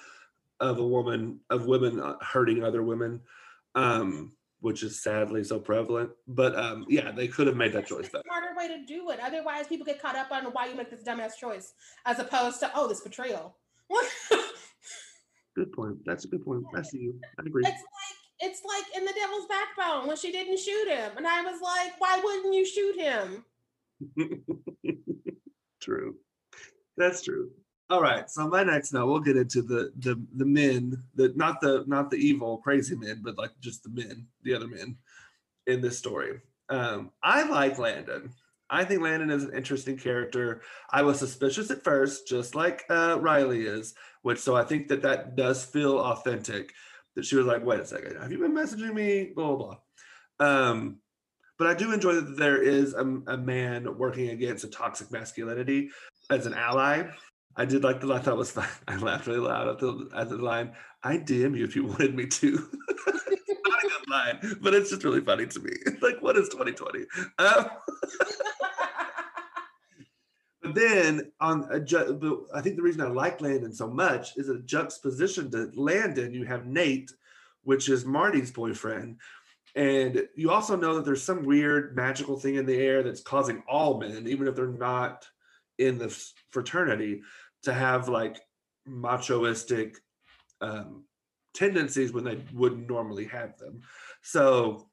of 0.59 0.79
a 0.79 0.85
woman 0.85 1.39
of 1.49 1.65
women 1.65 1.99
uh, 1.99 2.15
hurting 2.21 2.63
other 2.63 2.83
women, 2.83 3.21
um, 3.75 4.33
which 4.59 4.83
is 4.83 5.01
sadly 5.01 5.43
so 5.43 5.59
prevalent. 5.59 6.09
But 6.27 6.57
um, 6.57 6.85
yeah, 6.89 7.11
they 7.11 7.27
could 7.27 7.47
have 7.47 7.55
made 7.55 7.73
that 7.73 7.87
choice 7.87 8.09
better. 8.09 8.23
smarter 8.25 8.55
way 8.57 8.67
to 8.67 8.85
do 8.85 9.09
it. 9.11 9.19
Otherwise, 9.21 9.67
people 9.67 9.85
get 9.85 10.01
caught 10.01 10.17
up 10.17 10.31
on 10.31 10.45
why 10.45 10.67
you 10.67 10.75
make 10.75 10.89
this 10.91 11.03
dumbass 11.03 11.37
choice, 11.39 11.73
as 12.05 12.19
opposed 12.19 12.59
to 12.59 12.71
oh, 12.75 12.87
this 12.87 13.01
betrayal. 13.01 13.55
Good 15.55 15.73
point. 15.73 15.97
That's 16.05 16.25
a 16.25 16.27
good 16.27 16.45
point. 16.45 16.63
I 16.75 16.81
see 16.83 16.99
you. 16.99 17.19
I 17.37 17.43
agree. 17.45 17.63
It's 17.65 17.83
it's 18.39 18.61
like 18.65 18.85
in 18.95 19.05
the 19.05 19.13
Devil's 19.13 19.47
Backbone 19.47 20.07
when 20.07 20.17
she 20.17 20.31
didn't 20.31 20.59
shoot 20.59 20.87
him, 20.87 21.11
and 21.17 21.27
I 21.27 21.41
was 21.41 21.61
like, 21.61 21.99
why 21.99 22.19
wouldn't 22.23 22.53
you 22.53 22.65
shoot 22.65 22.99
him? 22.99 23.45
true. 25.81 26.15
That's 26.97 27.21
true. 27.21 27.51
All 27.89 28.01
right. 28.01 28.29
So 28.29 28.47
my 28.47 28.63
next 28.63 28.93
note, 28.93 29.07
we'll 29.07 29.19
get 29.19 29.37
into 29.37 29.61
the 29.61 29.91
the 29.97 30.21
the 30.35 30.45
men, 30.45 31.01
the 31.15 31.33
not 31.35 31.59
the 31.59 31.83
not 31.87 32.11
the 32.11 32.17
evil 32.17 32.57
crazy 32.57 32.95
men, 32.95 33.21
but 33.23 33.37
like 33.37 33.51
just 33.61 33.83
the 33.83 33.89
men, 33.89 34.27
the 34.43 34.53
other 34.53 34.67
men 34.67 34.97
in 35.65 35.81
this 35.81 35.97
story. 35.97 36.39
Um, 36.69 37.11
I 37.23 37.43
like 37.49 37.79
Landon. 37.79 38.31
I 38.69 38.83
think 38.83 39.01
Landon 39.01 39.31
is 39.31 39.43
an 39.43 39.55
interesting 39.55 39.97
character. 39.97 40.61
I 40.91 41.01
was 41.01 41.17
suspicious 41.17 41.71
at 41.71 41.83
first, 41.83 42.27
just 42.27 42.53
like 42.53 42.83
uh, 42.89 43.17
Riley 43.19 43.65
is, 43.65 43.95
which 44.21 44.37
so 44.37 44.55
I 44.55 44.63
think 44.63 44.87
that 44.89 45.01
that 45.01 45.35
does 45.35 45.65
feel 45.65 45.97
authentic. 45.97 46.73
That 47.19 47.25
she 47.25 47.35
was 47.35 47.45
like, 47.45 47.65
"Wait 47.65 47.81
a 47.81 47.85
second, 47.85 48.15
have 48.15 48.31
you 48.31 48.37
been 48.37 48.53
messaging 48.53 48.93
me?" 48.93 49.33
Blah 49.35 49.55
blah 49.55 49.75
blah. 50.37 50.47
Um, 50.47 50.99
but 51.57 51.67
I 51.67 51.73
do 51.73 51.91
enjoy 51.91 52.13
that 52.13 52.37
there 52.37 52.61
is 52.61 52.93
a, 52.93 53.01
a 53.27 53.37
man 53.37 53.97
working 53.97 54.29
against 54.29 54.63
a 54.63 54.69
toxic 54.69 55.11
masculinity 55.11 55.89
as 56.29 56.45
an 56.45 56.53
ally. 56.53 57.09
I 57.57 57.65
did 57.65 57.83
like 57.83 57.99
the 57.99 58.13
I 58.13 58.19
thought 58.19 58.37
was 58.37 58.51
fun. 58.51 58.69
I 58.87 58.95
laughed 58.95 59.27
really 59.27 59.39
loud 59.39 59.67
at 59.67 59.79
the 59.79 60.09
at 60.15 60.29
the 60.29 60.37
line. 60.37 60.71
I 61.03 61.17
DM 61.17 61.57
you 61.57 61.65
if 61.65 61.75
you 61.75 61.85
wanted 61.85 62.15
me 62.15 62.25
to. 62.27 62.51
Not 63.07 63.83
a 63.83 63.89
good 63.89 64.09
line, 64.09 64.57
but 64.61 64.73
it's 64.73 64.89
just 64.89 65.03
really 65.03 65.21
funny 65.21 65.45
to 65.47 65.59
me. 65.59 65.71
Like, 66.01 66.21
what 66.21 66.37
is 66.37 66.47
2020? 66.47 67.05
Um, 67.39 67.69
but 70.69 70.75
then 70.79 71.31
on 71.39 71.67
a 71.71 71.79
ju- 71.79 72.47
I 72.53 72.61
think 72.61 72.75
the 72.75 72.83
reason 72.83 73.01
I 73.01 73.07
like 73.07 73.41
Landon 73.41 73.73
so 73.73 73.87
much 73.87 74.37
is 74.37 74.49
a 74.49 74.59
juxtaposition 74.59 75.49
to 75.51 75.71
Landon. 75.73 76.33
You 76.33 76.45
have 76.45 76.67
Nate, 76.67 77.11
which 77.63 77.89
is 77.89 78.05
Marty's 78.05 78.51
boyfriend, 78.51 79.17
and 79.75 80.27
you 80.35 80.51
also 80.51 80.75
know 80.75 80.95
that 80.95 81.05
there's 81.05 81.23
some 81.23 81.43
weird 81.43 81.95
magical 81.95 82.39
thing 82.39 82.55
in 82.55 82.65
the 82.65 82.77
air 82.77 83.01
that's 83.01 83.21
causing 83.21 83.63
all 83.67 83.99
men, 83.99 84.27
even 84.27 84.47
if 84.47 84.55
they're 84.55 84.67
not 84.67 85.25
in 85.79 85.97
the 85.97 86.15
fraternity, 86.51 87.21
to 87.63 87.73
have 87.73 88.09
like 88.09 88.39
machoistic 88.87 89.95
um, 90.61 91.03
tendencies 91.53 92.13
when 92.13 92.23
they 92.23 92.39
wouldn't 92.53 92.87
normally 92.87 93.25
have 93.25 93.57
them. 93.57 93.81
So 94.21 94.89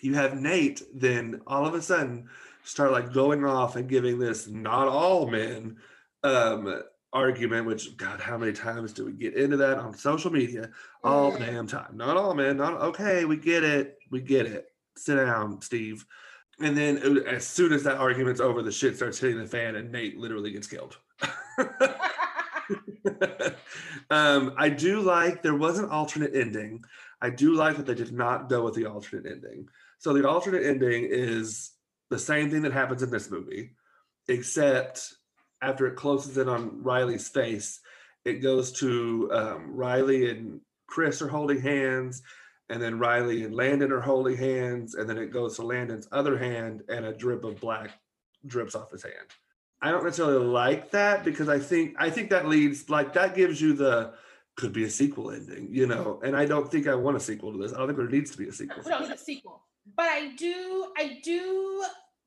you 0.00 0.14
have 0.14 0.40
Nate 0.40 0.82
then 0.94 1.40
all 1.46 1.66
of 1.66 1.74
a 1.74 1.82
sudden 1.82 2.28
start 2.64 2.92
like 2.92 3.12
going 3.12 3.44
off 3.44 3.76
and 3.76 3.88
giving 3.88 4.18
this 4.18 4.46
not 4.48 4.88
all 4.88 5.26
men 5.26 5.76
um 6.22 6.82
argument 7.12 7.66
which 7.66 7.96
god 7.96 8.20
how 8.20 8.38
many 8.38 8.52
times 8.52 8.92
do 8.92 9.04
we 9.04 9.12
get 9.12 9.34
into 9.34 9.56
that 9.56 9.78
on 9.78 9.94
social 9.96 10.30
media? 10.30 10.70
All 11.02 11.32
the 11.32 11.40
damn 11.40 11.66
time. 11.66 11.96
Not 11.96 12.16
all 12.16 12.34
men 12.34 12.56
not 12.56 12.80
okay 12.80 13.24
we 13.24 13.36
get 13.36 13.64
it 13.64 13.98
we 14.10 14.20
get 14.20 14.46
it. 14.46 14.66
Sit 14.96 15.16
down 15.16 15.60
steve. 15.60 16.04
And 16.60 16.76
then 16.76 16.98
uh, 16.98 17.28
as 17.28 17.46
soon 17.46 17.72
as 17.72 17.82
that 17.84 17.96
argument's 17.96 18.40
over 18.40 18.62
the 18.62 18.70
shit 18.72 18.96
starts 18.96 19.18
hitting 19.18 19.38
the 19.38 19.46
fan 19.46 19.76
and 19.76 19.90
nate 19.90 20.18
literally 20.18 20.52
gets 20.52 20.66
killed. 20.66 20.98
Um, 24.10 24.54
I 24.56 24.68
do 24.68 25.00
like 25.00 25.42
there 25.42 25.54
was 25.54 25.78
an 25.78 25.88
alternate 25.88 26.34
ending. 26.34 26.84
I 27.22 27.30
do 27.30 27.54
like 27.54 27.76
that 27.76 27.86
they 27.86 27.94
did 27.94 28.12
not 28.12 28.48
go 28.48 28.64
with 28.64 28.74
the 28.74 28.86
alternate 28.86 29.30
ending. 29.30 29.68
So 29.98 30.12
the 30.12 30.28
alternate 30.28 30.64
ending 30.64 31.06
is 31.08 31.70
the 32.10 32.18
same 32.18 32.50
thing 32.50 32.62
that 32.62 32.72
happens 32.72 33.02
in 33.02 33.10
this 33.10 33.30
movie, 33.30 33.70
except 34.28 35.14
after 35.62 35.86
it 35.86 35.96
closes 35.96 36.36
in 36.36 36.48
on 36.48 36.82
Riley's 36.82 37.28
face, 37.28 37.80
it 38.24 38.34
goes 38.34 38.72
to 38.72 39.30
um, 39.32 39.74
Riley 39.74 40.30
and 40.30 40.60
Kris 40.86 41.22
are 41.22 41.28
holding 41.28 41.60
hands, 41.60 42.22
and 42.68 42.82
then 42.82 42.98
Riley 42.98 43.44
and 43.44 43.54
Landon 43.54 43.92
are 43.92 44.00
holding 44.00 44.36
hands, 44.36 44.94
and 44.94 45.08
then 45.08 45.18
it 45.18 45.32
goes 45.32 45.56
to 45.56 45.62
Landon's 45.62 46.08
other 46.12 46.36
hand, 46.36 46.82
and 46.88 47.04
a 47.04 47.12
drip 47.12 47.44
of 47.44 47.60
black 47.60 47.90
drips 48.46 48.74
off 48.74 48.90
his 48.90 49.02
hand. 49.02 49.14
I 49.82 49.90
don't 49.90 50.04
necessarily 50.04 50.44
like 50.44 50.90
that 50.90 51.24
because 51.24 51.48
I 51.48 51.58
think 51.58 51.94
I 51.98 52.10
think 52.10 52.30
that 52.30 52.46
leads 52.46 52.90
like 52.90 53.14
that 53.14 53.34
gives 53.34 53.60
you 53.60 53.72
the 53.72 54.12
could 54.56 54.72
be 54.72 54.84
a 54.84 54.90
sequel 54.90 55.30
ending, 55.30 55.68
you 55.70 55.86
know, 55.86 56.20
and 56.22 56.36
I 56.36 56.44
don't 56.44 56.70
think 56.70 56.86
I 56.86 56.94
want 56.94 57.16
a 57.16 57.20
sequel 57.20 57.52
to 57.52 57.58
this. 57.58 57.72
I 57.72 57.78
don't 57.78 57.86
think 57.86 57.98
there 57.98 58.08
needs 58.08 58.30
to 58.32 58.38
be 58.38 58.48
a 58.48 58.52
sequel. 58.52 58.82
Need 58.84 59.10
a 59.10 59.16
sequel, 59.16 59.62
but 59.96 60.06
I 60.06 60.32
do, 60.36 60.86
I 60.96 61.20
do, 61.22 61.84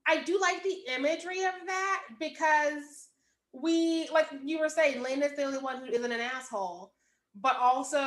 I 0.08 0.24
do 0.24 0.40
like 0.40 0.64
the 0.64 0.78
imagery 0.96 1.44
of 1.46 1.54
that 1.66 2.02
because 2.20 3.10
we, 3.54 4.10
like 4.14 4.28
you 4.44 4.60
were 4.60 4.70
saying, 4.70 5.02
Landon's 5.02 5.36
the 5.36 5.44
only 5.44 5.60
one 5.60 5.80
who 5.80 5.86
isn't 5.92 6.12
an 6.12 6.20
asshole, 6.20 6.94
but 7.40 7.58
also 7.58 7.98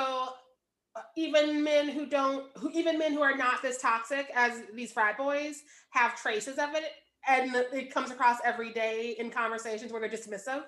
uh, 0.97 1.03
even 1.17 1.63
men 1.63 1.89
who 1.89 2.07
don't, 2.07 2.47
who 2.57 2.71
even 2.73 2.99
men 2.99 3.13
who 3.13 3.23
are 3.23 3.37
not 3.37 3.63
this 3.63 3.81
toxic 3.81 4.29
as 4.35 4.63
these 4.75 4.93
frat 4.93 5.17
boys 5.17 5.63
have 5.91 6.21
traces 6.21 6.59
of 6.59 6.75
it 6.75 6.93
and 7.29 7.55
it 7.73 7.93
comes 7.93 8.11
across 8.11 8.39
every 8.45 8.73
day 8.73 9.17
in 9.19 9.31
conversations 9.31 9.93
where 9.93 10.01
they're 10.01 10.11
dismissive 10.11 10.65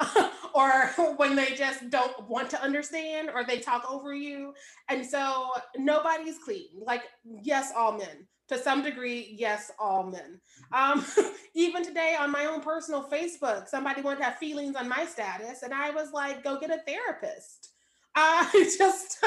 or 0.54 0.86
when 1.16 1.36
they 1.36 1.54
just 1.54 1.90
don't 1.90 2.28
want 2.28 2.50
to 2.50 2.62
understand 2.62 3.30
or 3.34 3.44
they 3.44 3.58
talk 3.58 3.90
over 3.90 4.14
you. 4.14 4.52
And 4.88 5.04
so 5.04 5.50
nobody's 5.76 6.38
clean. 6.38 6.68
Like 6.84 7.02
yes 7.42 7.72
all 7.76 7.96
men. 7.96 8.26
To 8.48 8.58
some 8.58 8.82
degree 8.82 9.34
yes 9.38 9.70
all 9.78 10.04
men. 10.04 10.40
Um, 10.72 11.04
even 11.54 11.84
today 11.84 12.16
on 12.18 12.30
my 12.30 12.46
own 12.46 12.60
personal 12.60 13.08
facebook 13.08 13.68
somebody 13.68 14.02
wanted 14.02 14.18
to 14.18 14.24
have 14.24 14.36
feelings 14.36 14.76
on 14.76 14.88
my 14.88 15.04
status 15.04 15.62
and 15.62 15.72
i 15.72 15.90
was 15.90 16.12
like 16.12 16.42
go 16.44 16.58
get 16.58 16.70
a 16.70 16.78
therapist. 16.86 17.70
I 18.14 18.74
just 18.78 19.24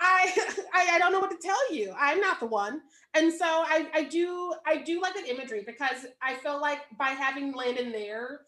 I, 0.00 0.32
I 0.72 0.88
I 0.94 0.98
don't 0.98 1.12
know 1.12 1.20
what 1.20 1.30
to 1.30 1.36
tell 1.42 1.74
you. 1.74 1.94
I'm 1.98 2.20
not 2.20 2.40
the 2.40 2.46
one. 2.46 2.80
And 3.14 3.32
so 3.32 3.44
I 3.44 3.88
I 3.92 4.04
do 4.04 4.54
I 4.66 4.78
do 4.78 5.00
like 5.02 5.14
that 5.14 5.28
imagery 5.28 5.64
because 5.66 6.06
I 6.22 6.34
feel 6.36 6.60
like 6.60 6.80
by 6.98 7.08
having 7.08 7.52
Landon 7.52 7.92
there, 7.92 8.40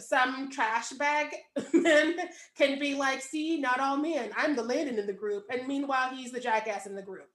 some 0.00 0.50
trash 0.50 0.90
bag 0.90 1.34
men 1.72 2.16
can 2.56 2.78
be 2.78 2.94
like, 2.94 3.22
see, 3.22 3.60
not 3.60 3.80
all 3.80 3.96
men. 3.96 4.30
I'm 4.36 4.56
the 4.56 4.62
Landon 4.62 4.98
in 4.98 5.06
the 5.06 5.12
group. 5.12 5.44
And 5.50 5.66
meanwhile, 5.66 6.14
he's 6.14 6.32
the 6.32 6.40
jackass 6.40 6.86
in 6.86 6.94
the 6.94 7.02
group. 7.02 7.28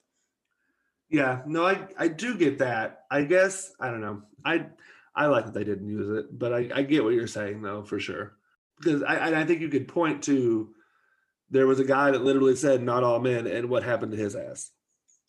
Yeah, 1.09 1.41
no, 1.45 1.65
I 1.65 1.87
I 1.97 2.07
do 2.07 2.35
get 2.35 2.59
that. 2.59 3.03
I 3.11 3.23
guess 3.23 3.71
I 3.79 3.91
don't 3.91 4.01
know. 4.01 4.23
I 4.43 4.65
I 5.15 5.27
like 5.27 5.45
that 5.45 5.53
they 5.53 5.63
didn't 5.63 5.87
use 5.87 6.17
it, 6.17 6.37
but 6.37 6.53
I, 6.53 6.69
I 6.73 6.81
get 6.81 7.03
what 7.03 7.13
you're 7.13 7.27
saying 7.27 7.61
though 7.61 7.83
for 7.83 7.99
sure. 7.99 8.33
Because 8.79 9.03
I 9.03 9.41
I 9.41 9.45
think 9.45 9.61
you 9.61 9.69
could 9.69 9.87
point 9.87 10.23
to 10.23 10.73
there 11.53 11.67
was 11.67 11.79
a 11.79 11.85
guy 11.85 12.11
that 12.11 12.23
literally 12.23 12.55
said 12.55 12.81
not 12.81 13.03
all 13.03 13.19
men 13.19 13.45
and 13.47 13.69
what 13.69 13.83
happened 13.83 14.11
to 14.11 14.17
his 14.17 14.35
ass 14.35 14.71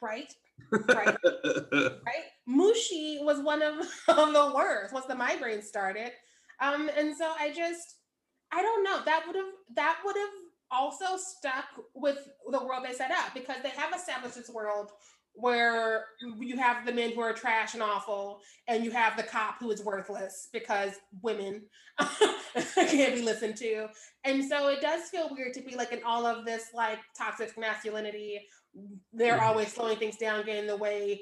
right 0.00 0.32
right 0.70 1.16
right 1.24 2.24
mushi 2.48 3.22
was 3.22 3.40
one 3.40 3.62
of, 3.62 3.74
of 4.08 4.32
the 4.32 4.52
worst 4.54 4.92
once 4.92 5.06
the 5.06 5.14
migraine 5.14 5.62
started 5.62 6.10
um 6.60 6.90
and 6.96 7.16
so 7.16 7.32
i 7.38 7.52
just 7.52 7.96
i 8.52 8.62
don't 8.62 8.84
know 8.84 9.00
that 9.04 9.24
would 9.26 9.36
have 9.36 9.52
that 9.74 9.98
would 10.04 10.16
have 10.16 10.28
also 10.70 11.16
stuck 11.16 11.66
with 11.94 12.18
the 12.50 12.64
world 12.64 12.84
they 12.84 12.92
set 12.92 13.10
up 13.10 13.32
because 13.34 13.56
they 13.62 13.70
have 13.70 13.94
established 13.94 14.36
this 14.36 14.50
world 14.50 14.90
where 15.34 16.06
you 16.38 16.56
have 16.56 16.86
the 16.86 16.92
men 16.92 17.12
who 17.12 17.20
are 17.20 17.32
trash 17.32 17.74
and 17.74 17.82
awful, 17.82 18.40
and 18.68 18.84
you 18.84 18.92
have 18.92 19.16
the 19.16 19.22
cop 19.22 19.56
who 19.58 19.70
is 19.70 19.84
worthless 19.84 20.48
because 20.52 20.92
women 21.22 21.62
can't 21.98 23.14
be 23.14 23.22
listened 23.22 23.56
to. 23.56 23.88
And 24.22 24.44
so 24.44 24.68
it 24.68 24.80
does 24.80 25.08
feel 25.08 25.28
weird 25.32 25.52
to 25.54 25.62
be 25.62 25.74
like 25.74 25.92
in 25.92 26.00
all 26.04 26.24
of 26.24 26.44
this 26.44 26.68
like 26.72 27.00
toxic 27.18 27.58
masculinity. 27.58 28.40
They're 29.12 29.34
mm-hmm. 29.34 29.44
always 29.44 29.72
slowing 29.72 29.98
things 29.98 30.16
down, 30.16 30.44
getting 30.46 30.62
in 30.62 30.66
the 30.68 30.76
way, 30.76 31.20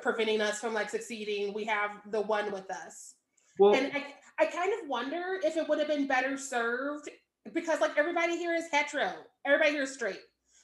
preventing 0.00 0.40
us 0.40 0.58
from 0.58 0.72
like 0.72 0.88
succeeding. 0.88 1.52
We 1.52 1.64
have 1.64 1.90
the 2.10 2.22
one 2.22 2.50
with 2.52 2.70
us. 2.70 3.14
Well, 3.58 3.74
and 3.74 3.92
I, 3.94 4.04
I 4.40 4.46
kind 4.46 4.72
of 4.82 4.88
wonder 4.88 5.38
if 5.44 5.58
it 5.58 5.68
would 5.68 5.78
have 5.78 5.88
been 5.88 6.06
better 6.06 6.38
served 6.38 7.10
because 7.52 7.80
like 7.80 7.98
everybody 7.98 8.38
here 8.38 8.54
is 8.54 8.64
hetero, 8.72 9.12
everybody 9.44 9.72
here 9.72 9.82
is 9.82 9.92
straight. 9.92 10.20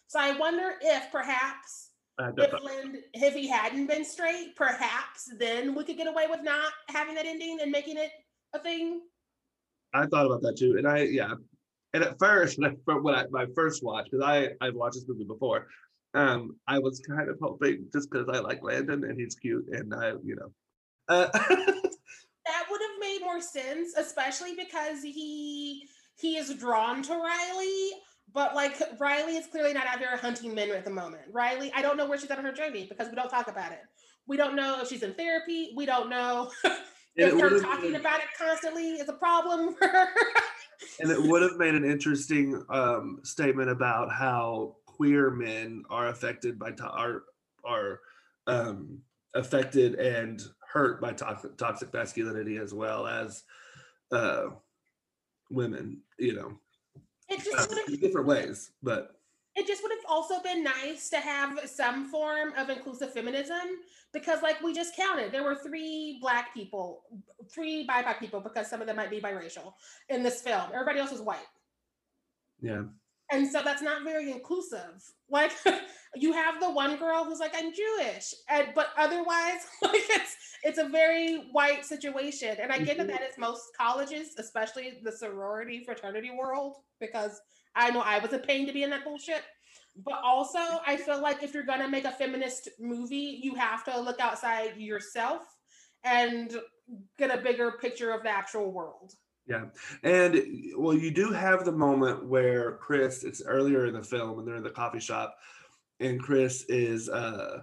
So 0.07 0.19
I 0.19 0.37
wonder 0.39 0.73
if 0.81 1.13
perhaps 1.13 1.91
if 2.19 2.53
Lind, 2.63 2.97
if 3.13 3.35
he 3.35 3.47
hadn't 3.47 3.89
been 3.89 4.05
straight, 4.05 4.57
perhaps 4.57 5.31
then 5.39 5.75
we 5.75 5.85
could 5.85 5.99
get 5.99 6.07
away 6.07 6.27
with 6.29 6.41
not 6.43 6.73
having 6.89 7.15
that 7.17 7.27
ending 7.27 7.59
and 7.61 7.71
making 7.71 7.99
it 7.99 8.11
a 8.55 8.59
thing. 8.59 9.03
I 9.93 10.07
thought 10.07 10.25
about 10.25 10.41
that 10.43 10.57
too, 10.57 10.77
and 10.79 10.89
I 10.89 11.03
yeah, 11.03 11.35
and 11.93 12.03
at 12.03 12.19
first 12.19 12.59
when 12.87 13.15
I 13.15 13.27
my 13.31 13.47
first 13.55 13.85
watch 13.85 14.09
because 14.11 14.25
I 14.25 14.49
I've 14.63 14.75
watched 14.75 14.95
this 14.95 15.05
movie 15.07 15.25
before, 15.25 15.67
um, 16.15 16.57
I 16.67 16.79
was 16.79 17.01
kind 17.01 17.29
of 17.29 17.37
hoping 17.43 17.87
just 17.93 18.11
because 18.11 18.27
I 18.31 18.39
like 18.39 18.63
Landon 18.63 19.05
and 19.05 19.21
he's 19.21 19.35
cute 19.35 19.67
and 19.73 19.95
I 19.95 20.13
you 20.25 20.37
know, 20.37 20.51
uh, 21.09 21.29
that 22.47 22.65
would 22.71 22.81
have 22.81 23.01
made 23.01 23.21
more 23.37 23.43
sense, 23.43 23.95
especially 23.97 24.55
because 24.55 25.03
he 25.03 25.89
he 26.17 26.37
is 26.37 26.55
drawn 26.55 27.03
to 27.03 27.13
Riley 27.13 27.91
but 28.33 28.55
like 28.55 28.75
Riley 28.99 29.37
is 29.37 29.47
clearly 29.47 29.73
not 29.73 29.87
out 29.87 29.99
there 29.99 30.17
hunting 30.17 30.55
men 30.55 30.71
at 30.71 30.85
the 30.85 30.91
moment. 30.91 31.23
Riley, 31.33 31.73
I 31.75 31.81
don't 31.81 31.97
know 31.97 32.07
where 32.07 32.19
she's 32.19 32.31
at 32.31 32.39
on 32.39 32.45
her 32.45 32.53
journey 32.53 32.87
because 32.87 33.09
we 33.09 33.15
don't 33.15 33.31
talk 33.31 33.49
about 33.49 33.73
it. 33.73 33.81
We 34.27 34.37
don't 34.37 34.57
know 34.57 34.81
if 34.83 34.89
she's 34.89 35.03
in 35.03 35.15
therapy. 35.15 35.73
We 35.77 35.87
don't 35.87 36.11
know 36.11 36.51
if 37.17 37.41
her 37.41 37.61
talking 37.61 37.93
been, 37.93 38.01
about 38.01 38.21
it 38.21 38.27
constantly 38.39 38.95
is 38.95 39.09
a 39.09 39.15
problem 39.15 39.75
and 41.01 41.11
it 41.11 41.23
would 41.23 41.43
have 41.43 41.57
made 41.57 41.75
an 41.75 41.85
interesting 41.85 42.63
um, 42.69 43.21
statement 43.23 43.71
about 43.71 44.13
how 44.13 44.77
queer 44.85 45.31
men 45.31 45.85
are 45.89 46.09
affected 46.09 46.59
by 46.59 46.73
to- 46.73 46.85
are 46.85 47.23
are 47.65 48.01
um, 48.49 48.99
affected 49.35 49.95
and 49.95 50.43
hurt 50.73 51.01
by 51.01 51.13
toxic, 51.13 51.57
toxic 51.57 51.93
masculinity 51.93 52.57
as 52.59 52.75
well 52.75 53.07
as 53.07 53.43
uh, 54.13 54.47
women. 55.51 55.99
You 56.19 56.35
know, 56.35 56.59
it 57.29 57.43
just 57.45 57.73
uh, 57.73 57.97
different 58.01 58.27
ways, 58.27 58.73
but 58.83 59.17
it 59.55 59.67
just 59.67 59.83
would 59.83 59.93
have 59.93 60.05
also 60.09 60.41
been 60.43 60.63
nice 60.63 61.09
to 61.11 61.19
have 61.19 61.61
some 61.69 62.11
form 62.11 62.53
of 62.59 62.69
inclusive 62.69 63.13
feminism 63.13 63.81
because 64.13 64.43
like 64.43 64.63
we 64.63 64.73
just 64.73 64.97
counted. 64.97 65.33
There 65.33 65.45
were 65.45 65.57
three 65.57 66.19
black 66.21 66.55
people 66.55 67.03
three 67.53 67.87
BIPOC 67.87 68.19
people 68.19 68.41
because 68.41 68.69
some 68.69 68.81
of 68.81 68.87
them 68.87 68.97
might 68.97 69.11
be 69.11 69.21
biracial 69.21 69.75
in 70.09 70.23
this 70.23 70.43
film. 70.43 70.65
Everybody 70.73 70.99
else 70.99 71.13
is 71.13 71.21
white. 71.21 71.39
Yeah 72.61 72.83
and 73.31 73.49
so 73.49 73.61
that's 73.65 73.83
not 73.83 74.05
very 74.05 74.31
inclusive. 74.31 75.03
Like 75.31 75.53
you 76.17 76.33
have 76.33 76.61
the 76.61 76.71
one 76.71 76.97
girl 76.97 77.25
who's 77.25 77.39
like 77.39 77.55
i'm 77.55 77.73
jewish 77.75 78.33
and, 78.49 78.69
but 78.75 78.89
otherwise 78.97 79.67
like 79.83 80.03
it's 80.11 80.37
it's 80.63 80.79
a 80.79 80.89
very 80.89 81.49
white 81.53 81.85
situation. 81.85 82.57
And 82.61 82.73
i 82.73 82.79
get 82.79 82.97
that 82.97 83.07
mm-hmm. 83.07 83.17
that 83.17 83.23
is 83.23 83.39
most 83.39 83.65
colleges 83.79 84.35
especially 84.39 84.99
the 85.03 85.13
sorority 85.13 85.83
fraternity 85.85 86.31
world 86.31 86.77
because 87.01 87.41
i 87.75 87.91
know 87.91 88.01
i 88.01 88.19
was 88.19 88.33
a 88.33 88.39
pain 88.39 88.67
to 88.67 88.73
be 88.73 88.83
in 88.83 88.91
that 88.91 89.05
bullshit. 89.05 89.43
But 90.05 90.21
also 90.23 90.61
i 90.87 90.97
feel 90.97 91.21
like 91.21 91.43
if 91.43 91.55
you're 91.55 91.65
going 91.65 91.81
to 91.81 91.89
make 91.89 92.05
a 92.05 92.13
feminist 92.13 92.69
movie 92.81 93.41
you 93.43 93.55
have 93.55 93.85
to 93.85 94.01
look 94.01 94.21
outside 94.21 94.77
yourself 94.77 95.43
and 96.05 96.57
get 97.19 97.37
a 97.37 97.43
bigger 97.43 97.73
picture 97.81 98.13
of 98.13 98.23
the 98.23 98.31
actual 98.31 98.73
world 98.73 99.13
yeah. 99.47 99.65
And 100.03 100.43
well, 100.77 100.95
you 100.95 101.11
do 101.11 101.33
have 101.33 101.65
the 101.65 101.73
moment 101.73 102.27
where 102.27 102.73
Kris, 102.73 103.25
it's 103.25 103.43
earlier 103.43 103.87
in 103.87 103.95
the 103.95 104.03
film 104.03 104.39
and 104.39 104.47
they're 104.47 104.57
in 104.57 104.63
the 104.63 104.71
coffee 104.71 105.01
shop, 105.01 105.37
and 106.01 106.21
Kris 106.21 106.65
is 106.69 107.09
uh 107.09 107.63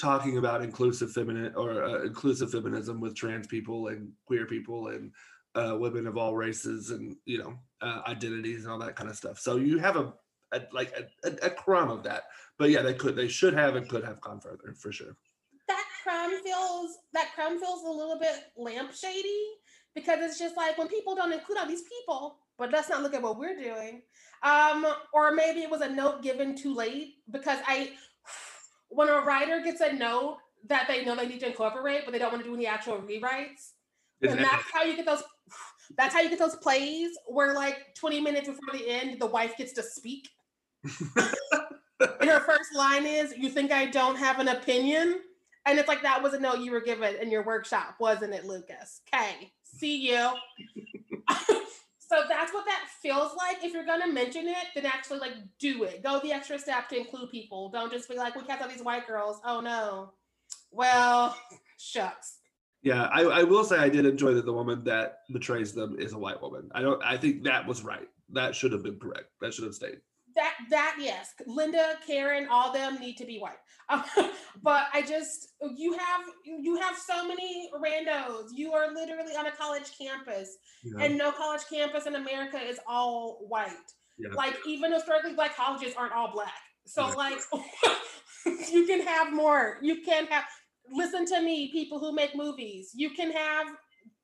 talking 0.00 0.38
about 0.38 0.62
inclusive 0.62 1.12
feminine 1.12 1.54
or 1.54 1.84
uh, 1.84 2.02
inclusive 2.02 2.50
feminism 2.50 3.00
with 3.00 3.14
trans 3.14 3.46
people 3.46 3.88
and 3.88 4.10
queer 4.24 4.46
people 4.46 4.88
and 4.88 5.12
uh, 5.54 5.76
women 5.78 6.06
of 6.06 6.16
all 6.16 6.34
races 6.34 6.90
and 6.90 7.16
you 7.26 7.38
know 7.38 7.58
uh, 7.82 8.00
identities 8.06 8.64
and 8.64 8.72
all 8.72 8.78
that 8.78 8.96
kind 8.96 9.10
of 9.10 9.16
stuff. 9.16 9.38
So 9.38 9.56
you 9.56 9.78
have 9.78 9.96
a, 9.96 10.12
a 10.52 10.62
like 10.72 10.94
a, 11.24 11.28
a, 11.42 11.50
crumb 11.50 11.90
of 11.90 12.02
that, 12.04 12.24
but 12.58 12.70
yeah, 12.70 12.82
they 12.82 12.94
could 12.94 13.16
they 13.16 13.28
should 13.28 13.54
have 13.54 13.76
and 13.76 13.88
could 13.88 14.04
have 14.04 14.20
gone 14.20 14.40
further 14.40 14.74
for 14.78 14.92
sure. 14.92 15.16
That 15.68 15.84
crumb 16.02 16.42
feels 16.42 16.98
that 17.12 17.32
crumb 17.34 17.58
feels 17.60 17.82
a 17.82 17.90
little 17.90 18.18
bit 18.18 18.44
lampshady 18.58 19.44
because 19.94 20.18
it's 20.20 20.38
just 20.38 20.56
like 20.56 20.78
when 20.78 20.88
people 20.88 21.14
don't 21.14 21.32
include 21.32 21.58
all 21.58 21.66
these 21.66 21.82
people, 21.82 22.38
but 22.58 22.70
let's 22.70 22.88
not 22.88 23.02
look 23.02 23.14
at 23.14 23.22
what 23.22 23.38
we're 23.38 23.56
doing. 23.56 24.02
Um, 24.42 24.86
or 25.12 25.32
maybe 25.32 25.60
it 25.60 25.70
was 25.70 25.80
a 25.80 25.88
note 25.88 26.22
given 26.22 26.56
too 26.56 26.74
late 26.74 27.16
because 27.30 27.58
I, 27.66 27.92
when 28.88 29.08
a 29.08 29.20
writer 29.20 29.60
gets 29.62 29.80
a 29.80 29.92
note 29.92 30.38
that 30.66 30.86
they 30.88 31.04
know 31.04 31.16
they 31.16 31.26
need 31.26 31.40
to 31.40 31.48
incorporate, 31.48 32.02
but 32.04 32.12
they 32.12 32.18
don't 32.18 32.32
want 32.32 32.44
to 32.44 32.48
do 32.48 32.54
any 32.54 32.66
actual 32.66 32.98
rewrites, 32.98 33.72
and 34.22 34.38
that's 34.38 34.70
how 34.72 34.82
you 34.82 34.96
get 34.96 35.06
those 35.06 35.22
That's 35.96 36.14
how 36.14 36.20
you 36.20 36.30
get 36.30 36.38
those 36.38 36.56
plays 36.56 37.10
where, 37.26 37.52
like, 37.52 37.94
20 37.96 38.20
minutes 38.20 38.48
before 38.48 38.78
the 38.78 38.88
end, 38.88 39.20
the 39.20 39.26
wife 39.26 39.56
gets 39.56 39.72
to 39.72 39.82
speak. 39.82 40.28
and 42.00 42.30
her 42.30 42.40
first 42.40 42.74
line 42.76 43.06
is, 43.06 43.34
You 43.36 43.50
think 43.50 43.72
I 43.72 43.86
don't 43.86 44.16
have 44.16 44.38
an 44.38 44.48
opinion? 44.48 45.20
And 45.66 45.78
it's 45.78 45.88
like, 45.88 46.02
That 46.02 46.22
was 46.22 46.34
a 46.34 46.40
note 46.40 46.60
you 46.60 46.72
were 46.72 46.80
given 46.80 47.16
in 47.16 47.30
your 47.30 47.44
workshop, 47.44 47.96
wasn't 47.98 48.34
it, 48.34 48.44
Lucas? 48.44 49.00
Okay, 49.12 49.52
see 49.62 49.96
you. 49.96 50.30
so 51.98 52.22
that's 52.28 52.52
what 52.52 52.64
that 52.66 52.86
feels 53.02 53.32
like. 53.36 53.62
If 53.62 53.72
you're 53.72 53.84
to 53.84 54.12
mention 54.12 54.48
it, 54.48 54.66
then 54.74 54.86
actually, 54.86 55.20
like, 55.20 55.34
do 55.58 55.84
it. 55.84 56.02
Go 56.02 56.20
the 56.20 56.32
extra 56.32 56.58
step 56.58 56.88
to 56.88 56.98
include 56.98 57.30
people. 57.30 57.70
Don't 57.70 57.92
just 57.92 58.08
be 58.08 58.16
like, 58.16 58.34
We 58.34 58.42
cast 58.42 58.62
all 58.62 58.68
these 58.68 58.82
white 58.82 59.06
girls. 59.06 59.40
Oh, 59.44 59.60
no. 59.60 60.12
Well, 60.70 61.36
shucks. 61.78 62.38
Yeah, 62.82 63.08
I, 63.12 63.22
I 63.22 63.42
will 63.42 63.64
say 63.64 63.76
I 63.76 63.90
did 63.90 64.06
enjoy 64.06 64.34
that 64.34 64.46
the 64.46 64.52
woman 64.52 64.84
that 64.84 65.18
betrays 65.32 65.72
them 65.72 65.96
is 65.98 66.12
a 66.14 66.18
white 66.18 66.40
woman. 66.40 66.70
I 66.74 66.80
don't. 66.80 67.02
I 67.04 67.18
think 67.18 67.44
that 67.44 67.66
was 67.66 67.82
right. 67.82 68.08
That 68.32 68.54
should 68.54 68.72
have 68.72 68.82
been 68.82 68.98
correct. 68.98 69.26
That 69.40 69.52
should 69.52 69.64
have 69.64 69.74
stayed. 69.74 70.00
That 70.40 70.54
that 70.70 70.96
yes, 70.98 71.34
Linda, 71.46 71.96
Karen, 72.06 72.48
all 72.50 72.72
them 72.72 72.98
need 72.98 73.16
to 73.18 73.26
be 73.26 73.38
white. 73.38 73.60
Um, 73.90 74.02
but 74.62 74.84
I 74.94 75.02
just 75.02 75.48
you 75.76 75.92
have 75.92 76.22
you 76.46 76.76
have 76.80 76.96
so 76.96 77.28
many 77.28 77.68
randos. 77.76 78.46
You 78.54 78.72
are 78.72 78.90
literally 78.94 79.34
on 79.36 79.46
a 79.46 79.50
college 79.52 79.90
campus, 80.00 80.56
Yeah. 80.82 81.04
and 81.04 81.18
no 81.18 81.30
college 81.30 81.60
campus 81.70 82.06
in 82.06 82.14
America 82.14 82.58
is 82.58 82.80
all 82.88 83.44
white. 83.48 83.88
Yeah. 84.18 84.30
Like 84.34 84.56
even 84.66 84.92
historically 84.92 85.34
black 85.34 85.54
colleges 85.56 85.92
aren't 85.94 86.14
all 86.14 86.32
black. 86.32 86.54
So 86.86 87.06
Yeah. 87.08 87.14
like 87.14 87.40
you 88.72 88.86
can 88.86 89.02
have 89.06 89.32
more. 89.34 89.76
You 89.82 90.00
can 90.02 90.26
have 90.28 90.44
listen 90.90 91.26
to 91.26 91.42
me, 91.42 91.70
people 91.70 91.98
who 91.98 92.12
make 92.14 92.34
movies. 92.34 92.92
You 92.94 93.10
can 93.10 93.30
have 93.30 93.66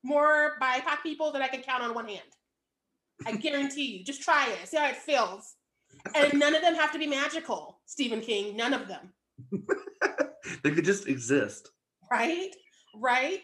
more 0.02 0.52
BIPOC 0.62 1.02
people 1.02 1.30
that 1.32 1.42
I 1.42 1.48
can 1.48 1.60
count 1.62 1.82
on 1.82 1.92
one 1.94 2.08
hand. 2.08 2.30
I 3.26 3.32
guarantee 3.46 3.98
you. 3.98 4.04
Just 4.04 4.22
try 4.22 4.48
it. 4.50 4.66
See 4.66 4.78
how 4.78 4.88
it 4.88 4.96
feels. 4.96 5.56
And 6.14 6.38
none 6.38 6.54
of 6.54 6.62
them 6.62 6.74
have 6.74 6.92
to 6.92 6.98
be 6.98 7.06
magical, 7.06 7.78
Stephen 7.86 8.20
King. 8.20 8.56
None 8.56 8.74
of 8.74 8.88
them. 8.88 9.12
they 10.62 10.70
could 10.70 10.84
just 10.84 11.08
exist. 11.08 11.70
Right? 12.10 12.50
Right? 12.94 13.40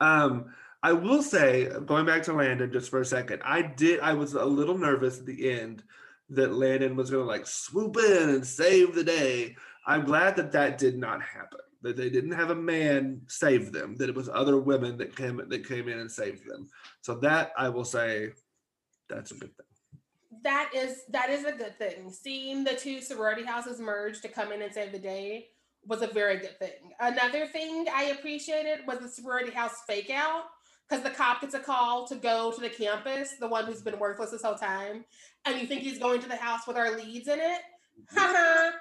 Um, 0.00 0.46
I 0.82 0.92
will 0.92 1.22
say, 1.22 1.68
going 1.86 2.06
back 2.06 2.22
to 2.24 2.32
Landon 2.32 2.72
just 2.72 2.90
for 2.90 3.00
a 3.00 3.04
second, 3.04 3.42
I 3.44 3.62
did. 3.62 4.00
I 4.00 4.12
was 4.12 4.34
a 4.34 4.44
little 4.44 4.78
nervous 4.78 5.18
at 5.18 5.26
the 5.26 5.50
end 5.50 5.82
that 6.30 6.54
Landon 6.54 6.94
was 6.94 7.10
going 7.10 7.24
to 7.24 7.28
like 7.28 7.46
swoop 7.46 7.96
in 7.96 8.28
and 8.28 8.46
save 8.46 8.94
the 8.94 9.04
day. 9.04 9.56
I'm 9.86 10.04
glad 10.04 10.36
that 10.36 10.52
that 10.52 10.78
did 10.78 10.98
not 10.98 11.22
happen. 11.22 11.60
That 11.82 11.96
they 11.96 12.10
didn't 12.10 12.32
have 12.32 12.50
a 12.50 12.54
man 12.54 13.22
save 13.28 13.72
them. 13.72 13.96
That 13.96 14.08
it 14.08 14.14
was 14.14 14.28
other 14.28 14.60
women 14.60 14.98
that 14.98 15.16
came 15.16 15.40
that 15.48 15.68
came 15.68 15.88
in 15.88 15.98
and 15.98 16.10
saved 16.10 16.48
them. 16.48 16.68
So 17.00 17.14
that 17.16 17.52
I 17.56 17.68
will 17.70 17.84
say, 17.84 18.32
that's 19.08 19.30
a 19.30 19.34
good 19.34 19.56
thing. 19.56 19.66
That 20.44 20.70
is 20.74 21.02
that 21.10 21.30
is 21.30 21.44
a 21.44 21.52
good 21.52 21.78
thing. 21.78 22.10
Seeing 22.10 22.64
the 22.64 22.74
two 22.74 23.00
sorority 23.00 23.44
houses 23.44 23.80
merge 23.80 24.20
to 24.22 24.28
come 24.28 24.52
in 24.52 24.62
and 24.62 24.72
save 24.72 24.92
the 24.92 24.98
day 24.98 25.48
was 25.86 26.02
a 26.02 26.06
very 26.06 26.36
good 26.38 26.58
thing. 26.58 26.92
Another 27.00 27.46
thing 27.46 27.86
I 27.94 28.04
appreciated 28.04 28.86
was 28.86 28.98
the 28.98 29.08
sorority 29.08 29.50
house 29.50 29.76
fake 29.86 30.10
out 30.10 30.44
because 30.88 31.02
the 31.02 31.10
cop 31.10 31.40
gets 31.40 31.54
a 31.54 31.60
call 31.60 32.06
to 32.08 32.14
go 32.16 32.52
to 32.52 32.60
the 32.60 32.68
campus, 32.68 33.34
the 33.38 33.48
one 33.48 33.66
who's 33.66 33.82
been 33.82 33.98
worthless 33.98 34.30
this 34.30 34.42
whole 34.42 34.54
time, 34.54 35.04
and 35.44 35.60
you 35.60 35.66
think 35.66 35.82
he's 35.82 35.98
going 35.98 36.20
to 36.20 36.28
the 36.28 36.36
house 36.36 36.66
with 36.66 36.76
our 36.76 36.96
leads 36.96 37.28
in 37.28 37.38
it. 37.40 37.60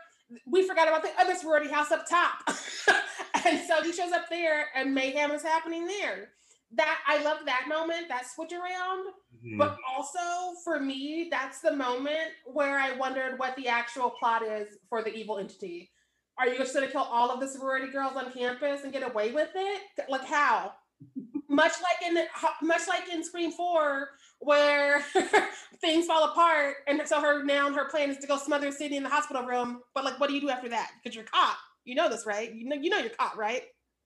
We 0.45 0.67
forgot 0.67 0.89
about 0.89 1.03
the 1.03 1.11
other 1.17 1.35
sorority 1.35 1.69
house 1.69 1.89
up 1.89 2.05
top. 2.05 2.39
and 3.45 3.61
so 3.65 3.81
he 3.81 3.93
shows 3.93 4.11
up 4.11 4.25
there 4.29 4.65
and 4.75 4.93
mayhem 4.93 5.31
is 5.31 5.41
happening 5.41 5.87
there. 5.87 6.31
That 6.71 6.99
I 7.07 7.23
love 7.23 7.39
that 7.45 7.65
moment, 7.67 8.09
that 8.09 8.25
switch 8.27 8.51
around. 8.51 9.13
Mhm. 9.43 9.57
But 9.57 9.77
also 9.87 10.53
for 10.63 10.79
me, 10.79 11.29
that's 11.31 11.61
the 11.61 11.71
moment 11.71 12.31
where 12.45 12.77
I 12.79 12.93
wondered 12.93 13.39
what 13.39 13.55
the 13.55 13.67
actual 13.67 14.09
plot 14.11 14.43
is 14.43 14.77
for 14.89 15.01
the 15.01 15.13
evil 15.13 15.37
entity. 15.37 15.91
Are 16.37 16.47
you 16.47 16.57
just 16.57 16.73
going 16.73 16.85
to 16.85 16.91
kill 16.91 17.01
all 17.01 17.31
of 17.31 17.39
the 17.39 17.47
sorority 17.47 17.91
girls 17.91 18.15
on 18.15 18.31
campus 18.31 18.83
and 18.83 18.93
get 18.93 19.03
away 19.09 19.31
with 19.31 19.49
it? 19.55 19.81
Like 20.09 20.25
how? 20.25 20.73
much 21.49 21.73
like 21.81 22.09
in 22.09 22.17
much 22.61 22.87
like 22.87 23.09
in 23.11 23.23
Scream 23.23 23.51
Four, 23.51 24.09
where 24.39 25.01
things 25.81 26.05
fall 26.05 26.25
apart, 26.31 26.75
and 26.87 27.01
so 27.07 27.21
her 27.21 27.43
now 27.43 27.71
her 27.71 27.85
plan 27.89 28.09
is 28.09 28.17
to 28.17 28.27
go 28.27 28.37
smother 28.37 28.71
Sidney 28.71 28.97
in 28.97 29.03
the 29.03 29.09
hospital 29.09 29.43
room. 29.45 29.81
But 29.93 30.03
like, 30.03 30.19
what 30.19 30.27
do 30.27 30.35
you 30.35 30.41
do 30.41 30.49
after 30.49 30.69
that? 30.69 30.91
Because 31.01 31.15
you're 31.15 31.25
caught. 31.25 31.57
You 31.85 31.95
know 31.95 32.09
this, 32.09 32.25
right? 32.25 32.53
You 32.53 32.67
know 32.67 32.75
you 32.75 32.89
know 32.89 32.97
you're 32.99 33.09
caught, 33.11 33.37
right? 33.37 33.63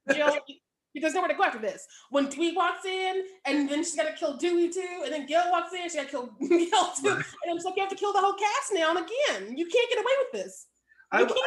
Jill, 0.94 1.02
there's 1.02 1.14
nowhere 1.14 1.30
to 1.30 1.36
go 1.36 1.44
after 1.44 1.60
this. 1.60 1.88
When 2.10 2.28
Dewey 2.28 2.54
walks 2.56 2.86
in, 2.86 3.24
and 3.46 3.70
then 3.70 3.80
she's 3.84 3.96
got 3.96 4.04
to 4.08 4.14
kill 4.14 4.38
Dewey 4.38 4.70
too, 4.70 5.02
and 5.04 5.14
then 5.14 5.26
Gale 5.26 5.50
walks 5.52 5.74
in, 5.74 5.90
she 5.90 5.98
got 5.98 6.06
to 6.06 6.10
kill 6.10 6.26
Gale 6.40 6.92
too, 7.02 7.10
Right. 7.10 7.26
and 7.46 7.56
it's 7.56 7.66
like 7.66 7.76
you 7.76 7.82
have 7.84 7.90
to 7.90 7.96
kill 7.96 8.14
the 8.14 8.20
whole 8.20 8.34
cast 8.34 8.74
now 8.74 8.90
and 8.90 9.00
again. 9.00 9.58
You 9.58 9.66
can't 9.66 9.90
get 9.90 10.00
away 10.00 10.12
with 10.20 10.44
this. 10.44 10.68
I, 11.12 11.22
I- 11.22 11.26
can't. 11.26 11.40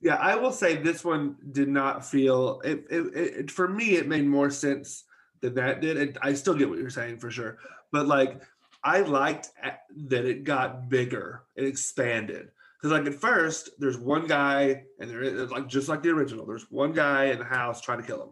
yeah, 0.00 0.14
I 0.16 0.36
will 0.36 0.52
say 0.52 0.76
this 0.76 1.04
one 1.04 1.36
did 1.52 1.68
not 1.68 2.04
feel 2.04 2.60
it, 2.64 2.84
it, 2.90 3.00
it, 3.14 3.16
it- 3.38 3.50
For 3.50 3.68
me, 3.68 3.96
it 3.96 4.06
made 4.08 4.26
more 4.26 4.50
sense 4.50 5.04
than 5.40 5.54
that 5.54 5.80
did. 5.80 5.96
And 5.96 6.18
I 6.22 6.34
still 6.34 6.54
get 6.54 6.68
what 6.68 6.78
you're 6.78 6.90
saying 6.90 7.18
for 7.18 7.30
sure, 7.30 7.58
but 7.92 8.06
like 8.06 8.40
I 8.84 9.00
liked 9.00 9.50
eh, 9.62 9.72
that 10.08 10.24
it 10.24 10.44
got 10.44 10.88
bigger, 10.88 11.42
it 11.56 11.64
expanded. 11.64 12.50
Because 12.80 12.98
like 12.98 13.06
at 13.06 13.20
first, 13.20 13.68
there's 13.78 13.98
one 13.98 14.26
guy, 14.26 14.84
and 14.98 15.10
there 15.10 15.20
is 15.22 15.50
like 15.50 15.66
just 15.68 15.88
like 15.90 16.02
the 16.02 16.08
original. 16.10 16.46
There's 16.46 16.70
one 16.70 16.92
guy 16.94 17.24
in 17.26 17.38
the 17.38 17.44
house 17.44 17.82
trying 17.82 18.00
to 18.00 18.06
kill 18.06 18.22
him. 18.22 18.28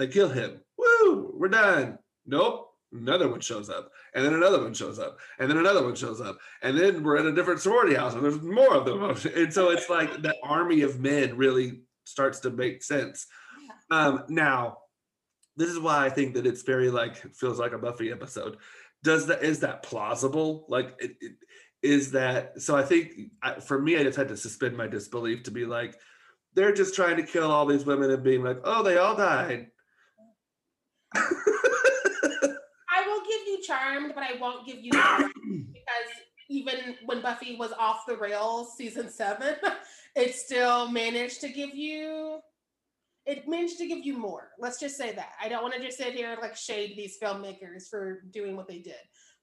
They 0.00 0.06
kill 0.06 0.30
him. 0.30 0.62
Woo! 0.78 1.30
We're 1.34 1.48
done. 1.48 1.98
Nope. 2.24 2.68
Another 2.90 3.28
one 3.28 3.40
shows 3.40 3.68
up, 3.68 3.90
and 4.14 4.24
then 4.24 4.32
another 4.32 4.62
one 4.62 4.72
shows 4.72 4.98
up, 4.98 5.18
and 5.38 5.48
then 5.48 5.58
another 5.58 5.84
one 5.84 5.94
shows 5.94 6.22
up, 6.22 6.38
and 6.62 6.76
then 6.76 7.04
we're 7.04 7.18
in 7.18 7.26
a 7.26 7.34
different 7.34 7.60
sorority 7.60 7.94
house, 7.94 8.14
and 8.14 8.24
there's 8.24 8.40
more 8.40 8.74
of 8.74 8.86
them. 8.86 9.00
And 9.36 9.52
so 9.52 9.70
it's 9.70 9.88
like 9.88 10.22
that 10.22 10.36
army 10.42 10.80
of 10.80 10.98
men 10.98 11.36
really 11.36 11.82
starts 12.04 12.40
to 12.40 12.50
make 12.50 12.82
sense. 12.82 13.26
Um, 13.92 14.24
now, 14.28 14.78
this 15.56 15.68
is 15.68 15.78
why 15.78 16.04
I 16.04 16.08
think 16.08 16.34
that 16.34 16.46
it's 16.46 16.62
very 16.62 16.90
like 16.90 17.16
feels 17.36 17.60
like 17.60 17.72
a 17.72 17.78
Buffy 17.78 18.10
episode. 18.10 18.56
Does 19.04 19.26
that 19.26 19.44
is 19.44 19.60
that 19.60 19.82
plausible? 19.82 20.64
Like, 20.68 20.96
it, 20.98 21.12
it, 21.20 21.32
is 21.82 22.10
that 22.12 22.60
so? 22.60 22.74
I 22.74 22.82
think 22.82 23.12
I, 23.42 23.60
for 23.60 23.80
me, 23.80 23.98
I 23.98 24.02
just 24.02 24.16
had 24.16 24.28
to 24.28 24.36
suspend 24.36 24.76
my 24.76 24.88
disbelief 24.88 25.44
to 25.44 25.50
be 25.50 25.66
like, 25.66 25.94
they're 26.54 26.72
just 26.72 26.96
trying 26.96 27.18
to 27.18 27.22
kill 27.22 27.52
all 27.52 27.66
these 27.66 27.84
women 27.84 28.10
and 28.10 28.24
being 28.24 28.42
like, 28.42 28.58
oh, 28.64 28.82
they 28.82 28.96
all 28.96 29.14
died. 29.14 29.68
I 31.14 33.06
will 33.06 33.20
give 33.20 33.46
you 33.46 33.62
Charmed, 33.66 34.12
but 34.14 34.24
I 34.24 34.36
won't 34.40 34.66
give 34.66 34.78
you 34.80 34.92
Charmed 34.92 35.32
because 35.72 36.10
even 36.48 36.96
when 37.06 37.22
Buffy 37.22 37.56
was 37.56 37.72
off 37.78 38.06
the 38.06 38.16
rails, 38.16 38.76
season 38.76 39.08
seven, 39.08 39.54
it 40.16 40.34
still 40.34 40.90
managed 40.90 41.40
to 41.42 41.48
give 41.48 41.74
you. 41.74 42.40
It 43.26 43.46
managed 43.46 43.78
to 43.78 43.86
give 43.86 44.04
you 44.04 44.16
more. 44.18 44.48
Let's 44.58 44.80
just 44.80 44.96
say 44.96 45.12
that. 45.14 45.32
I 45.40 45.48
don't 45.48 45.62
want 45.62 45.74
to 45.74 45.80
just 45.80 45.98
sit 45.98 46.14
here 46.14 46.32
and 46.32 46.40
like 46.40 46.56
shade 46.56 46.94
these 46.96 47.18
filmmakers 47.22 47.88
for 47.88 48.22
doing 48.30 48.56
what 48.56 48.66
they 48.66 48.78
did. 48.78 48.94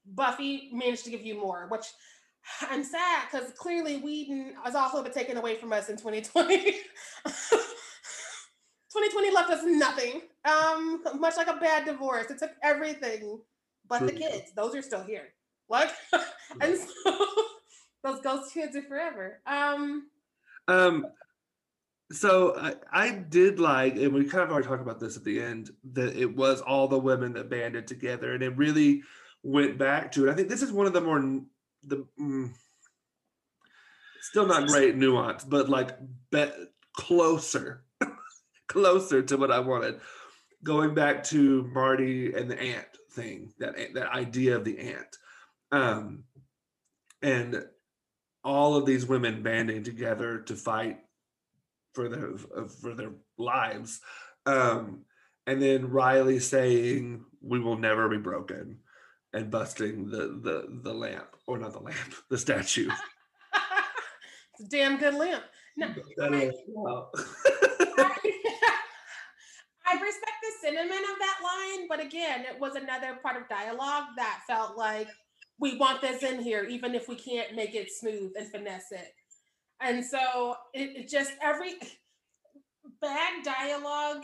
Buffy 0.06 0.70
managed 0.74 1.06
to 1.06 1.12
give 1.12 1.22
you 1.22 1.40
more, 1.40 1.68
which 1.70 1.86
I'm 2.62 2.84
sad 2.84 3.28
because 3.32 3.52
clearly 3.54 3.98
Whedon 3.98 4.56
has 4.64 4.76
also 4.76 5.04
been 5.04 5.12
taken 5.12 5.38
away 5.38 5.56
from 5.56 5.74
us 5.74 5.90
in 5.90 5.98
2020. 5.98 6.76
2020 8.98 9.32
left 9.32 9.50
us 9.52 9.64
nothing. 9.64 10.22
Um, 10.46 11.04
much 11.20 11.38
like 11.38 11.48
a 11.48 11.58
bad 11.58 11.86
divorce, 11.86 12.30
it 12.32 12.40
took 12.40 12.52
everything 12.64 13.40
but 13.88 14.06
the 14.06 14.12
kids. 14.12 14.52
Those 14.56 14.76
are 14.76 14.82
still 14.82 15.04
here. 15.04 15.34
Like, 15.70 15.90
and 16.62 16.78
so 16.78 17.28
those 18.04 18.22
ghost 18.22 18.54
kids 18.54 18.76
are 18.76 18.84
forever. 18.84 19.40
Um, 19.46 20.08
Um, 20.68 21.06
so 22.12 22.58
I, 22.58 22.76
I 22.92 23.12
did 23.12 23.60
like, 23.60 23.96
and 23.96 24.14
we 24.14 24.26
kind 24.26 24.44
of 24.44 24.52
already 24.52 24.68
talked 24.68 24.82
about 24.82 25.00
this 25.00 25.18
at 25.18 25.24
the 25.24 25.42
end, 25.42 25.72
that 25.92 26.16
it 26.16 26.36
was 26.36 26.62
all 26.62 26.88
the 26.88 27.00
women 27.00 27.34
that 27.34 27.50
banded 27.50 27.88
together, 27.88 28.34
and 28.34 28.44
it 28.44 28.56
really 28.56 29.04
went 29.44 29.78
back 29.78 30.12
to 30.14 30.28
it. 30.28 30.32
I 30.32 30.34
think 30.34 30.48
this 30.48 30.62
is 30.62 30.72
one 30.72 30.88
of 30.88 30.94
the 30.94 31.02
more 31.02 31.20
the 31.84 32.06
mm, 32.20 32.52
still 34.22 34.46
not 34.46 34.68
great 34.68 34.96
nuance, 34.96 35.44
but 35.44 35.70
like 35.70 35.98
be, 36.32 36.50
closer, 36.96 37.84
closer 38.68 39.22
to 39.24 39.38
what 39.38 39.52
I 39.52 39.60
wanted. 39.60 40.00
Going 40.64 40.94
back 40.94 41.24
to 41.26 41.64
Marty 41.74 42.34
and 42.34 42.50
the 42.50 42.60
ant 42.60 42.88
thing, 43.12 43.54
that 43.60 43.76
that 43.94 44.08
idea 44.14 44.56
of 44.56 44.64
the 44.66 44.80
ant, 44.80 45.18
um, 45.72 46.24
and 47.22 47.64
all 48.44 48.76
of 48.76 48.86
these 48.86 49.06
women 49.06 49.44
banding 49.44 49.84
together 49.84 50.40
to 50.40 50.56
fight 50.56 51.00
for 51.94 52.08
their 52.10 52.38
for 52.82 52.94
their 52.94 53.12
lives 53.38 54.00
um 54.46 55.02
and 55.48 55.62
then 55.62 55.90
riley 55.90 56.40
saying 56.40 57.26
we 57.42 57.60
will 57.60 57.78
never 57.78 58.08
be 58.08 58.18
broken 58.18 58.78
and 59.34 59.50
busting 59.52 60.08
the 60.10 60.40
the 60.44 60.80
the 60.84 60.94
lamp 60.94 61.28
or 61.48 61.58
not 61.58 61.74
the 61.74 61.80
lamp 61.80 62.14
the 62.30 62.38
statue 62.38 62.88
it's 64.60 64.62
a 64.62 64.70
damn 64.70 64.98
good 64.98 65.16
lamp. 65.16 65.44
No, 65.76 65.94
That 66.18 66.34
is- 66.36 66.56
wow. 66.68 67.10
I, 69.88 69.94
respect 69.94 70.38
the 70.42 70.68
sentiment 70.68 71.02
of 71.12 71.20
that 71.20 71.38
line, 71.44 71.88
but 71.88 72.00
again, 72.00 72.42
it 72.42 72.60
was 72.60 72.76
another 72.76 73.18
part 73.22 73.42
of 73.42 73.48
dialogue 73.48 74.06
that 74.18 74.42
felt 74.48 74.78
like 74.78 75.08
we 75.60 75.78
want 75.78 76.02
this 76.02 76.24
in 76.24 76.42
here, 76.42 76.64
even 76.64 76.94
if 76.94 77.08
we 77.08 77.16
can't 77.16 77.56
make 77.56 77.74
it 77.74 77.92
smooth 77.92 78.34
and 78.38 78.52
finesse 78.52 78.92
it. 78.92 79.14
And 79.82 80.04
so 80.04 80.56
it, 80.74 80.98
it 80.98 81.10
just 81.10 81.32
every 81.42 81.76
bad 83.02 83.44
dialogue 83.44 84.24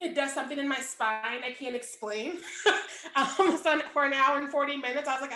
it 0.00 0.14
does 0.14 0.32
something 0.32 0.58
in 0.58 0.68
my 0.68 0.78
spine 0.78 1.42
I 1.44 1.52
can't 1.58 1.74
explain. 1.74 2.38
so 3.62 3.80
for 3.92 4.04
an 4.04 4.12
hour 4.12 4.38
and 4.38 4.50
40 4.50 4.76
minutes, 4.76 5.08
I 5.08 5.20
was 5.20 5.22
like, 5.22 5.32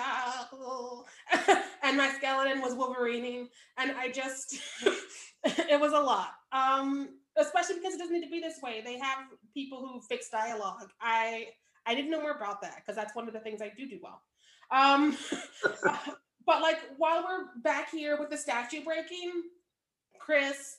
oh. 0.53 1.05
and 1.83 1.97
my 1.97 2.13
skeleton 2.13 2.61
was 2.61 2.75
Wolverining. 2.75 3.49
And 3.77 3.93
I 3.93 4.11
just, 4.13 4.61
it 5.45 5.81
was 5.81 5.93
a 5.93 6.01
lot. 6.01 6.31
Um, 6.53 7.09
especially 7.37 7.77
because 7.77 7.95
it 7.95 7.99
doesn't 7.99 8.13
need 8.13 8.25
to 8.25 8.31
be 8.31 8.41
this 8.41 8.61
way. 8.63 8.83
They 8.85 8.99
have 8.99 9.19
people 9.55 9.81
who 9.81 10.01
fix 10.09 10.29
dialogue. 10.31 10.91
I 11.01 11.49
I 11.87 11.95
didn't 11.95 12.11
know 12.11 12.21
more 12.21 12.33
about 12.33 12.61
that 12.63 12.77
because 12.77 12.97
that's 12.97 13.15
one 13.15 13.27
of 13.27 13.35
the 13.35 13.41
things 13.41 13.61
I 13.61 13.73
do 13.77 13.89
do 13.89 13.99
well. 14.03 14.23
Um, 14.71 15.17
but 16.47 16.63
like 16.63 16.79
while 16.97 17.25
we're 17.25 17.61
back 17.63 17.91
here 17.91 18.19
with 18.19 18.31
the 18.31 18.37
statue 18.37 18.85
breaking, 18.85 19.43
Kris 20.19 20.77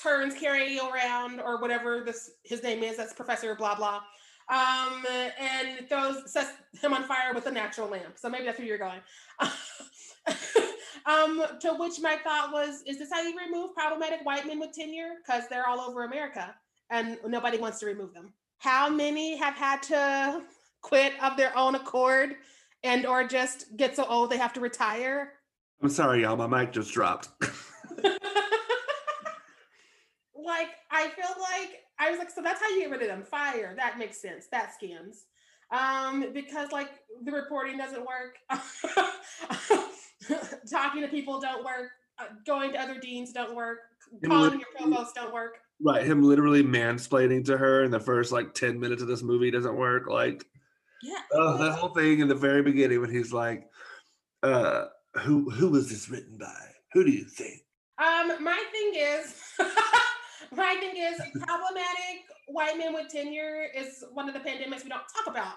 turns 0.00 0.34
Cary 0.34 0.78
around 0.78 1.40
or 1.40 1.60
whatever 1.60 2.02
this 2.04 2.30
his 2.44 2.62
name 2.62 2.82
is. 2.82 2.96
That's 2.96 3.12
Professor 3.12 3.54
blah 3.54 3.74
blah. 3.74 4.00
Um, 4.50 5.04
and 5.38 5.86
throws 5.90 6.32
sets 6.32 6.52
him 6.80 6.94
on 6.94 7.04
fire 7.04 7.34
with 7.34 7.46
a 7.46 7.50
natural 7.50 7.88
lamp. 7.88 8.16
So 8.16 8.30
maybe 8.30 8.44
that's 8.44 8.58
where 8.58 8.66
you're 8.66 8.78
going. 8.78 9.00
um, 11.08 11.42
to 11.60 11.72
which 11.74 12.00
my 12.00 12.16
thought 12.22 12.52
was, 12.52 12.82
is 12.86 12.98
this 12.98 13.10
how 13.10 13.22
you 13.22 13.34
remove 13.36 13.74
problematic 13.74 14.24
white 14.24 14.46
men 14.46 14.60
with 14.60 14.72
tenure? 14.72 15.14
Because 15.24 15.48
they're 15.48 15.66
all 15.66 15.80
over 15.80 16.04
America 16.04 16.54
and 16.90 17.18
nobody 17.26 17.56
wants 17.58 17.80
to 17.80 17.86
remove 17.86 18.12
them. 18.12 18.32
How 18.58 18.88
many 18.90 19.36
have 19.36 19.54
had 19.54 19.82
to 19.84 20.42
quit 20.82 21.14
of 21.22 21.36
their 21.36 21.56
own 21.56 21.74
accord 21.74 22.36
and 22.84 23.06
or 23.06 23.24
just 23.24 23.76
get 23.76 23.96
so 23.96 24.04
old 24.04 24.30
they 24.30 24.36
have 24.36 24.52
to 24.52 24.60
retire? 24.60 25.32
I'm 25.82 25.88
sorry, 25.88 26.22
y'all. 26.22 26.36
My 26.36 26.46
mic 26.46 26.72
just 26.72 26.92
dropped. 26.92 27.28
like 27.40 28.28
I 30.90 31.08
feel 31.08 31.34
like 31.40 31.84
I 31.98 32.10
was 32.10 32.18
like, 32.18 32.30
so 32.30 32.42
that's 32.42 32.60
how 32.60 32.68
you 32.70 32.80
get 32.80 32.90
rid 32.90 33.02
of 33.02 33.08
them. 33.08 33.22
Fire. 33.22 33.74
That 33.76 33.98
makes 33.98 34.20
sense. 34.20 34.46
That 34.50 34.74
scans. 34.74 35.26
Um, 35.70 36.32
because 36.32 36.72
like 36.72 36.90
the 37.24 37.32
reporting 37.32 37.76
doesn't 37.78 38.04
work. 38.06 38.36
Talking 40.70 41.02
to 41.02 41.08
people 41.08 41.40
don't 41.40 41.64
work. 41.64 41.90
Uh, 42.18 42.24
going 42.46 42.72
to 42.72 42.80
other 42.80 42.98
deans 42.98 43.32
don't 43.32 43.54
work. 43.54 43.78
Calling 44.24 44.60
your 44.60 44.68
provost 44.76 45.14
don't 45.14 45.32
work. 45.32 45.58
Right. 45.82 46.04
Him 46.04 46.22
literally 46.22 46.62
mansplaining 46.62 47.44
to 47.46 47.56
her 47.56 47.84
in 47.84 47.90
the 47.90 48.00
first 48.00 48.32
like 48.32 48.54
10 48.54 48.80
minutes 48.80 49.02
of 49.02 49.08
this 49.08 49.22
movie 49.22 49.50
doesn't 49.50 49.76
work. 49.76 50.08
Like, 50.08 50.44
yeah. 51.02 51.20
Oh, 51.32 51.58
that 51.58 51.78
whole 51.78 51.90
thing 51.90 52.20
in 52.20 52.28
the 52.28 52.34
very 52.34 52.62
beginning 52.62 53.00
when 53.00 53.10
he's 53.10 53.32
like, 53.32 53.68
uh, 54.42 54.86
who 55.20 55.50
who 55.50 55.68
was 55.68 55.88
this 55.88 56.08
written 56.08 56.38
by? 56.38 56.66
Who 56.92 57.04
do 57.04 57.10
you 57.10 57.24
think? 57.24 57.60
Um, 57.98 58.42
my 58.42 58.62
thing 58.72 58.92
is 58.94 59.34
my 60.52 60.76
thing 60.76 60.96
is 60.96 61.20
problematic 61.32 62.24
white 62.48 62.76
men 62.78 62.92
with 62.92 63.08
tenure 63.08 63.66
is 63.74 64.04
one 64.12 64.28
of 64.28 64.34
the 64.34 64.40
pandemics 64.40 64.84
we 64.84 64.90
don't 64.90 65.02
talk 65.14 65.26
about. 65.26 65.54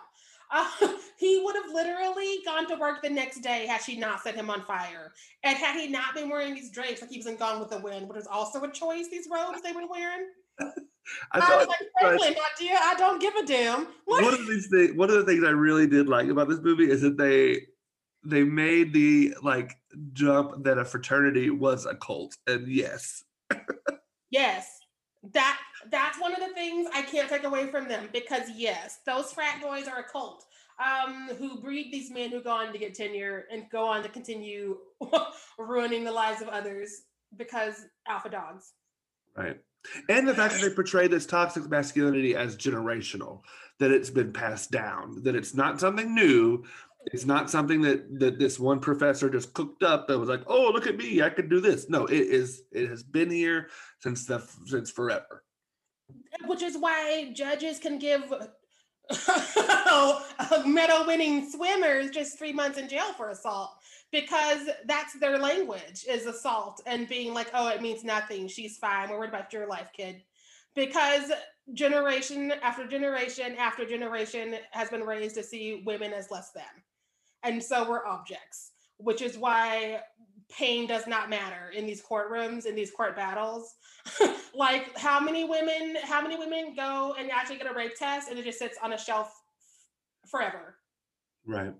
Uh, 0.51 0.67
he 1.17 1.41
would 1.43 1.55
have 1.55 1.73
literally 1.73 2.39
gone 2.45 2.67
to 2.67 2.75
work 2.75 3.01
the 3.01 3.09
next 3.09 3.39
day 3.39 3.65
had 3.65 3.81
she 3.81 3.97
not 3.97 4.21
set 4.21 4.35
him 4.35 4.49
on 4.49 4.61
fire. 4.63 5.13
And 5.43 5.57
had 5.57 5.79
he 5.79 5.87
not 5.87 6.13
been 6.13 6.29
wearing 6.29 6.53
these 6.53 6.71
drapes 6.71 7.01
like 7.01 7.09
he 7.09 7.17
was 7.17 7.27
in 7.27 7.37
Gone 7.37 7.59
with 7.59 7.69
the 7.69 7.79
Wind, 7.79 8.09
which 8.09 8.17
is 8.17 8.27
also 8.27 8.61
a 8.63 8.71
choice, 8.71 9.07
these 9.09 9.27
robes 9.31 9.61
they 9.61 9.71
were 9.71 9.87
wearing. 9.87 10.27
I, 11.31 11.39
I 11.39 11.57
was 11.57 11.67
like, 11.67 11.77
Franklin, 11.99 12.33
my 12.33 12.47
dear, 12.59 12.77
I 12.79 12.95
don't 12.95 13.19
give 13.21 13.33
a 13.35 13.45
damn. 13.45 13.87
What? 14.05 14.23
One 14.23 14.33
of 14.33 14.47
these 14.47 14.67
things, 14.67 14.95
one 14.95 15.09
of 15.09 15.15
the 15.15 15.23
things 15.23 15.43
I 15.43 15.49
really 15.49 15.87
did 15.87 16.07
like 16.07 16.27
about 16.27 16.49
this 16.49 16.59
movie 16.59 16.89
is 16.89 17.01
that 17.01 17.17
they 17.17 17.65
they 18.23 18.43
made 18.43 18.93
the 18.93 19.35
like 19.41 19.75
jump 20.13 20.63
that 20.63 20.77
a 20.77 20.85
fraternity 20.85 21.49
was 21.49 21.85
a 21.85 21.95
cult. 21.95 22.35
And 22.47 22.67
yes. 22.67 23.23
yes. 24.29 24.67
That 25.33 25.59
that's 25.89 26.19
one 26.19 26.33
of 26.33 26.39
the 26.39 26.53
things 26.53 26.87
I 26.93 27.01
can't 27.01 27.29
take 27.29 27.43
away 27.43 27.67
from 27.67 27.87
them 27.87 28.09
because 28.11 28.43
yes, 28.55 28.99
those 29.05 29.31
frat 29.33 29.61
boys 29.61 29.87
are 29.87 29.99
a 29.99 30.03
cult 30.03 30.45
um, 30.79 31.29
who 31.37 31.59
breed 31.61 31.91
these 31.91 32.11
men 32.11 32.29
who 32.31 32.41
go 32.41 32.51
on 32.51 32.71
to 32.71 32.79
get 32.79 32.93
tenure 32.93 33.45
and 33.51 33.69
go 33.71 33.85
on 33.87 34.03
to 34.03 34.09
continue 34.09 34.77
ruining 35.59 36.03
the 36.03 36.11
lives 36.11 36.41
of 36.41 36.47
others 36.47 37.03
because 37.37 37.85
alpha 38.07 38.29
dogs. 38.29 38.73
Right. 39.35 39.59
And 40.09 40.27
the 40.27 40.35
fact 40.35 40.53
that 40.53 40.61
they 40.61 40.73
portray 40.73 41.07
this 41.07 41.25
toxic 41.25 41.67
masculinity 41.69 42.35
as 42.35 42.55
generational, 42.55 43.41
that 43.79 43.91
it's 43.91 44.11
been 44.11 44.31
passed 44.31 44.69
down, 44.69 45.23
that 45.23 45.35
it's 45.35 45.55
not 45.55 45.79
something 45.79 46.13
new, 46.13 46.63
it's 47.07 47.25
not 47.25 47.49
something 47.49 47.81
that 47.81 48.19
that 48.19 48.37
this 48.37 48.59
one 48.59 48.79
professor 48.79 49.29
just 49.29 49.53
cooked 49.53 49.81
up 49.81 50.07
that 50.07 50.19
was 50.19 50.29
like, 50.29 50.43
oh, 50.45 50.69
look 50.71 50.85
at 50.85 50.97
me, 50.97 51.21
I 51.21 51.29
could 51.29 51.49
do 51.49 51.59
this. 51.59 51.89
No, 51.89 52.05
it 52.05 52.13
is. 52.13 52.61
It 52.71 52.89
has 52.89 53.01
been 53.01 53.31
here 53.31 53.69
since 53.99 54.25
the 54.25 54.39
since 54.65 54.91
forever. 54.91 55.43
Which 56.45 56.63
is 56.63 56.77
why 56.77 57.31
judges 57.33 57.79
can 57.79 57.99
give 57.99 58.33
uh, 59.27 60.63
medal-winning 60.65 61.49
swimmers 61.49 62.11
just 62.11 62.37
three 62.37 62.53
months 62.53 62.77
in 62.77 62.87
jail 62.87 63.13
for 63.13 63.29
assault 63.29 63.71
because 64.11 64.69
that's 64.85 65.13
their 65.13 65.37
language 65.37 66.05
is 66.07 66.25
assault 66.25 66.81
and 66.85 67.07
being 67.07 67.33
like, 67.33 67.49
oh, 67.53 67.69
it 67.69 67.81
means 67.81 68.03
nothing. 68.03 68.47
She's 68.47 68.77
fine. 68.77 69.09
We're 69.09 69.17
worried 69.17 69.29
about 69.29 69.53
your 69.53 69.67
life, 69.67 69.89
kid. 69.95 70.23
Because 70.75 71.31
generation 71.73 72.53
after 72.61 72.85
generation 72.85 73.55
after 73.57 73.85
generation 73.85 74.55
has 74.71 74.89
been 74.89 75.03
raised 75.03 75.35
to 75.35 75.43
see 75.43 75.83
women 75.85 76.11
as 76.11 76.31
less 76.31 76.51
than. 76.51 76.63
And 77.43 77.63
so 77.63 77.89
we're 77.89 78.05
objects, 78.05 78.71
which 78.97 79.21
is 79.21 79.37
why 79.37 80.01
pain 80.51 80.87
does 80.87 81.07
not 81.07 81.29
matter 81.29 81.71
in 81.75 81.85
these 81.85 82.01
courtrooms, 82.01 82.65
in 82.65 82.75
these 82.75 82.91
court 82.91 83.15
battles. 83.15 83.75
like 84.55 84.97
how 84.97 85.19
many 85.19 85.43
women, 85.43 85.95
how 86.03 86.21
many 86.21 86.37
women 86.37 86.73
go 86.75 87.15
and 87.17 87.31
actually 87.31 87.57
get 87.57 87.69
a 87.69 87.73
rape 87.73 87.97
test 87.97 88.29
and 88.29 88.37
it 88.37 88.45
just 88.45 88.59
sits 88.59 88.77
on 88.83 88.93
a 88.93 88.97
shelf 88.97 89.33
forever? 90.27 90.75
Right. 91.45 91.73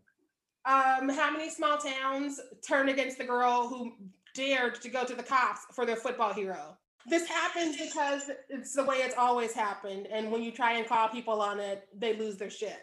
Um, 0.65 1.09
how 1.09 1.31
many 1.31 1.49
small 1.49 1.77
towns 1.77 2.39
turn 2.67 2.89
against 2.89 3.17
the 3.17 3.23
girl 3.23 3.67
who 3.67 3.93
dared 4.35 4.81
to 4.81 4.89
go 4.89 5.03
to 5.03 5.15
the 5.15 5.23
cops 5.23 5.61
for 5.73 5.85
their 5.85 5.95
football 5.95 6.33
hero? 6.33 6.77
This 7.07 7.27
happens 7.27 7.77
because 7.77 8.29
it's 8.49 8.75
the 8.75 8.83
way 8.83 8.97
it's 8.97 9.15
always 9.17 9.53
happened. 9.53 10.07
And 10.11 10.31
when 10.31 10.43
you 10.43 10.51
try 10.51 10.73
and 10.73 10.87
call 10.87 11.09
people 11.09 11.41
on 11.41 11.59
it, 11.59 11.87
they 11.97 12.15
lose 12.15 12.37
their 12.37 12.51
shit. 12.51 12.79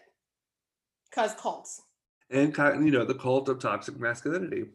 Cause 1.13 1.35
cults 1.35 1.83
and 2.31 2.55
you 2.85 2.91
know 2.91 3.05
the 3.05 3.15
cult 3.15 3.49
of 3.49 3.59
toxic 3.59 3.99
masculinity 3.99 4.67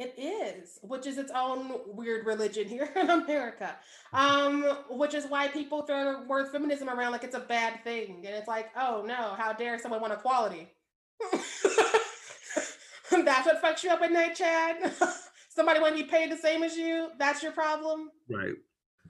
it 0.00 0.14
is 0.18 0.78
which 0.82 1.06
is 1.06 1.18
its 1.18 1.30
own 1.34 1.72
weird 1.86 2.26
religion 2.26 2.66
here 2.66 2.88
in 2.96 3.10
america. 3.10 3.76
Um 4.12 4.64
which 4.90 5.14
is 5.14 5.26
why 5.26 5.48
people 5.48 5.82
throw 5.82 6.04
the 6.04 6.26
word 6.26 6.50
feminism 6.50 6.88
around 6.88 7.12
like 7.12 7.24
it's 7.24 7.36
a 7.36 7.40
bad 7.40 7.84
thing. 7.84 8.24
And 8.26 8.34
it's 8.34 8.48
like 8.48 8.70
oh 8.76 9.04
no 9.06 9.34
how 9.36 9.52
dare 9.52 9.78
someone 9.78 10.00
want 10.00 10.12
equality? 10.12 10.68
That's 13.10 13.46
what 13.46 13.62
fucks 13.62 13.84
you 13.84 13.90
up 13.90 14.00
at 14.02 14.12
night 14.12 14.34
chad. 14.34 14.92
Somebody 15.50 15.80
want 15.80 15.96
to 15.96 16.02
be 16.02 16.08
paid 16.08 16.30
the 16.30 16.36
same 16.36 16.62
as 16.62 16.76
you? 16.76 17.08
That's 17.18 17.42
your 17.42 17.52
problem? 17.52 18.10
Right 18.30 18.54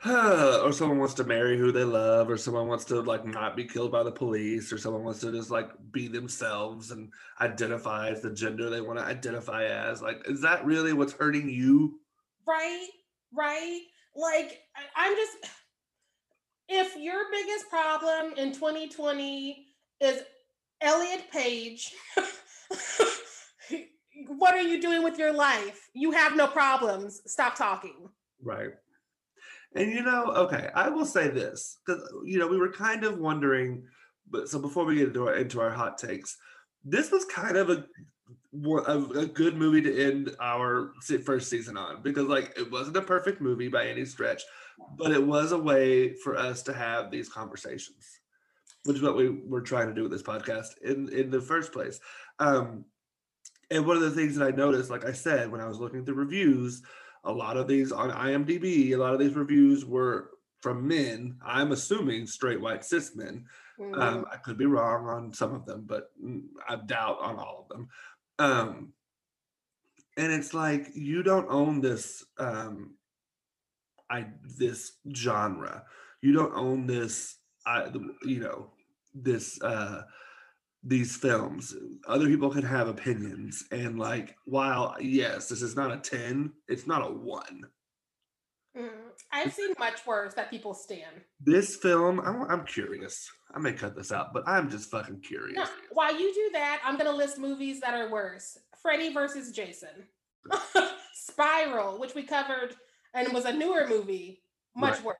or 0.07 0.73
someone 0.73 0.99
wants 0.99 1.15
to 1.15 1.25
marry 1.25 1.59
who 1.59 1.73
they 1.73 1.85
love 1.85 2.31
or 2.31 2.37
someone 2.39 2.67
wants 2.67 2.87
to 2.87 3.01
like 3.03 3.27
not 3.27 3.55
be 3.55 3.65
killed 3.65 3.93
by 3.93 4.03
the 4.03 4.11
police 4.11 4.73
or 4.73 4.79
someone 4.79 5.05
wants 5.05 5.21
to 5.21 5.31
just 5.31 5.51
like 5.51 5.69
be 5.93 6.09
themselves 6.09 6.91
and 6.91 7.13
identify 7.41 8.09
as 8.09 8.23
the 8.23 8.31
gender 8.31 8.71
they 8.71 8.81
want 8.81 8.99
to 8.99 9.05
identify 9.05 9.65
as. 9.65 10.01
Like 10.01 10.23
is 10.27 10.41
that 10.41 10.65
really 10.65 10.95
what's 10.95 11.13
hurting 11.13 11.51
you? 11.51 12.01
Right 12.47 12.89
right? 13.33 13.83
Like 14.17 14.61
i'm 14.97 15.15
just 15.15 15.37
if 16.69 16.97
your 16.97 17.25
biggest 17.31 17.69
problem 17.69 18.33
in 18.37 18.53
2020 18.53 19.67
is 20.01 20.23
elliot 20.81 21.25
page 21.33 21.93
what 24.29 24.55
are 24.55 24.63
you 24.63 24.81
doing 24.81 25.03
with 25.03 25.19
your 25.19 25.33
life? 25.33 25.89
You 25.95 26.13
have 26.13 26.37
no 26.37 26.47
problems. 26.47 27.23
Stop 27.27 27.57
talking. 27.57 28.09
Right 28.43 28.71
and 29.75 29.93
you 29.93 30.03
know, 30.03 30.33
okay, 30.33 30.71
I 30.75 30.89
will 30.89 31.07
say 31.07 31.29
this 31.29 31.79
because 31.85 32.03
you 32.25 32.39
know 32.39 32.47
we 32.47 32.59
were 32.59 32.73
kind 32.73 33.05
of 33.05 33.19
wondering, 33.19 33.85
but 34.29 34.49
so 34.49 34.59
before 34.59 34.85
we 34.85 34.97
get 34.97 35.09
into 35.09 35.29
our, 35.29 35.35
into 35.35 35.61
our 35.61 35.71
hot 35.71 35.99
takes, 35.99 36.37
this 36.85 37.11
was 37.11 37.25
kind 37.25 37.57
of 37.57 37.71
a 37.71 37.85
a, 38.87 39.27
good 39.27 39.57
movie 39.57 39.81
to 39.83 40.05
end 40.05 40.35
our 40.41 40.93
first 41.25 41.49
season 41.49 41.77
on 41.77 42.03
because 42.03 42.27
like 42.27 42.53
it 42.57 42.71
wasn't 42.71 42.97
a 42.97 43.03
perfect 43.03 43.41
movie 43.41 43.69
by 43.69 43.87
any 43.87 44.05
stretch, 44.05 44.43
but 44.97 45.13
it 45.13 45.25
was 45.25 45.53
a 45.53 45.59
way 45.59 46.15
for 46.15 46.37
us 46.37 46.63
to 46.65 46.73
have 46.73 47.11
these 47.11 47.29
conversations, 47.29 48.07
which 48.85 48.97
is 48.97 49.03
what 49.03 49.17
we 49.17 49.29
were 49.29 49.61
trying 49.61 49.87
to 49.87 49.95
do 49.95 50.03
with 50.03 50.13
this 50.13 50.23
podcast 50.23 50.79
in 50.83 51.09
in 51.11 51.31
the 51.31 51.41
first 51.41 51.73
place. 51.73 52.01
Um, 52.41 52.85
and 53.71 53.87
one 53.87 53.97
of 53.97 54.03
the 54.03 54.11
things 54.11 54.35
that 54.35 54.53
I 54.53 54.57
noticed, 54.57 54.91
like 54.91 55.05
I 55.05 55.13
said, 55.13 55.51
when 55.51 55.61
I 55.61 55.69
was 55.69 55.79
looking 55.79 56.05
through 56.05 56.17
reviews, 56.17 56.83
a 57.25 57.33
lot 57.33 57.57
of 57.57 57.69
these 57.69 57.93
on 57.93 58.11
IMDb, 58.11 58.93
a 58.93 58.97
lot 58.97 59.15
of 59.15 59.21
these 59.21 59.35
reviews 59.35 59.85
were 59.85 60.31
from 60.61 60.87
men. 60.87 61.39
I'm 61.45 61.73
assuming 61.73 62.27
straight 62.27 62.61
white 62.61 62.85
cis 62.85 63.15
men. 63.17 63.47
Mhm. 63.79 63.99
Um, 63.99 64.27
I 64.31 64.37
could 64.37 64.59
be 64.59 64.67
wrong 64.67 65.07
on 65.07 65.33
some 65.33 65.55
of 65.55 65.65
them, 65.65 65.85
but 65.87 66.11
mm, 66.23 66.43
I 66.69 66.77
doubt 66.77 67.19
on 67.21 67.37
all 67.37 67.63
of 67.63 67.69
them. 67.69 67.89
Um, 68.39 68.93
and 70.17 70.33
it's 70.33 70.53
like 70.53 70.89
you 70.95 71.23
don't 71.23 71.47
own 71.49 71.81
this 71.81 72.25
um, 72.39 72.95
I 74.11 74.27
this 74.43 74.93
genre. 75.15 75.85
You 76.21 76.33
don't 76.33 76.55
own 76.55 76.87
this. 76.87 77.39
I 77.67 77.91
you 78.23 78.41
know 78.41 78.71
this 79.15 79.61
uh, 79.63 80.03
these 80.83 81.17
films. 81.17 81.75
Other 82.09 82.27
people 82.27 82.51
can 82.51 82.63
have 82.63 82.89
opinions, 82.89 83.65
and 83.71 83.99
like 83.99 84.37
while 84.45 84.97
yes, 85.01 85.49
this 85.49 85.63
is 85.63 85.77
not 85.77 85.93
a 85.93 85.99
ten, 85.99 86.53
it's 86.69 86.87
not 86.87 87.07
a 87.07 87.13
one. 87.13 87.63
Mhm. 88.77 88.89
I've 89.33 89.53
seen 89.53 89.75
much 89.79 90.07
worse 90.07 90.35
that 90.35 90.49
people 90.51 90.75
stand. 90.75 91.23
This 91.41 91.77
film, 91.77 92.21
I'm, 92.21 92.43
I'm 92.51 92.65
curious. 92.65 93.29
I 93.53 93.59
may 93.59 93.73
cut 93.73 93.97
this 93.97 94.13
out, 94.13 94.33
but 94.33 94.45
I'm 94.47 94.71
just 94.71 94.91
fucking 94.91 95.21
curious. 95.23 95.57
No, 95.57 95.67
while 95.93 96.19
you 96.19 96.33
do 96.33 96.51
that, 96.53 96.81
I'm 96.85 96.97
gonna 96.97 97.13
list 97.13 97.39
movies 97.39 97.81
that 97.81 97.95
are 97.95 98.09
worse. 98.11 98.57
Freddy 98.81 99.13
versus 99.13 99.51
Jason. 99.53 100.07
Spiral, 101.13 101.99
which 101.99 102.15
we 102.15 102.23
covered 102.23 102.77
and 103.15 103.33
was 103.33 103.45
a 103.45 103.53
newer 103.53 103.87
movie, 103.89 104.43
much 104.75 104.95
Right. 104.97 105.05
worse. 105.05 105.17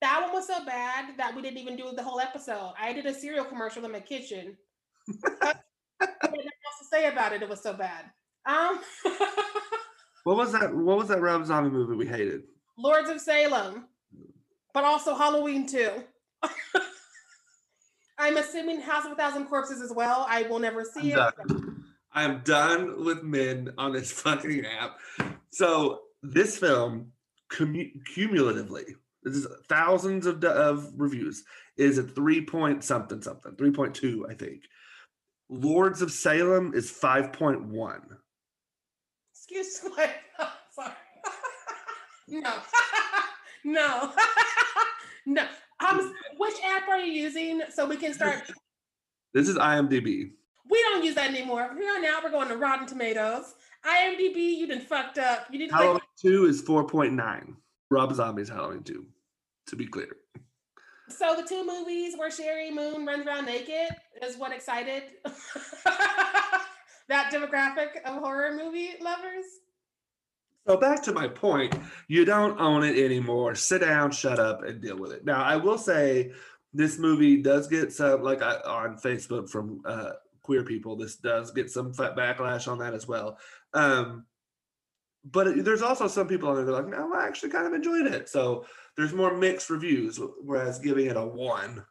That 0.00 0.22
one 0.22 0.32
was 0.32 0.46
so 0.46 0.64
bad 0.64 1.16
that 1.16 1.34
we 1.34 1.42
didn't 1.42 1.58
even 1.58 1.76
do 1.76 1.90
the 1.92 2.02
whole 2.02 2.20
episode. 2.20 2.74
I 2.78 2.92
did 2.92 3.06
a 3.06 3.14
cereal 3.14 3.44
commercial 3.44 3.84
in 3.84 3.90
my 3.92 4.00
kitchen. 4.00 4.56
Nothing 5.08 6.40
else 6.40 6.78
to 6.80 6.84
say 6.90 7.08
about 7.08 7.32
it. 7.32 7.42
It 7.42 7.48
was 7.48 7.62
so 7.62 7.72
bad. 7.74 8.04
Um, 8.46 8.80
What 10.24 10.36
was 10.36 10.52
that? 10.52 10.74
What 10.74 10.98
was 10.98 11.08
that 11.08 11.22
Rob 11.22 11.46
Zombie 11.46 11.70
movie 11.70 11.94
we 11.94 12.06
hated? 12.06 12.42
Lords 12.76 13.08
of 13.08 13.18
Salem, 13.18 13.86
but 14.74 14.84
also 14.84 15.14
Halloween 15.14 15.66
too. 15.66 15.90
I'm 18.18 18.36
assuming 18.36 18.80
House 18.80 19.06
of 19.06 19.12
a 19.12 19.14
Thousand 19.14 19.46
Corpses 19.46 19.80
as 19.80 19.90
well. 19.90 20.26
I 20.28 20.42
will 20.42 20.58
never 20.58 20.84
see 20.84 21.14
I'm 21.14 21.28
it. 21.28 21.34
done. 21.48 21.84
I'm 22.12 22.40
done 22.44 23.04
with 23.04 23.22
men 23.22 23.70
on 23.78 23.92
this 23.92 24.10
fucking 24.20 24.66
app. 24.66 24.98
So 25.50 26.00
this 26.22 26.58
film, 26.58 27.12
commu- 27.50 27.92
cumulatively, 28.12 28.84
this 29.22 29.34
is 29.34 29.46
thousands 29.68 30.26
of, 30.26 30.44
of 30.44 30.90
reviews, 30.96 31.44
is 31.78 31.96
a 31.96 32.02
three 32.02 32.44
point 32.44 32.84
something 32.84 33.22
something, 33.22 33.54
three 33.56 33.70
point 33.70 33.94
two, 33.94 34.26
I 34.28 34.34
think. 34.34 34.62
Lords 35.48 36.02
of 36.02 36.12
Salem 36.12 36.72
is 36.74 36.90
five 36.90 37.32
point 37.32 37.64
one. 37.64 38.02
Excuse 39.34 39.82
me. 39.96 40.04
Sorry. 40.74 40.92
no. 42.28 42.54
no. 43.64 44.12
no. 45.26 45.46
Um, 45.86 46.12
which 46.36 46.56
app 46.64 46.88
are 46.88 46.98
you 46.98 47.12
using 47.12 47.62
so 47.72 47.86
we 47.86 47.96
can 47.96 48.12
start? 48.12 48.50
This 49.32 49.48
is 49.48 49.56
IMDb. 49.56 50.30
We 50.70 50.82
don't 50.90 51.04
use 51.04 51.14
that 51.14 51.30
anymore. 51.30 51.70
We 51.78 51.88
are 51.88 52.00
now 52.00 52.18
we're 52.22 52.30
going 52.30 52.48
to 52.48 52.56
Rotten 52.56 52.86
Tomatoes. 52.86 53.54
IMDb, 53.86 54.36
you 54.36 54.66
done 54.66 54.80
fucked 54.80 55.18
up. 55.18 55.46
You 55.50 55.58
need 55.60 55.68
to 55.68 55.74
Halloween 55.74 55.94
like, 55.94 56.02
two 56.20 56.46
is 56.46 56.60
four 56.60 56.84
point 56.86 57.14
nine. 57.14 57.56
Rob 57.90 58.12
Zombie's 58.14 58.48
Halloween 58.48 58.82
two, 58.82 59.06
to 59.68 59.76
be 59.76 59.86
clear. 59.86 60.16
So 61.08 61.34
the 61.34 61.42
two 61.42 61.64
movies 61.66 62.14
where 62.16 62.30
Sheri 62.30 62.72
Moon 62.72 63.06
runs 63.06 63.26
around 63.26 63.46
naked 63.46 63.88
is 64.22 64.36
what 64.36 64.52
excited 64.52 65.04
that 67.08 67.32
demographic 67.32 68.02
of 68.04 68.22
horror 68.22 68.52
movie 68.54 68.90
lovers. 69.00 69.44
So 70.66 70.76
back 70.76 71.02
to 71.04 71.12
my 71.12 71.26
point, 71.26 71.74
you 72.08 72.26
don't 72.26 72.60
own 72.60 72.84
it 72.84 73.02
anymore. 73.02 73.54
Sit 73.54 73.80
down, 73.80 74.10
shut 74.10 74.38
up, 74.38 74.64
and 74.64 74.82
deal 74.82 74.98
with 74.98 75.12
it. 75.12 75.24
Now, 75.24 75.42
I 75.42 75.56
will 75.56 75.78
say 75.78 76.32
this 76.74 76.98
movie 76.98 77.40
does 77.40 77.68
get 77.68 77.90
some 77.90 78.22
like 78.22 78.42
I, 78.42 78.56
on 78.66 78.98
Facebook 78.98 79.48
from 79.48 79.80
uh, 79.86 80.10
queer 80.42 80.64
people. 80.64 80.94
This 80.94 81.16
does 81.16 81.52
get 81.52 81.70
some 81.70 81.94
backlash 81.94 82.70
on 82.70 82.78
that 82.80 82.92
as 82.92 83.08
well. 83.08 83.38
Um, 83.72 84.26
but 85.24 85.64
there's 85.64 85.82
also 85.82 86.06
some 86.06 86.28
people 86.28 86.48
on 86.50 86.56
there 86.56 86.64
that 86.66 86.72
are 86.72 86.82
like, 86.82 86.90
no, 86.90 87.14
I 87.14 87.26
actually 87.26 87.50
kind 87.50 87.66
of 87.66 87.72
enjoyed 87.72 88.06
it. 88.06 88.28
So 88.28 88.66
there's 88.98 89.14
more 89.14 89.32
mixed 89.32 89.70
reviews, 89.70 90.18
whereas 90.44 90.80
giving 90.80 91.06
it 91.06 91.16
a 91.16 91.24
one. 91.24 91.84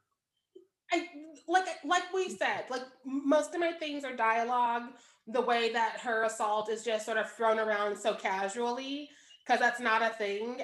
I 0.91 1.08
like 1.47 1.66
like 1.86 2.03
we 2.14 2.30
said, 2.30 2.66
like 2.70 2.84
most 3.05 3.55
of 3.55 3.62
my 3.62 3.72
things 3.72 4.03
are 4.03 4.14
dialogue. 4.16 4.84
The 5.26 5.41
way 5.41 5.72
that 5.72 5.99
her 6.01 6.26
assault 6.26 6.70
is 6.70 6.84
just 6.84 7.05
sort 7.05 7.18
of 7.18 7.32
thrown 7.32 7.60
around 7.60 7.97
so 7.97 8.14
casually, 8.14 9.10
because 9.45 9.60
that's 9.62 9.80
not 9.80 10.01
a 10.01 10.10
thing. 10.10 10.62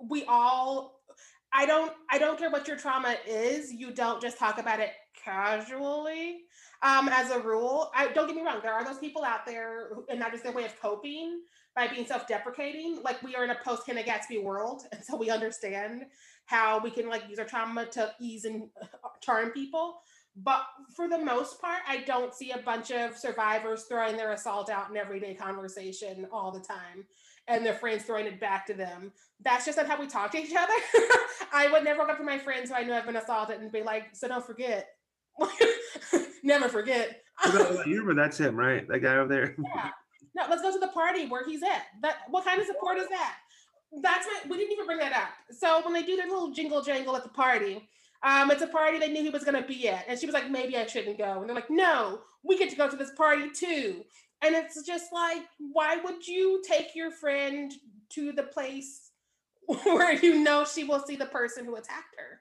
We 0.00 0.24
all, 0.24 1.00
I 1.52 1.64
don't, 1.66 1.92
I 2.10 2.18
don't 2.18 2.38
care 2.38 2.50
what 2.50 2.68
your 2.68 2.76
trauma 2.76 3.16
is. 3.26 3.72
You 3.72 3.92
don't 3.92 4.20
just 4.20 4.38
talk 4.38 4.58
about 4.58 4.80
it 4.80 4.90
casually. 5.24 6.42
Um, 6.82 7.08
as 7.08 7.30
a 7.30 7.40
rule, 7.40 7.90
I 7.94 8.08
don't 8.08 8.26
get 8.26 8.36
me 8.36 8.42
wrong. 8.42 8.60
There 8.62 8.72
are 8.72 8.84
those 8.84 8.98
people 8.98 9.24
out 9.24 9.46
there, 9.46 9.94
who, 9.94 10.04
and 10.08 10.20
that 10.20 10.34
is 10.34 10.42
their 10.42 10.52
way 10.52 10.64
of 10.64 10.78
coping 10.80 11.40
by 11.74 11.88
being 11.88 12.06
self-deprecating. 12.06 13.00
Like 13.02 13.22
we 13.22 13.34
are 13.34 13.44
in 13.44 13.50
a 13.50 13.56
post 13.64 13.86
Hannah 13.86 14.02
Gadsby 14.02 14.38
world, 14.38 14.82
and 14.92 15.04
so 15.04 15.16
we 15.16 15.30
understand 15.30 16.06
how 16.46 16.78
we 16.78 16.90
can 16.90 17.08
like 17.08 17.28
use 17.28 17.38
our 17.38 17.46
trauma 17.46 17.86
to 17.86 18.12
ease 18.20 18.44
and 18.44 18.68
uh, 18.80 19.08
charm 19.20 19.50
people. 19.50 19.96
But 20.36 20.64
for 20.94 21.08
the 21.08 21.18
most 21.18 21.60
part, 21.60 21.78
I 21.86 21.98
don't 21.98 22.34
see 22.34 22.50
a 22.50 22.58
bunch 22.58 22.90
of 22.90 23.16
survivors 23.16 23.84
throwing 23.84 24.16
their 24.16 24.32
assault 24.32 24.68
out 24.68 24.90
in 24.90 24.96
everyday 24.96 25.34
conversation 25.34 26.26
all 26.32 26.50
the 26.50 26.60
time 26.60 27.04
and 27.46 27.64
their 27.64 27.74
friends 27.74 28.04
throwing 28.04 28.26
it 28.26 28.40
back 28.40 28.66
to 28.66 28.74
them. 28.74 29.12
That's 29.40 29.64
just 29.64 29.76
not 29.76 29.86
how 29.86 30.00
we 30.00 30.06
talk 30.06 30.32
to 30.32 30.38
each 30.38 30.54
other. 30.56 30.72
I 31.52 31.68
would 31.70 31.84
never 31.84 32.04
go 32.04 32.12
up 32.12 32.18
to 32.18 32.24
my 32.24 32.38
friends 32.38 32.70
who 32.70 32.76
I 32.76 32.82
know 32.82 32.94
have 32.94 33.06
been 33.06 33.16
assaulted 33.16 33.60
and 33.60 33.70
be 33.70 33.82
like, 33.82 34.08
so 34.12 34.26
don't 34.28 34.44
forget. 34.44 34.88
never 36.42 36.68
forget. 36.68 37.22
you 37.86 38.00
remember 38.00 38.14
that's 38.14 38.38
him, 38.38 38.56
right? 38.56 38.86
That 38.88 39.00
guy 39.00 39.16
over 39.16 39.28
there. 39.28 39.56
Yeah. 39.62 39.90
No, 40.34 40.44
let's 40.50 40.62
go 40.62 40.72
to 40.72 40.78
the 40.78 40.88
party 40.88 41.26
where 41.26 41.44
he's 41.46 41.62
at. 41.62 41.82
That 42.02 42.16
what 42.28 42.44
kind 42.44 42.60
of 42.60 42.66
support 42.66 42.98
is 42.98 43.08
that? 43.08 43.36
That's 44.02 44.26
what 44.26 44.48
we 44.50 44.56
didn't 44.56 44.72
even 44.72 44.86
bring 44.86 44.98
that 44.98 45.12
up. 45.12 45.28
So 45.56 45.80
when 45.84 45.92
they 45.94 46.02
do 46.02 46.16
their 46.16 46.26
little 46.26 46.50
jingle 46.50 46.82
jangle 46.82 47.14
at 47.16 47.22
the 47.22 47.28
party, 47.28 47.88
um, 48.24 48.50
it's 48.50 48.62
a 48.62 48.66
party 48.66 48.98
they 48.98 49.12
knew 49.12 49.22
he 49.22 49.30
was 49.30 49.44
gonna 49.44 49.62
be 49.66 49.88
at. 49.88 50.04
And 50.08 50.18
she 50.18 50.26
was 50.26 50.34
like, 50.34 50.50
maybe 50.50 50.76
I 50.76 50.86
shouldn't 50.86 51.18
go. 51.18 51.40
And 51.40 51.48
they're 51.48 51.54
like, 51.54 51.70
no, 51.70 52.20
we 52.42 52.58
get 52.58 52.70
to 52.70 52.76
go 52.76 52.88
to 52.90 52.96
this 52.96 53.12
party 53.16 53.50
too. 53.50 54.04
And 54.42 54.54
it's 54.54 54.84
just 54.84 55.12
like, 55.12 55.42
why 55.58 55.96
would 55.96 56.26
you 56.26 56.62
take 56.66 56.94
your 56.96 57.10
friend 57.12 57.72
to 58.10 58.32
the 58.32 58.42
place 58.42 59.10
where 59.84 60.12
you 60.14 60.42
know 60.42 60.64
she 60.64 60.84
will 60.84 61.00
see 61.00 61.16
the 61.16 61.26
person 61.26 61.64
who 61.64 61.76
attacked 61.76 62.16
her? 62.18 62.40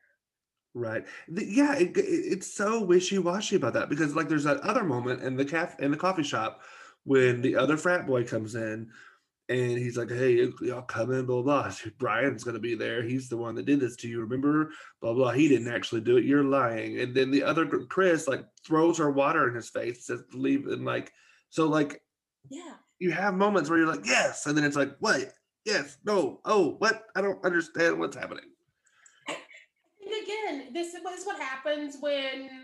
Right. 0.73 1.05
The- 1.27 1.45
yeah, 1.45 1.75
it, 1.75 1.95
it- 1.95 2.01
it's 2.01 2.51
so 2.51 2.81
wishy-washy 2.83 3.55
about 3.57 3.73
that 3.73 3.89
because 3.89 4.15
like 4.15 4.27
there's 4.27 4.43
that 4.45 4.61
other 4.61 4.83
moment 4.83 5.21
in 5.21 5.37
the 5.37 5.45
caf 5.45 5.79
in 5.79 5.91
the 5.91 5.97
coffee 5.97 6.23
shop 6.23 6.61
when 7.05 7.41
the 7.41 7.55
other 7.55 7.77
frat 7.77 8.07
boy 8.07 8.23
comes 8.23 8.55
in 8.55 8.89
and 9.49 9.77
he's 9.77 9.97
like, 9.97 10.09
"Hey, 10.09 10.49
y'all 10.61 10.81
come 10.83 11.11
in, 11.11 11.25
blah 11.25 11.41
blah." 11.41 11.71
Brian's 11.99 12.43
gonna 12.43 12.59
be 12.59 12.75
there. 12.75 13.03
He's 13.03 13.29
the 13.29 13.37
one 13.37 13.55
that 13.55 13.65
did 13.65 13.79
this 13.79 13.95
to 13.97 14.07
you. 14.07 14.21
Remember, 14.21 14.71
blah 15.01 15.13
blah. 15.13 15.31
He 15.31 15.47
didn't 15.49 15.73
actually 15.73 16.01
do 16.01 16.17
it. 16.17 16.25
You're 16.25 16.43
lying. 16.43 16.99
And 16.99 17.13
then 17.13 17.29
the 17.31 17.43
other 17.43 17.65
Kris 17.65 18.27
like 18.27 18.45
throws 18.65 18.97
her 18.97 19.11
water 19.11 19.47
in 19.49 19.55
his 19.55 19.69
face, 19.69 20.05
says, 20.07 20.23
"Leave." 20.33 20.67
And 20.67 20.85
like, 20.85 21.11
so 21.49 21.67
like 21.67 22.01
Yeah. 22.49 22.75
you 22.99 23.11
have 23.11 23.33
moments 23.35 23.69
where 23.69 23.79
you're 23.79 23.87
like, 23.87 24.05
"Yes," 24.05 24.45
and 24.45 24.57
then 24.57 24.63
it's 24.63 24.77
like, 24.77 24.95
"What? 24.99 25.33
Yes, 25.65 25.97
no, 26.03 26.41
oh, 26.45 26.75
what? 26.79 27.05
I 27.15 27.21
don't 27.21 27.43
understand 27.45 27.99
what's 27.99 28.15
happening." 28.17 28.45
And 29.27 30.23
again, 30.23 30.73
this 30.73 30.93
is 30.93 31.25
what 31.25 31.39
happens 31.39 31.97
when 31.99 32.62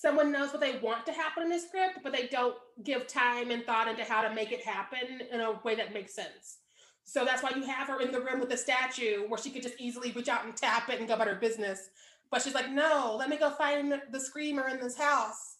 someone 0.00 0.30
knows 0.30 0.52
what 0.52 0.60
they 0.60 0.78
want 0.78 1.04
to 1.06 1.12
happen 1.12 1.44
in 1.44 1.52
a 1.52 1.58
script, 1.58 2.00
but 2.02 2.12
they 2.12 2.28
don't 2.28 2.54
give 2.84 3.06
time 3.06 3.50
and 3.50 3.64
thought 3.64 3.88
into 3.88 4.04
how 4.04 4.22
to 4.22 4.32
make 4.32 4.52
it 4.52 4.64
happen 4.64 5.20
in 5.32 5.40
a 5.40 5.52
way 5.64 5.74
that 5.74 5.92
makes 5.92 6.14
sense. 6.14 6.58
So 7.04 7.24
that's 7.24 7.42
why 7.42 7.52
you 7.56 7.64
have 7.64 7.88
her 7.88 8.00
in 8.00 8.12
the 8.12 8.20
room 8.20 8.38
with 8.38 8.50
the 8.50 8.56
statue 8.56 9.28
where 9.28 9.38
she 9.38 9.50
could 9.50 9.62
just 9.62 9.80
easily 9.80 10.12
reach 10.12 10.28
out 10.28 10.44
and 10.44 10.54
tap 10.54 10.88
it 10.88 11.00
and 11.00 11.08
go 11.08 11.14
about 11.14 11.26
her 11.26 11.34
business. 11.34 11.90
But 12.30 12.42
she's 12.42 12.54
like, 12.54 12.70
no, 12.70 13.16
let 13.18 13.28
me 13.28 13.38
go 13.38 13.50
find 13.50 14.00
the 14.10 14.20
screamer 14.20 14.68
in 14.68 14.78
this 14.78 14.96
house. 14.96 15.56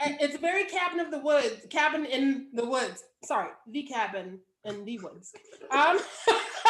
And 0.00 0.16
it's 0.20 0.34
a 0.34 0.38
very 0.38 0.64
cabin 0.64 1.00
of 1.00 1.10
the 1.10 1.20
woods, 1.20 1.66
cabin 1.70 2.04
in 2.04 2.48
the 2.52 2.66
woods. 2.66 3.04
Sorry, 3.24 3.50
the 3.70 3.84
cabin 3.84 4.40
in 4.64 4.84
the 4.84 4.98
woods. 4.98 5.32
Um, 5.70 5.98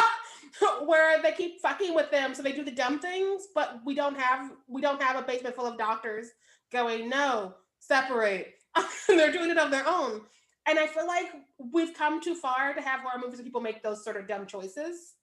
where 0.85 1.21
they 1.21 1.31
keep 1.33 1.59
fucking 1.61 1.93
with 1.93 2.11
them, 2.11 2.33
so 2.33 2.43
they 2.43 2.51
do 2.51 2.63
the 2.63 2.71
dumb 2.71 2.99
things, 2.99 3.47
but 3.53 3.79
we 3.85 3.93
don't 3.93 4.17
have 4.17 4.51
we 4.67 4.81
don't 4.81 5.01
have 5.01 5.15
a 5.15 5.25
basement 5.25 5.55
full 5.55 5.67
of 5.67 5.77
doctors 5.77 6.27
going, 6.71 7.09
no, 7.09 7.55
separate. 7.79 8.53
They're 9.07 9.31
doing 9.31 9.49
it 9.49 9.57
on 9.57 9.71
their 9.71 9.87
own. 9.87 10.21
And 10.67 10.77
I 10.77 10.87
feel 10.87 11.07
like 11.07 11.31
we've 11.73 11.93
come 11.93 12.21
too 12.21 12.35
far 12.35 12.73
to 12.73 12.81
have 12.81 12.99
horror 13.01 13.19
movies 13.19 13.39
where 13.39 13.45
people 13.45 13.61
make 13.61 13.81
those 13.81 14.03
sort 14.03 14.17
of 14.17 14.27
dumb 14.27 14.45
choices 14.45 15.13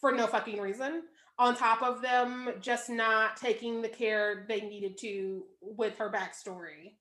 for 0.00 0.12
no 0.12 0.26
fucking 0.26 0.60
reason. 0.60 1.02
On 1.38 1.56
top 1.56 1.82
of 1.82 2.02
them 2.02 2.50
just 2.60 2.90
not 2.90 3.36
taking 3.36 3.80
the 3.80 3.88
care 3.88 4.44
they 4.48 4.60
needed 4.60 4.98
to 4.98 5.44
with 5.60 5.96
her 5.98 6.10
backstory. 6.10 6.94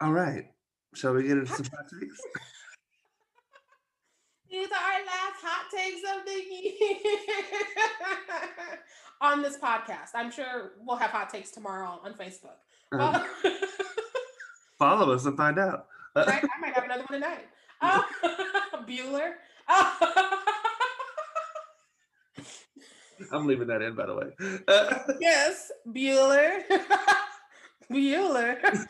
All 0.00 0.12
right. 0.12 0.44
Shall 0.94 1.14
we 1.14 1.22
get 1.22 1.32
into 1.32 1.46
some 1.46 1.66
hot 1.66 1.86
takes? 1.88 2.20
These 4.50 4.68
are 4.68 4.74
our 4.74 5.04
last 5.04 5.42
hot 5.42 5.66
takes 5.74 6.02
of 6.16 6.24
the 6.24 6.32
year 6.52 6.96
on 9.20 9.42
this 9.42 9.58
podcast. 9.58 10.10
I'm 10.14 10.30
sure 10.30 10.74
we'll 10.86 10.96
have 10.96 11.10
hot 11.10 11.30
takes 11.30 11.50
tomorrow 11.50 12.00
on 12.04 12.14
Facebook. 12.14 12.58
Um, 12.92 13.24
follow 14.78 15.12
us 15.12 15.24
and 15.26 15.36
find 15.36 15.58
out. 15.58 15.86
right? 16.16 16.28
I 16.44 16.60
might 16.60 16.74
have 16.74 16.84
another 16.84 17.04
one 17.08 17.20
tonight. 17.20 17.46
Uh, 17.80 18.02
Bueller. 18.86 19.32
Uh, 19.68 19.94
I'm 23.32 23.46
leaving 23.46 23.68
that 23.68 23.82
in, 23.82 23.94
by 23.94 24.06
the 24.06 24.14
way. 24.14 24.60
Uh, 24.68 24.98
yes, 25.20 25.70
Bueller. 25.88 26.62
Bueller. 27.90 28.86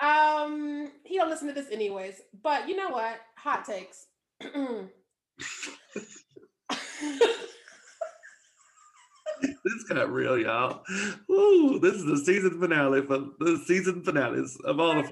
um, 0.00 0.90
he 1.04 1.16
don't 1.16 1.28
listen 1.28 1.48
to 1.48 1.54
this 1.54 1.70
anyways. 1.70 2.20
But 2.42 2.68
you 2.68 2.76
know 2.76 2.88
what? 2.90 3.16
Hot 3.36 3.64
takes. 3.64 4.06
this 9.66 9.84
got 9.84 10.12
real, 10.12 10.38
y'all. 10.38 10.82
Ooh, 11.30 11.78
this 11.80 11.94
is 11.94 12.04
the 12.04 12.18
season 12.18 12.60
finale 12.60 13.02
for 13.02 13.18
the 13.38 13.62
season 13.66 14.02
finales 14.02 14.58
of 14.64 14.78
all 14.78 14.94
the. 14.94 15.10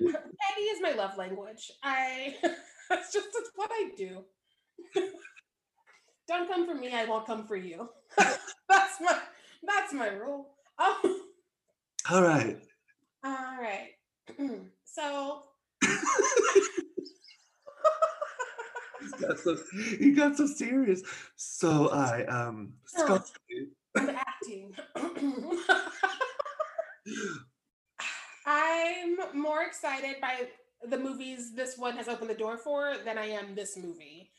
Eddie 0.00 0.62
is 0.62 0.82
my 0.82 0.92
love 0.92 1.16
language. 1.16 1.70
I 1.82 2.36
that's 2.90 3.12
just 3.12 3.28
that's 3.32 3.50
what 3.56 3.70
I 3.72 3.90
do. 3.96 4.24
Don't 6.26 6.48
come 6.48 6.66
for 6.66 6.74
me, 6.74 6.92
I 6.94 7.06
won't 7.06 7.26
come 7.26 7.46
for 7.46 7.56
you. 7.56 7.88
that's 8.18 9.00
my 9.00 9.18
that's 9.66 9.92
my 9.94 10.08
rule. 10.08 10.50
Oh, 10.78 11.20
All 12.10 12.22
right. 12.22 12.58
all 13.24 13.56
right. 13.60 13.90
so 14.84 15.42
got 19.20 19.38
so 19.38 19.56
he 19.98 20.12
got 20.12 20.36
so 20.36 20.46
serious. 20.46 21.02
So 21.36 21.88
I 21.90 22.24
um. 22.26 22.74
Scott, 22.86 23.30
I'm 23.96 24.10
acting. 24.10 24.74
I'm 28.46 29.16
more 29.34 29.62
excited 29.62 30.16
by 30.20 30.48
the 30.88 30.98
movies 30.98 31.54
this 31.54 31.76
one 31.76 31.96
has 31.96 32.08
opened 32.08 32.30
the 32.30 32.34
door 32.34 32.56
for 32.56 32.94
than 33.04 33.18
I 33.18 33.26
am 33.26 33.54
this 33.54 33.76
movie. 33.76 34.30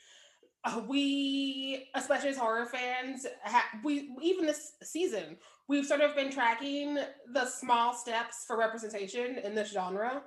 Uh, 0.63 0.81
we, 0.87 1.89
especially 1.95 2.29
as 2.29 2.37
horror 2.37 2.65
fans, 2.65 3.25
ha- 3.43 3.69
we 3.83 4.09
even 4.21 4.45
this 4.45 4.73
season 4.83 5.37
we've 5.69 5.85
sort 5.85 6.01
of 6.01 6.15
been 6.15 6.31
tracking 6.31 6.97
the 7.31 7.45
small 7.45 7.93
steps 7.93 8.43
for 8.45 8.57
representation 8.57 9.37
in 9.37 9.55
this 9.55 9.71
genre, 9.71 10.23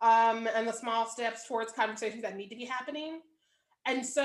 um, 0.00 0.46
and 0.54 0.68
the 0.68 0.72
small 0.72 1.06
steps 1.06 1.48
towards 1.48 1.72
conversations 1.72 2.22
that 2.22 2.36
need 2.36 2.50
to 2.50 2.56
be 2.56 2.66
happening. 2.66 3.20
And 3.86 4.04
so 4.04 4.22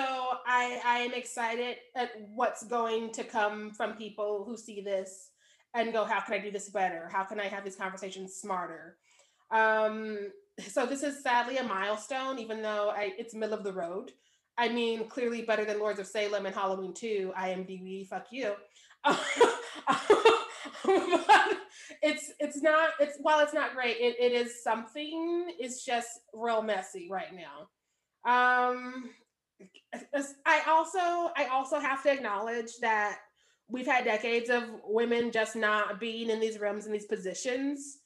I, 0.48 0.82
I 0.86 1.00
am 1.00 1.14
excited 1.14 1.78
at 1.96 2.12
what's 2.34 2.64
going 2.64 3.12
to 3.14 3.24
come 3.24 3.72
from 3.72 3.94
people 3.94 4.46
who 4.46 4.56
see 4.56 4.82
this 4.82 5.32
and 5.74 5.92
go, 5.92 6.06
how 6.06 6.22
can 6.22 6.34
I 6.36 6.40
do 6.40 6.52
this 6.52 6.70
better? 6.70 7.10
How 7.12 7.24
can 7.24 7.40
I 7.40 7.48
have 7.48 7.64
these 7.64 7.76
conversations 7.76 8.36
smarter? 8.36 8.98
Um, 9.52 10.32
so 10.68 10.86
this 10.86 11.04
is 11.04 11.22
sadly 11.22 11.58
a 11.58 11.64
milestone, 11.64 12.40
even 12.40 12.62
though 12.62 12.92
I, 12.96 13.14
it's 13.18 13.36
middle 13.36 13.58
of 13.58 13.64
the 13.64 13.74
road. 13.74 14.14
I 14.58 14.70
mean, 14.70 15.08
clearly 15.08 15.42
better 15.44 15.66
than 15.66 15.80
Lords 15.80 16.00
of 16.00 16.08
Salem 16.08 16.46
and 16.46 16.56
Halloween 16.56 16.94
2, 16.94 17.34
IMDb, 17.38 18.08
fuck 18.08 18.28
you. 18.32 18.54
it's 22.02 22.32
it's 22.40 22.62
not 22.62 22.90
it's 23.00 23.18
while 23.22 23.40
it's 23.40 23.54
not 23.54 23.74
great, 23.74 23.96
it, 23.98 24.18
it 24.20 24.34
is 24.34 24.62
something. 24.62 25.54
It's 25.58 25.86
just 25.86 26.10
real 26.34 26.62
messy 26.62 27.08
right 27.10 27.34
now. 27.34 27.70
Um 28.26 29.12
I 30.46 30.62
also 30.68 31.32
I 31.36 31.48
also 31.52 31.80
have 31.80 32.04
to 32.04 32.12
acknowledge 32.12 32.78
that 32.82 33.20
we've 33.68 33.86
had 33.86 34.04
decades 34.04 34.50
of 34.50 34.64
women 34.84 35.32
just 35.32 35.56
not 35.56 36.00
being 36.00 36.30
in 36.30 36.40
these 36.40 36.60
rooms 36.60 36.86
in 36.86 36.92
these 36.92 37.06
positions. 37.06 37.98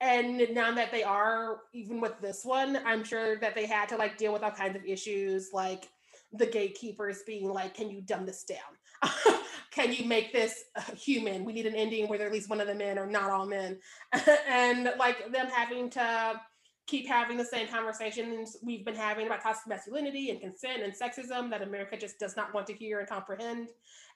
And 0.00 0.46
now 0.52 0.72
that 0.74 0.92
they 0.92 1.02
are, 1.02 1.58
even 1.74 2.00
with 2.00 2.20
this 2.20 2.44
one, 2.44 2.78
I'm 2.86 3.02
sure 3.02 3.36
that 3.40 3.56
they 3.56 3.66
had 3.66 3.88
to 3.88 3.96
like 3.96 4.16
deal 4.16 4.32
with 4.32 4.44
all 4.44 4.52
kinds 4.52 4.76
of 4.76 4.84
issues, 4.84 5.50
like 5.52 5.88
the 6.32 6.46
gatekeepers 6.46 7.22
being 7.26 7.48
like, 7.48 7.74
"Can 7.74 7.90
you 7.90 8.00
dumb 8.00 8.24
this 8.24 8.44
down? 8.44 9.02
Can 9.72 9.92
you 9.92 10.04
make 10.06 10.32
this 10.32 10.54
human? 10.96 11.44
We 11.44 11.52
need 11.52 11.66
an 11.66 11.74
ending 11.74 12.08
where 12.08 12.24
at 12.24 12.32
least 12.32 12.48
one 12.48 12.60
of 12.60 12.68
the 12.68 12.74
men 12.74 12.96
are 12.96 13.06
not 13.06 13.30
all 13.30 13.46
men," 13.46 13.80
and 14.48 14.92
like 14.98 15.32
them 15.32 15.48
having 15.48 15.90
to 15.90 16.40
keep 16.88 17.06
having 17.06 17.36
the 17.36 17.44
same 17.44 17.68
conversations 17.68 18.56
we've 18.62 18.84
been 18.84 18.96
having 18.96 19.26
about 19.26 19.42
toxic 19.42 19.68
masculinity 19.68 20.30
and 20.30 20.40
consent 20.40 20.82
and 20.82 20.92
sexism 20.92 21.50
that 21.50 21.60
America 21.60 21.96
just 21.96 22.18
does 22.18 22.34
not 22.34 22.52
want 22.54 22.66
to 22.66 22.72
hear 22.72 22.98
and 22.98 23.08
comprehend. 23.08 23.68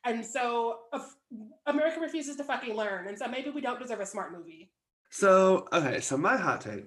And 0.04 0.24
so 0.24 0.78
America 1.66 2.00
refuses 2.00 2.36
to 2.36 2.44
fucking 2.44 2.74
learn. 2.74 3.06
And 3.06 3.16
so 3.16 3.28
maybe 3.28 3.50
we 3.50 3.60
don't 3.60 3.78
deserve 3.78 4.00
a 4.00 4.06
smart 4.06 4.32
movie. 4.32 4.70
So 5.10 5.68
okay, 5.72 6.00
so 6.00 6.16
my 6.16 6.38
hot 6.38 6.62
take, 6.62 6.86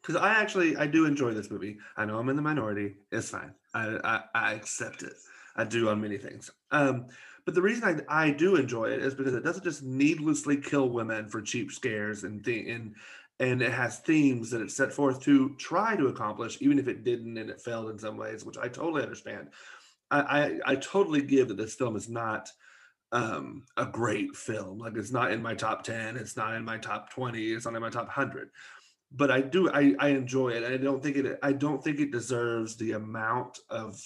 because 0.00 0.14
I 0.14 0.28
actually 0.40 0.76
I 0.76 0.86
do 0.86 1.06
enjoy 1.06 1.34
this 1.34 1.50
movie. 1.50 1.78
I 1.96 2.04
know 2.04 2.18
I'm 2.18 2.28
in 2.28 2.36
the 2.36 2.42
minority. 2.42 2.94
It's 3.10 3.30
fine. 3.30 3.52
I 3.74 3.98
I, 4.04 4.20
I 4.32 4.52
accept 4.54 5.02
it. 5.02 5.14
I 5.56 5.64
do 5.64 5.88
on 5.88 6.00
many 6.00 6.18
things. 6.18 6.50
Um, 6.70 7.06
but 7.44 7.54
the 7.54 7.62
reason 7.62 8.04
I 8.08 8.26
I 8.26 8.30
do 8.30 8.54
enjoy 8.54 8.90
it 8.90 9.00
is 9.00 9.14
because 9.14 9.34
it 9.34 9.42
doesn't 9.42 9.64
just 9.64 9.82
needlessly 9.82 10.56
kill 10.56 10.88
women 10.90 11.28
for 11.28 11.42
cheap 11.42 11.72
scares 11.72 12.22
and 12.22 12.44
thing 12.44 12.70
and 12.70 12.94
and 13.40 13.62
it 13.62 13.72
has 13.72 13.98
themes 13.98 14.50
that 14.50 14.60
it's 14.60 14.76
set 14.76 14.92
forth 14.92 15.20
to 15.22 15.54
try 15.58 15.96
to 15.96 16.06
accomplish, 16.06 16.58
even 16.60 16.78
if 16.78 16.88
it 16.88 17.04
didn't 17.04 17.36
and 17.36 17.50
it 17.50 17.60
failed 17.60 17.90
in 17.90 17.98
some 17.98 18.16
ways, 18.16 18.44
which 18.44 18.58
I 18.58 18.68
totally 18.68 19.02
understand. 19.02 19.48
I 20.10 20.20
I, 20.20 20.72
I 20.72 20.76
totally 20.76 21.22
give 21.22 21.48
that 21.48 21.56
this 21.56 21.74
film 21.74 21.96
is 21.96 22.08
not 22.08 22.48
um 23.12 23.62
a 23.76 23.86
great 23.86 24.34
film 24.34 24.78
like 24.78 24.96
it's 24.96 25.12
not 25.12 25.30
in 25.30 25.40
my 25.40 25.54
top 25.54 25.84
10 25.84 26.16
it's 26.16 26.36
not 26.36 26.54
in 26.54 26.64
my 26.64 26.76
top 26.76 27.10
20 27.10 27.52
it's 27.52 27.64
not 27.64 27.74
in 27.74 27.80
my 27.80 27.88
top 27.88 28.06
100 28.06 28.50
but 29.12 29.30
i 29.30 29.40
do 29.40 29.70
i 29.70 29.94
i 30.00 30.08
enjoy 30.08 30.48
it 30.48 30.64
i 30.64 30.76
don't 30.76 31.00
think 31.00 31.16
it 31.16 31.38
i 31.42 31.52
don't 31.52 31.82
think 31.84 32.00
it 32.00 32.10
deserves 32.10 32.76
the 32.76 32.92
amount 32.92 33.60
of 33.70 34.00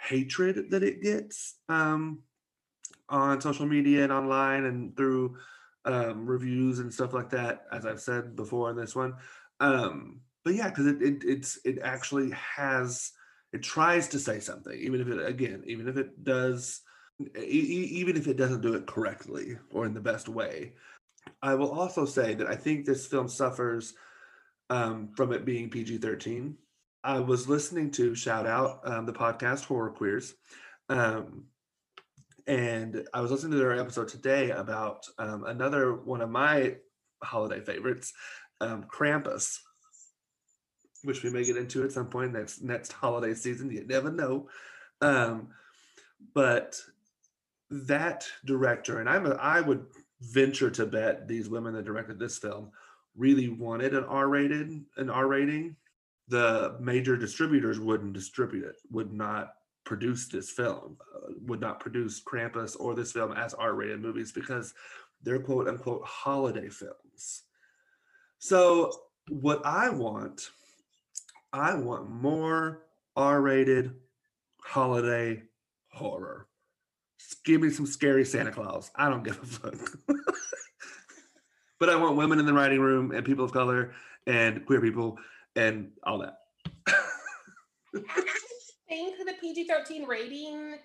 hatred 0.00 0.70
that 0.70 0.82
it 0.82 1.02
gets 1.02 1.56
um 1.68 2.20
on 3.10 3.40
social 3.40 3.66
media 3.66 4.02
and 4.02 4.12
online 4.12 4.64
and 4.64 4.96
through 4.96 5.36
um 5.86 6.26
reviews 6.26 6.78
and 6.78 6.92
stuff 6.92 7.12
like 7.14 7.30
that 7.30 7.62
as 7.72 7.86
i've 7.86 8.00
said 8.00 8.36
before 8.36 8.70
in 8.70 8.76
this 8.76 8.94
one 8.94 9.14
um 9.60 10.20
but 10.44 10.54
yeah 10.54 10.68
because 10.68 10.86
it, 10.86 11.00
it 11.00 11.22
it's 11.24 11.58
it 11.64 11.78
actually 11.82 12.30
has 12.30 13.12
it 13.52 13.62
tries 13.62 14.08
to 14.08 14.18
say 14.18 14.38
something 14.40 14.78
even 14.78 15.00
if 15.00 15.08
it 15.08 15.26
again 15.26 15.62
even 15.66 15.88
if 15.88 15.96
it 15.96 16.22
does 16.24 16.82
e- 17.38 17.90
even 17.92 18.16
if 18.16 18.26
it 18.26 18.36
doesn't 18.36 18.60
do 18.60 18.74
it 18.74 18.86
correctly 18.86 19.58
or 19.70 19.86
in 19.86 19.94
the 19.94 20.00
best 20.00 20.28
way. 20.28 20.72
I 21.42 21.54
will 21.54 21.70
also 21.70 22.04
say 22.04 22.34
that 22.34 22.46
I 22.46 22.54
think 22.54 22.84
this 22.84 23.06
film 23.06 23.28
suffers 23.28 23.94
um, 24.70 25.10
from 25.16 25.32
it 25.32 25.44
being 25.44 25.70
PG 25.70 25.98
13. 25.98 26.56
I 27.04 27.20
was 27.20 27.48
listening 27.48 27.90
to 27.92 28.14
shout 28.14 28.46
out 28.46 28.80
um, 28.84 29.06
the 29.06 29.12
podcast 29.12 29.64
Horror 29.64 29.90
Queers, 29.90 30.34
um, 30.88 31.44
and 32.46 33.06
I 33.12 33.20
was 33.20 33.30
listening 33.30 33.52
to 33.52 33.58
their 33.58 33.78
episode 33.78 34.08
today 34.08 34.50
about 34.50 35.06
um, 35.18 35.44
another 35.44 35.94
one 35.94 36.20
of 36.20 36.30
my 36.30 36.76
holiday 37.22 37.60
favorites, 37.60 38.12
um, 38.60 38.84
Krampus, 38.84 39.58
which 41.02 41.22
we 41.22 41.30
may 41.30 41.44
get 41.44 41.56
into 41.56 41.82
at 41.82 41.92
some 41.92 42.06
point 42.06 42.32
next 42.32 42.62
next 42.62 42.92
holiday 42.92 43.34
season. 43.34 43.70
You 43.70 43.84
never 43.86 44.10
know. 44.10 44.48
Um, 45.00 45.48
but 46.34 46.80
that 47.70 48.26
director, 48.44 49.00
and 49.00 49.08
I'm 49.08 49.26
a, 49.26 49.30
I 49.30 49.60
would 49.60 49.86
venture 50.20 50.70
to 50.70 50.86
bet 50.86 51.28
these 51.28 51.48
women 51.48 51.74
that 51.74 51.84
directed 51.84 52.18
this 52.18 52.38
film 52.38 52.70
really 53.16 53.48
wanted 53.48 53.94
an 53.94 54.04
R-rated, 54.04 54.84
an 54.96 55.10
R 55.10 55.26
rating. 55.26 55.76
The 56.28 56.76
major 56.80 57.16
distributors 57.16 57.78
wouldn't 57.78 58.12
distribute 58.12 58.64
it, 58.64 58.76
would 58.90 59.12
not 59.12 59.52
produce 59.86 60.26
this 60.28 60.50
film, 60.50 60.98
uh, 61.14 61.32
would 61.46 61.60
not 61.60 61.80
produce 61.80 62.20
Krampus 62.22 62.76
or 62.78 62.94
this 62.94 63.12
film 63.12 63.32
as 63.32 63.54
R-rated 63.54 64.02
movies 64.02 64.32
because 64.32 64.74
they're 65.22 65.38
quote 65.38 65.68
unquote 65.68 66.04
holiday 66.04 66.68
films. 66.68 67.44
So 68.38 68.92
what 69.30 69.64
I 69.64 69.88
want, 69.88 70.50
I 71.52 71.74
want 71.74 72.10
more 72.10 72.82
R-rated 73.16 73.94
holiday 74.60 75.42
horror. 75.88 76.48
Give 77.44 77.62
me 77.62 77.70
some 77.70 77.86
scary 77.86 78.24
Santa 78.24 78.50
Claus. 78.50 78.90
I 78.94 79.08
don't 79.08 79.22
give 79.22 79.40
a 79.40 79.46
fuck. 79.46 79.74
but 81.80 81.88
I 81.88 81.96
want 81.96 82.16
women 82.16 82.38
in 82.38 82.46
the 82.46 82.52
writing 82.52 82.80
room 82.80 83.12
and 83.12 83.24
people 83.24 83.44
of 83.44 83.52
color 83.52 83.94
and 84.26 84.66
queer 84.66 84.80
people 84.80 85.18
and 85.54 85.92
all 86.02 86.18
that. 86.18 86.38
I 88.90 88.94
think 88.94 89.18
the 89.18 89.34
PG 89.40 89.66
13 89.66 90.06
rating 90.06 90.76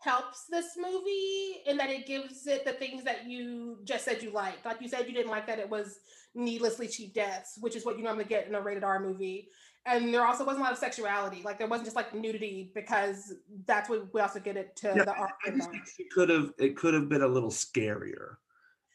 helps 0.00 0.44
this 0.50 0.76
movie 0.76 1.62
in 1.66 1.76
that 1.78 1.90
it 1.90 2.06
gives 2.06 2.46
it 2.46 2.64
the 2.64 2.72
things 2.72 3.02
that 3.04 3.26
you 3.26 3.78
just 3.84 4.04
said 4.04 4.22
you 4.22 4.30
liked. 4.30 4.64
Like 4.64 4.80
you 4.80 4.88
said, 4.88 5.06
you 5.06 5.14
didn't 5.14 5.30
like 5.30 5.46
that 5.46 5.58
it 5.58 5.68
was 5.68 5.98
needlessly 6.34 6.86
cheap 6.86 7.14
deaths, 7.14 7.58
which 7.60 7.76
is 7.76 7.84
what 7.84 7.96
you 7.96 8.04
normally 8.04 8.24
get 8.24 8.46
in 8.46 8.54
a 8.54 8.60
rated 8.60 8.84
R 8.84 9.00
movie. 9.00 9.48
and 9.86 10.12
there 10.12 10.26
also 10.26 10.44
wasn't 10.44 10.60
a 10.60 10.64
lot 10.64 10.72
of 10.72 10.78
sexuality. 10.78 11.42
Like 11.44 11.58
there 11.58 11.68
wasn't 11.68 11.86
just 11.86 11.96
like 11.96 12.14
nudity 12.14 12.72
because 12.74 13.34
that's 13.66 13.88
what 13.88 14.12
we 14.12 14.20
also 14.20 14.40
get 14.40 14.56
it 14.56 14.76
to 14.76 14.88
Yeah, 14.96 15.04
the 15.04 15.14
R 15.14 15.30
I 15.46 15.50
just 15.50 15.70
think 15.70 15.82
it 15.98 16.10
could 16.10 16.28
have 16.28 16.52
it 16.58 16.76
could 16.76 16.92
have 16.92 17.08
been 17.08 17.22
a 17.22 17.26
little 17.26 17.50
scarier 17.50 18.36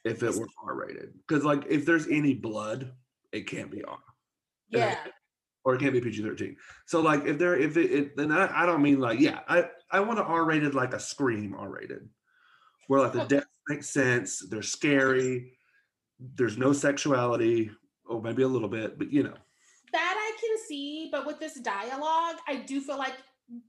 if 0.04 0.22
it 0.22 0.36
were 0.36 0.48
R 0.66 0.76
rated. 0.76 1.14
Because 1.28 1.44
like 1.44 1.66
if 1.70 1.86
there's 1.86 2.08
any 2.08 2.34
blood, 2.34 2.92
it 3.32 3.48
can't 3.48 3.72
be 3.72 3.84
R. 3.84 3.98
Yeah. 4.70 4.98
Or 5.64 5.76
it 5.76 5.80
can't 5.80 5.94
be 5.94 6.02
PG 6.02 6.24
thirteen. 6.24 6.58
So 6.88 7.02
like 7.02 7.26
if 7.26 7.38
there 7.38 7.56
if 7.56 7.78
it, 7.78 7.92
it 7.92 8.18
then 8.18 8.32
I, 8.32 8.64
I 8.64 8.66
don't 8.66 8.82
mean 8.82 9.00
like 9.00 9.20
yeah 9.20 9.42
I 9.48 9.70
I 9.92 10.00
want 10.00 10.18
to 10.18 10.24
R 10.24 10.44
rated 10.44 10.74
like 10.74 10.94
a 10.94 11.00
Scream 11.00 11.54
R 11.54 11.70
rated, 11.70 12.10
where 12.88 13.02
like 13.02 13.14
the 13.14 13.26
death 13.26 13.46
makes 13.70 13.90
sense. 13.90 14.40
They're 14.40 14.64
scary. 14.64 15.54
There's 16.20 16.58
no 16.58 16.74
sexuality, 16.74 17.72
or 18.06 18.22
maybe 18.22 18.44
a 18.44 18.48
little 18.48 18.70
bit, 18.70 18.98
but 18.98 19.12
you 19.12 19.24
know. 19.24 19.36
that 19.92 20.16
I 20.18 20.38
can 20.40 20.58
see, 20.68 21.10
but 21.12 21.26
with 21.26 21.40
this 21.40 21.60
dialogue, 21.60 22.38
I 22.48 22.56
do 22.66 22.82
feel 22.82 22.98
like 22.98 23.16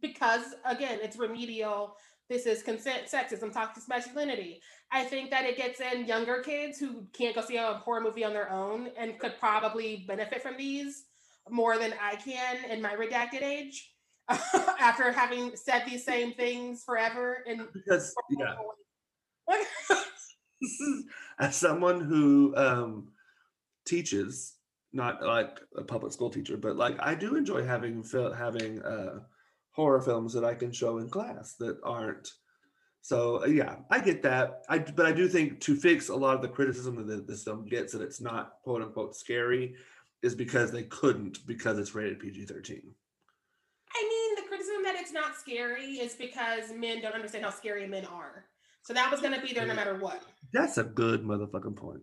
because 0.00 0.54
again, 0.64 0.98
it's 1.02 1.16
remedial. 1.16 1.96
This 2.28 2.46
is 2.46 2.62
consent 2.62 3.08
sexism, 3.12 3.52
toxic 3.52 3.86
masculinity. 3.88 4.62
I 4.90 5.04
think 5.04 5.30
that 5.30 5.44
it 5.44 5.56
gets 5.56 5.80
in 5.80 6.06
younger 6.06 6.40
kids 6.40 6.78
who 6.78 7.06
can't 7.12 7.34
go 7.34 7.42
see 7.42 7.56
a 7.56 7.74
horror 7.84 8.00
movie 8.00 8.24
on 8.24 8.32
their 8.32 8.50
own 8.50 8.88
and 8.96 9.18
could 9.18 9.38
probably 9.38 10.04
benefit 10.06 10.42
from 10.42 10.56
these 10.56 11.04
more 11.50 11.78
than 11.78 11.94
I 12.00 12.16
can 12.16 12.64
in 12.70 12.80
my 12.82 12.94
redacted 12.94 13.42
age. 13.42 13.90
After 14.80 15.10
having 15.10 15.56
said 15.56 15.82
these 15.86 16.04
same 16.04 16.32
things 16.32 16.84
forever 16.84 17.44
and 17.46 17.66
Because 17.72 18.14
yeah, 18.38 18.54
as 21.38 21.56
someone 21.56 22.00
who 22.00 22.54
um, 22.56 23.08
teaches, 23.84 24.54
not 24.92 25.22
like 25.22 25.60
a 25.76 25.82
public 25.82 26.12
school 26.12 26.30
teacher, 26.30 26.56
but 26.56 26.76
like 26.76 26.96
I 27.00 27.14
do 27.14 27.36
enjoy 27.36 27.64
having 27.64 28.04
having 28.36 28.82
uh, 28.82 29.20
horror 29.70 30.00
films 30.00 30.32
that 30.34 30.44
I 30.44 30.54
can 30.54 30.72
show 30.72 30.98
in 30.98 31.08
class 31.08 31.54
that 31.58 31.78
aren't. 31.82 32.32
So 33.00 33.42
uh, 33.42 33.46
yeah, 33.46 33.76
I 33.90 34.00
get 34.00 34.22
that. 34.22 34.62
I 34.68 34.78
but 34.78 35.06
I 35.06 35.12
do 35.12 35.28
think 35.28 35.60
to 35.62 35.74
fix 35.74 36.08
a 36.08 36.14
lot 36.14 36.36
of 36.36 36.42
the 36.42 36.48
criticism 36.48 37.06
that 37.06 37.26
this 37.26 37.44
film 37.44 37.64
gets 37.64 37.92
that 37.92 38.02
it's 38.02 38.20
not 38.20 38.54
quote 38.62 38.82
unquote 38.82 39.16
scary 39.16 39.74
is 40.22 40.34
because 40.34 40.70
they 40.70 40.84
couldn't 40.84 41.46
because 41.46 41.78
it's 41.78 41.94
rated 41.94 42.20
PG 42.20 42.46
thirteen. 42.46 42.94
I 43.94 44.02
mean, 44.08 44.36
the 44.36 44.48
criticism 44.48 44.82
that 44.84 44.96
it's 44.96 45.12
not 45.12 45.36
scary 45.36 45.94
is 45.96 46.14
because 46.14 46.72
men 46.74 47.02
don't 47.02 47.14
understand 47.14 47.44
how 47.44 47.50
scary 47.50 47.86
men 47.86 48.06
are. 48.06 48.46
So 48.82 48.92
that 48.94 49.10
was 49.10 49.20
going 49.20 49.34
to 49.34 49.40
be 49.46 49.52
there 49.52 49.66
no 49.66 49.74
matter 49.74 49.96
what. 49.96 50.22
That's 50.52 50.78
a 50.78 50.82
good 50.84 51.22
motherfucking 51.22 51.76
point. 51.76 52.00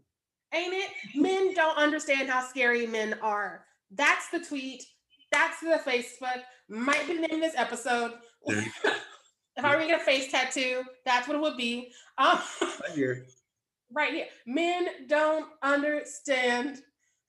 Ain't 0.54 0.74
it? 0.74 0.90
Men 1.16 1.54
don't 1.54 1.78
understand 1.78 2.30
how 2.30 2.42
scary 2.42 2.86
men 2.88 3.18
are. 3.22 3.66
That's 3.92 4.30
the 4.30 4.40
tweet. 4.40 4.84
That's 5.32 5.60
the 5.62 5.82
Facebook. 5.86 6.42
Might 6.70 7.08
be 7.08 7.16
the 7.16 7.28
name 7.28 7.36
of 7.36 7.42
this 7.42 7.56
episode. 7.58 8.14
If 8.46 9.66
I 9.66 9.76
were 9.76 9.82
to 9.82 9.88
get 9.88 10.02
a 10.02 10.04
face 10.04 10.32
tattoo, 10.32 10.84
that's 11.06 11.28
what 11.28 11.36
it 11.36 11.42
would 11.42 11.58
be. 11.58 11.92
Um, 12.18 12.40
Right 12.62 12.92
here. 12.96 13.26
right 13.92 14.14
here. 14.14 14.28
Men 14.46 14.88
don't 15.08 15.48
understand 15.62 16.82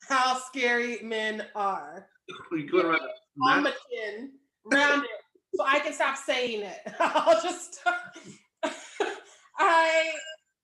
how 0.09 0.39
scary 0.39 0.99
men 1.03 1.47
are. 1.55 2.07
Go 2.71 2.81
around 2.81 3.01
on 3.43 3.63
my 3.63 3.73
chin, 3.91 4.33
round 4.65 5.05
it, 5.05 5.11
so 5.55 5.65
I 5.67 5.81
can 5.81 5.93
stop 5.93 6.17
saying 6.17 6.63
it. 6.63 6.79
I'll 7.01 7.43
just, 7.43 7.81
I, 9.59 10.13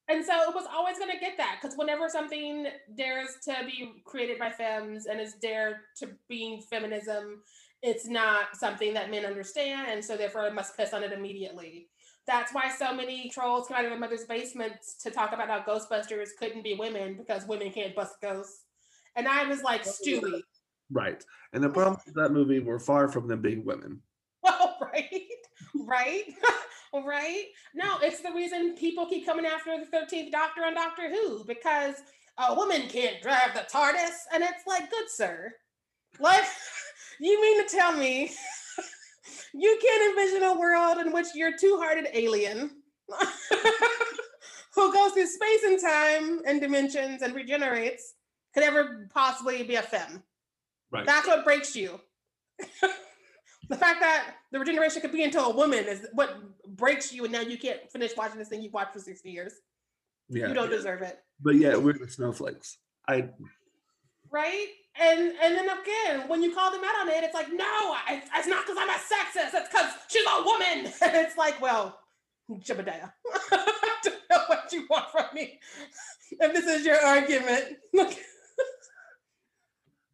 and 0.09 0.25
so 0.25 0.33
it 0.49 0.55
was 0.55 0.67
always 0.73 0.99
going 0.99 1.11
to 1.11 1.19
get 1.19 1.37
that 1.39 1.59
because 1.61 1.77
whenever 1.77 2.09
something 2.09 2.67
dares 2.97 3.31
to 3.45 3.55
be 3.67 4.03
created 4.05 4.39
by 4.39 4.51
femmes 4.51 5.07
and 5.07 5.21
is 5.21 5.35
dared 5.35 5.77
to 5.99 6.11
being 6.29 6.61
feminism, 6.61 7.43
it's 7.83 8.07
not 8.07 8.57
something 8.57 8.95
that 8.95 9.11
men 9.11 9.25
understand, 9.25 9.89
and 9.91 10.05
so 10.05 10.17
therefore 10.17 10.43
I 10.43 10.51
must 10.51 10.77
piss 10.77 10.93
on 10.93 11.03
it 11.03 11.13
immediately. 11.13 11.89
That's 12.27 12.53
why 12.53 12.69
so 12.69 12.93
many 12.93 13.29
trolls 13.29 13.69
come 13.69 13.77
out 13.77 13.85
of 13.85 13.91
their 13.91 14.01
mother's 14.01 14.25
basements 14.25 14.97
to 15.03 15.11
talk 15.11 15.33
about 15.33 15.49
how 15.49 15.61
Ghostbusters 15.61 16.31
couldn't 16.39 16.65
be 16.65 16.75
women 16.75 17.17
because 17.17 17.47
women 17.47 17.71
can't 17.71 17.95
bust 17.95 18.17
ghosts. 18.21 18.66
And 19.17 19.27
I 19.27 19.49
was 19.49 19.63
like, 19.63 19.85
Stewie, 19.85 20.43
Right. 20.91 21.25
And 21.53 21.63
the 21.63 21.69
problem 21.69 22.01
with 22.05 22.15
that 22.15 22.33
movie 22.33 22.61
were 22.61 22.79
far 22.79 23.09
from 23.09 23.27
them 23.29 23.43
being 23.43 23.65
women. 23.65 24.01
Well, 24.43 24.77
right, 24.81 25.23
right, 25.75 26.25
right. 26.95 27.47
No, 27.75 27.99
it's 28.01 28.21
the 28.21 28.31
reason 28.31 28.77
people 28.77 29.07
keep 29.07 29.27
coming 29.27 29.45
after 29.45 29.77
the 29.77 29.87
13th 29.87 30.31
Doctor 30.31 30.63
on 30.65 30.75
Doctor 30.75 31.11
Who 31.11 31.43
because 31.45 31.97
a 32.39 32.55
woman 32.55 32.83
can't 32.83 33.21
drive 33.21 33.55
the 33.55 33.67
TARDIS. 33.69 34.19
And 34.33 34.45
it's 34.45 34.65
like, 34.69 34.89
good 34.89 35.11
sir, 35.11 35.53
like, 36.21 36.45
you 37.21 37.43
mean 37.43 37.67
to 37.67 37.77
tell 37.77 37.93
me 37.93 38.31
you 39.53 39.79
can't 39.83 40.17
envision 40.17 40.45
a 40.45 40.57
world 40.57 40.99
in 40.99 41.13
which 41.13 41.27
your 41.35 41.51
two 41.59 41.79
hearted 41.83 42.07
alien 42.13 42.71
who 44.77 44.93
goes 44.93 45.11
through 45.11 45.27
space 45.27 45.65
and 45.65 45.81
time 45.81 46.41
and 46.47 46.61
dimensions 46.61 47.23
and 47.23 47.35
regenerates 47.35 48.15
could 48.57 48.65
ever 48.65 49.07
possibly 49.13 49.63
be 49.65 49.75
a 49.75 49.83
femme? 49.83 50.23
Right. 50.91 51.05
That's 51.05 51.27
what 51.27 51.45
breaks 51.45 51.77
you. 51.77 52.01
the 53.69 53.77
fact 53.77 54.01
that 54.01 54.37
the 54.51 54.59
regeneration 54.59 55.03
could 55.03 55.13
be 55.13 55.23
into 55.23 55.39
a 55.39 55.55
woman 55.55 55.85
is 55.85 56.07
what 56.15 56.39
breaks 56.67 57.13
you, 57.13 57.25
and 57.25 57.33
now 57.33 57.43
you 57.43 57.59
can't 57.59 57.81
finish 57.93 58.13
watching 58.17 58.39
this 58.39 58.49
thing 58.49 58.63
you've 58.63 58.73
watched 58.73 58.95
for 58.95 59.01
60 59.01 59.31
years. 59.31 59.53
yeah. 60.31 60.49
You 60.49 60.55
don't 60.55 60.71
deserve 60.71 61.03
it. 61.03 61.19
But 61.39 61.57
yeah, 61.57 61.77
we're 61.77 61.99
the 61.99 62.09
snowflakes. 62.09 62.79
I 63.07 63.29
Right? 64.31 64.69
And 64.99 65.35
and 65.43 65.55
then 65.55 65.69
again, 65.69 66.27
when 66.27 66.43
you 66.43 66.55
call 66.55 66.71
them 66.71 66.81
out 66.83 66.99
on 67.03 67.09
it, 67.11 67.23
it's 67.25 67.35
like, 67.35 67.53
no, 67.53 67.63
I, 67.63 68.23
it's 68.37 68.49
not 68.49 68.65
because 68.65 68.79
I'm 68.81 68.89
a 68.89 68.95
sexist. 68.95 69.53
It's 69.53 69.69
because 69.69 69.93
she's 70.09 70.25
a 70.27 70.43
woman. 70.43 70.93
And 71.03 71.15
it's 71.15 71.37
like, 71.37 71.61
well, 71.61 71.99
Jebediah, 72.51 73.13
I 73.53 73.97
don't 74.03 74.17
know 74.31 74.39
what 74.47 74.73
you 74.73 74.87
want 74.89 75.11
from 75.11 75.27
me. 75.35 75.61
If 76.31 76.55
this 76.55 76.65
is 76.65 76.87
your 76.87 76.99
argument, 77.05 77.77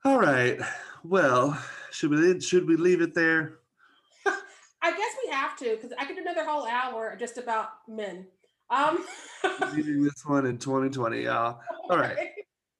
all 0.05 0.18
right. 0.18 0.59
Well, 1.05 1.61
should 1.90 2.11
we 2.11 2.40
should 2.40 2.66
we 2.66 2.76
leave 2.76 3.00
it 3.00 3.14
there? 3.14 3.59
I 4.82 4.90
guess 4.90 5.14
we 5.24 5.30
have 5.32 5.57
to 5.59 5.76
because 5.76 5.92
I 5.98 6.05
could 6.05 6.16
do 6.16 6.22
another 6.22 6.44
whole 6.44 6.66
hour 6.66 7.16
just 7.18 7.38
about 7.38 7.68
men. 7.88 8.26
Um, 8.70 9.05
Leaving 9.74 10.03
this 10.03 10.24
one 10.24 10.46
in 10.46 10.59
2020, 10.59 11.22
y'all. 11.22 11.61
All 11.90 11.98
right. 11.98 12.16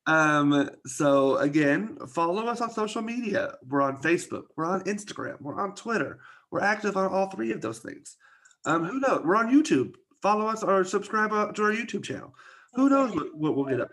Um, 0.07 0.71
so 0.87 1.37
again, 1.37 1.99
follow 2.09 2.47
us 2.47 2.61
on 2.61 2.71
social 2.71 3.03
media. 3.03 3.55
We're 3.69 3.83
on 3.83 3.99
Facebook, 3.99 4.45
we're 4.57 4.67
on 4.67 4.83
Instagram, 4.83 5.41
we're 5.41 5.61
on 5.61 5.75
Twitter. 5.75 6.21
We're 6.51 6.61
active 6.61 6.97
on 6.97 7.11
all 7.11 7.31
three 7.31 7.53
of 7.53 7.61
those 7.61 7.79
things. 7.79 8.17
Um, 8.65 8.85
who 8.85 9.01
knows? 9.01 9.23
We're 9.25 9.37
on 9.37 9.53
YouTube. 9.53 9.95
Follow 10.21 10.47
us 10.47 10.63
or 10.63 10.85
subscribe 10.85 11.33
uh, 11.33 11.53
to 11.53 11.63
our 11.63 11.73
YouTube 11.73 12.05
channel. 12.05 12.35
Who 12.75 12.89
knows 12.89 13.15
what, 13.15 13.35
what 13.35 13.57
we'll 13.57 13.65
get 13.67 13.81
up 13.81 13.91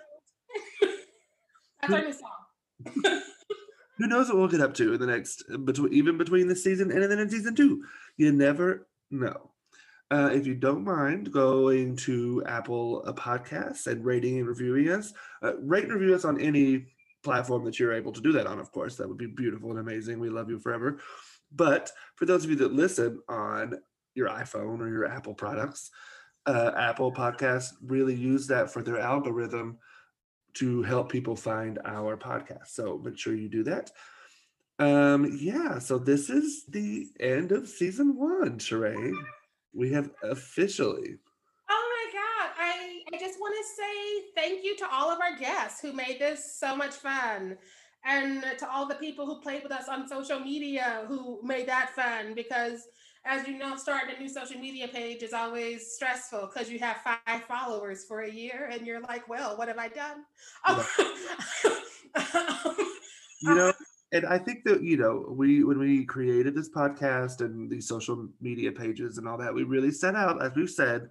That's 1.82 1.94
our 1.94 2.02
new 2.02 2.14
song. 2.14 2.39
who 3.98 4.08
knows 4.08 4.28
what 4.28 4.38
we'll 4.38 4.48
get 4.48 4.62
up 4.62 4.74
to 4.76 4.94
in 4.94 5.00
the 5.00 5.08
next 5.08 5.44
between 5.66 5.94
even 5.94 6.18
between 6.18 6.48
this 6.48 6.64
season 6.64 6.92
and 6.92 7.04
then 7.04 7.20
in 7.20 7.30
season 7.30 7.56
two? 7.56 7.84
You 8.18 8.32
never 8.32 8.88
know. 9.12 9.52
Uh, 10.12 10.32
if 10.34 10.48
you 10.48 10.56
don't 10.56 10.84
mind 10.84 11.32
going 11.32 11.96
to 11.96 12.44
apple 12.48 13.04
uh, 13.06 13.14
podcasts 13.14 13.86
and 13.86 14.04
rating 14.04 14.40
and 14.40 14.48
reviewing 14.48 14.90
us 14.90 15.14
uh, 15.44 15.56
rate 15.58 15.84
and 15.84 15.94
review 15.94 16.16
us 16.16 16.26
on 16.26 16.42
any 16.42 16.88
platform 17.24 17.64
that 17.64 17.78
you're 17.78 17.94
able 17.94 18.12
to 18.12 18.22
do 18.22 18.32
that 18.32 18.48
on 18.48 18.60
of 18.60 18.72
course. 18.72 18.96
That 18.96 19.08
would 19.08 19.18
be 19.18 19.28
beautiful 19.28 19.70
and 19.70 19.80
amazing. 19.80 20.20
We 20.20 20.30
love 20.30 20.50
you 20.50 20.60
forever. 20.60 21.00
But 21.52 21.92
for 22.16 22.26
those 22.26 22.44
of 22.44 22.50
you 22.50 22.56
that 22.58 22.74
listen 22.74 23.20
on 23.28 23.80
your 24.16 24.30
iphone 24.30 24.80
or 24.80 24.90
your 24.90 25.06
apple 25.06 25.34
products 25.34 25.92
uh, 26.46 26.72
apple 26.76 27.14
podcasts 27.14 27.74
really 27.82 28.16
use 28.16 28.48
that 28.48 28.72
for 28.72 28.82
their 28.82 29.00
algorithm 29.00 29.78
to 30.56 30.84
help 30.84 31.12
people 31.12 31.36
find 31.36 31.80
our 31.86 32.18
podcast. 32.18 32.68
So 32.68 33.00
make 33.04 33.18
sure 33.18 33.36
you 33.36 33.50
do 33.50 33.64
that. 33.64 33.92
Um, 34.80 35.38
yeah, 35.40 35.80
so 35.80 35.98
this 36.00 36.30
is 36.30 36.66
the 36.70 37.08
end 37.20 37.52
of 37.52 37.68
season 37.68 38.16
one, 38.16 38.60
Sheree. 38.60 39.14
We 39.74 39.92
have 39.92 40.10
officially. 40.24 41.18
Oh 41.70 42.12
my 42.14 42.20
God. 42.20 42.52
I, 42.58 43.02
I 43.14 43.20
just 43.20 43.40
want 43.40 43.56
to 43.58 43.82
say 43.82 44.42
thank 44.42 44.64
you 44.64 44.78
to 44.78 44.88
all 44.92 45.12
of 45.12 45.20
our 45.20 45.38
guests 45.38 45.82
who 45.82 45.92
made 45.92 46.18
this 46.20 46.58
so 46.58 46.76
much 46.76 46.96
fun. 46.96 47.58
And 48.06 48.42
to 48.60 48.72
all 48.72 48.88
the 48.88 48.96
people 48.96 49.26
who 49.26 49.42
played 49.42 49.64
with 49.64 49.74
us 49.74 49.90
on 49.90 50.08
social 50.08 50.40
media 50.40 51.04
who 51.10 51.42
made 51.44 51.68
that 51.68 51.90
fun 51.90 52.34
because 52.34 52.88
as 53.26 53.48
you 53.48 53.58
know, 53.58 53.76
starting 53.76 54.16
a 54.16 54.20
new 54.20 54.30
social 54.30 54.60
media 54.60 54.88
page 54.88 55.24
is 55.24 55.34
always 55.34 55.94
stressful 55.94 56.50
because 56.52 56.70
you 56.70 56.80
have 56.80 56.98
five 56.98 57.44
followers 57.44 58.06
for 58.06 58.22
a 58.22 58.32
year 58.32 58.70
and 58.72 58.88
you're 58.88 59.02
like, 59.02 59.28
well, 59.28 59.58
what 59.58 59.68
have 59.68 59.78
I 59.78 59.90
done? 59.90 60.24
You 63.42 63.56
know, 63.56 63.74
and 64.12 64.26
I 64.26 64.38
think 64.38 64.66
that, 64.66 64.84
you 64.84 64.98
know, 64.98 65.26
we 65.30 65.64
when 65.64 65.80
we 65.80 66.04
created 66.04 66.56
this 66.56 66.70
podcast 66.70 67.40
and 67.40 67.70
these 67.70 67.88
social 67.88 68.28
media 68.42 68.72
pages 68.72 69.18
and 69.18 69.28
all 69.28 69.38
that, 69.38 69.54
we 69.54 69.64
really 69.64 69.92
set 69.92 70.16
out, 70.16 70.44
as 70.44 70.52
we've 70.56 70.70
said, 70.70 71.08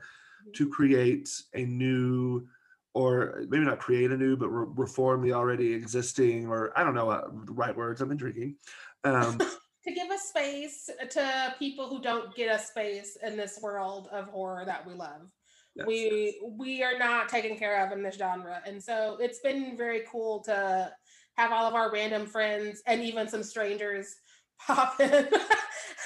to 0.55 0.69
create 0.69 1.31
a 1.55 1.65
new 1.65 2.47
or 2.95 3.45
maybe 3.49 3.65
not 3.65 3.79
create 3.79 4.11
a 4.11 4.17
new, 4.17 4.37
but 4.37 4.49
re- 4.49 4.67
reform 4.77 5.23
the 5.23 5.33
already 5.33 5.73
existing, 5.73 6.49
or 6.49 6.77
I 6.77 6.85
don't 6.85 6.95
know 6.95 7.11
uh, 7.11 7.29
the 7.45 7.53
right 7.53 7.77
words. 7.77 8.03
I've 8.03 8.09
been 8.09 8.17
drinking. 8.17 8.57
Um, 9.05 9.41
to 9.89 9.95
give 9.95 10.11
a 10.11 10.19
space 10.19 10.91
to 11.11 11.55
people 11.59 11.89
who 11.89 12.01
don't 12.01 12.35
get 12.35 12.55
a 12.55 12.59
space 12.59 13.17
in 13.25 13.37
this 13.37 13.59
world 13.63 14.09
of 14.13 14.27
horror 14.27 14.65
that 14.65 14.87
we 14.87 14.95
love. 14.95 15.31
Yes. 15.75 15.87
We 15.87 16.41
we 16.59 16.83
are 16.83 16.99
not 16.99 17.29
taken 17.29 17.57
care 17.57 17.85
of 17.85 17.93
in 17.93 18.03
this 18.03 18.17
genre, 18.17 18.61
and 18.67 18.83
so 18.83 19.17
it's 19.21 19.41
been 19.41 19.77
very 19.77 20.03
cool 20.11 20.41
to 20.45 20.93
have 21.37 21.53
all 21.53 21.67
of 21.67 21.75
our 21.75 21.93
random 21.93 22.27
friends 22.27 22.83
and 22.87 23.03
even 23.03 23.29
some 23.29 23.45
strangers 23.45 24.17
pop 24.67 24.99
in 25.01 25.29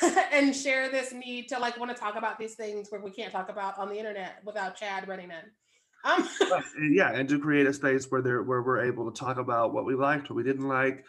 and 0.32 0.54
share 0.54 0.90
this 0.90 1.12
need 1.12 1.48
to 1.48 1.58
like 1.58 1.78
want 1.78 1.90
to 1.90 1.96
talk 1.96 2.16
about 2.16 2.38
these 2.38 2.54
things 2.54 2.90
where 2.90 3.00
we 3.00 3.10
can't 3.10 3.32
talk 3.32 3.48
about 3.48 3.78
on 3.78 3.88
the 3.88 3.96
internet 3.96 4.42
without 4.44 4.76
Chad 4.76 5.08
running 5.08 5.30
in. 5.30 5.50
Um, 6.04 6.28
yeah, 6.90 7.12
and 7.12 7.28
to 7.28 7.38
create 7.38 7.66
a 7.66 7.72
space 7.72 8.10
where 8.10 8.20
there 8.20 8.42
where 8.42 8.62
we're 8.62 8.84
able 8.84 9.10
to 9.10 9.18
talk 9.18 9.38
about 9.38 9.72
what 9.72 9.86
we 9.86 9.94
liked, 9.94 10.28
what 10.28 10.36
we 10.36 10.42
didn't 10.42 10.68
like, 10.68 11.04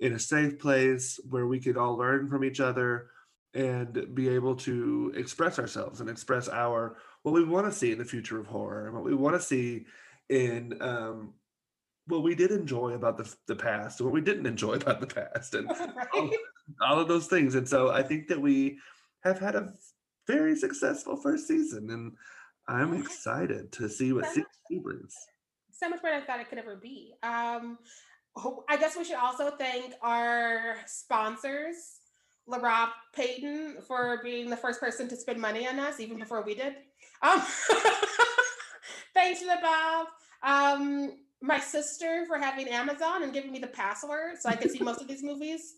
in 0.00 0.12
a 0.14 0.18
safe 0.18 0.58
place 0.58 1.18
where 1.28 1.46
we 1.46 1.60
could 1.60 1.76
all 1.76 1.96
learn 1.96 2.28
from 2.28 2.44
each 2.44 2.60
other 2.60 3.08
and 3.54 4.14
be 4.14 4.28
able 4.28 4.56
to 4.56 5.12
express 5.16 5.58
ourselves 5.58 6.00
and 6.00 6.10
express 6.10 6.48
our 6.48 6.96
what 7.22 7.32
we 7.32 7.44
want 7.44 7.64
to 7.66 7.72
see 7.72 7.92
in 7.92 7.98
the 7.98 8.04
future 8.04 8.38
of 8.38 8.46
horror 8.46 8.86
and 8.86 8.94
what 8.94 9.04
we 9.04 9.14
want 9.14 9.34
to 9.34 9.40
see 9.40 9.86
in 10.28 10.76
um, 10.80 11.32
what 12.06 12.22
we 12.22 12.34
did 12.34 12.50
enjoy 12.50 12.90
about 12.92 13.16
the, 13.16 13.32
the 13.46 13.54
past 13.56 14.00
and 14.00 14.06
what 14.06 14.12
we 14.14 14.20
didn't 14.20 14.46
enjoy 14.46 14.72
about 14.74 15.00
the 15.00 15.06
past 15.06 15.54
and 15.54 15.68
right? 16.14 16.30
all 16.82 16.98
of 16.98 17.08
those 17.08 17.28
things. 17.28 17.54
And 17.54 17.68
so 17.68 17.90
I 17.90 18.02
think 18.02 18.28
that 18.28 18.40
we 18.40 18.78
have 19.22 19.38
had 19.38 19.54
a 19.54 19.72
very 20.26 20.56
successful 20.56 21.16
first 21.16 21.46
season 21.46 21.90
and 21.90 22.12
I'm 22.66 22.94
excited 23.00 23.70
to 23.72 23.88
see 23.88 24.12
what 24.12 24.24
So 24.26 24.32
season 24.32 24.82
brings. 24.82 25.14
so 25.70 25.88
much 25.88 26.02
better 26.02 26.14
than 26.14 26.22
I 26.22 26.26
thought 26.26 26.40
it 26.40 26.48
could 26.48 26.58
ever 26.58 26.76
be. 26.76 27.14
Um, 27.22 27.78
I 28.68 28.76
guess 28.76 28.96
we 28.96 29.04
should 29.04 29.16
also 29.16 29.50
thank 29.50 29.94
our 30.02 30.76
sponsors, 30.86 31.76
LaRob 32.48 32.90
Payton, 33.14 33.76
for 33.86 34.20
being 34.22 34.50
the 34.50 34.56
first 34.56 34.80
person 34.80 35.08
to 35.08 35.16
spend 35.16 35.40
money 35.40 35.68
on 35.68 35.78
us, 35.78 36.00
even 36.00 36.18
before 36.18 36.42
we 36.42 36.54
did. 36.54 36.74
Um, 37.22 37.40
thanks 39.14 39.40
the 39.40 40.06
Um, 40.42 41.12
my 41.40 41.60
sister 41.60 42.24
for 42.26 42.38
having 42.38 42.68
Amazon 42.68 43.22
and 43.22 43.32
giving 43.32 43.52
me 43.52 43.58
the 43.58 43.68
password 43.68 44.38
so 44.40 44.48
I 44.48 44.56
could 44.56 44.70
see 44.70 44.82
most 44.82 45.00
of 45.00 45.08
these 45.08 45.22
movies. 45.22 45.74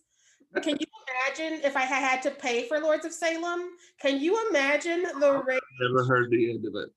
Can 0.62 0.76
you 0.80 0.86
imagine 1.28 1.60
if 1.64 1.76
I 1.76 1.82
had 1.82 2.22
to 2.22 2.30
pay 2.30 2.66
for 2.66 2.78
Lords 2.78 3.04
of 3.04 3.12
Salem? 3.12 3.70
Can 4.00 4.20
you 4.20 4.48
imagine 4.48 5.02
the 5.20 5.42
rate? 5.46 5.60
Never 5.80 6.04
heard 6.04 6.30
the 6.30 6.50
end 6.50 6.64
of 6.64 6.74
it. 6.76 6.90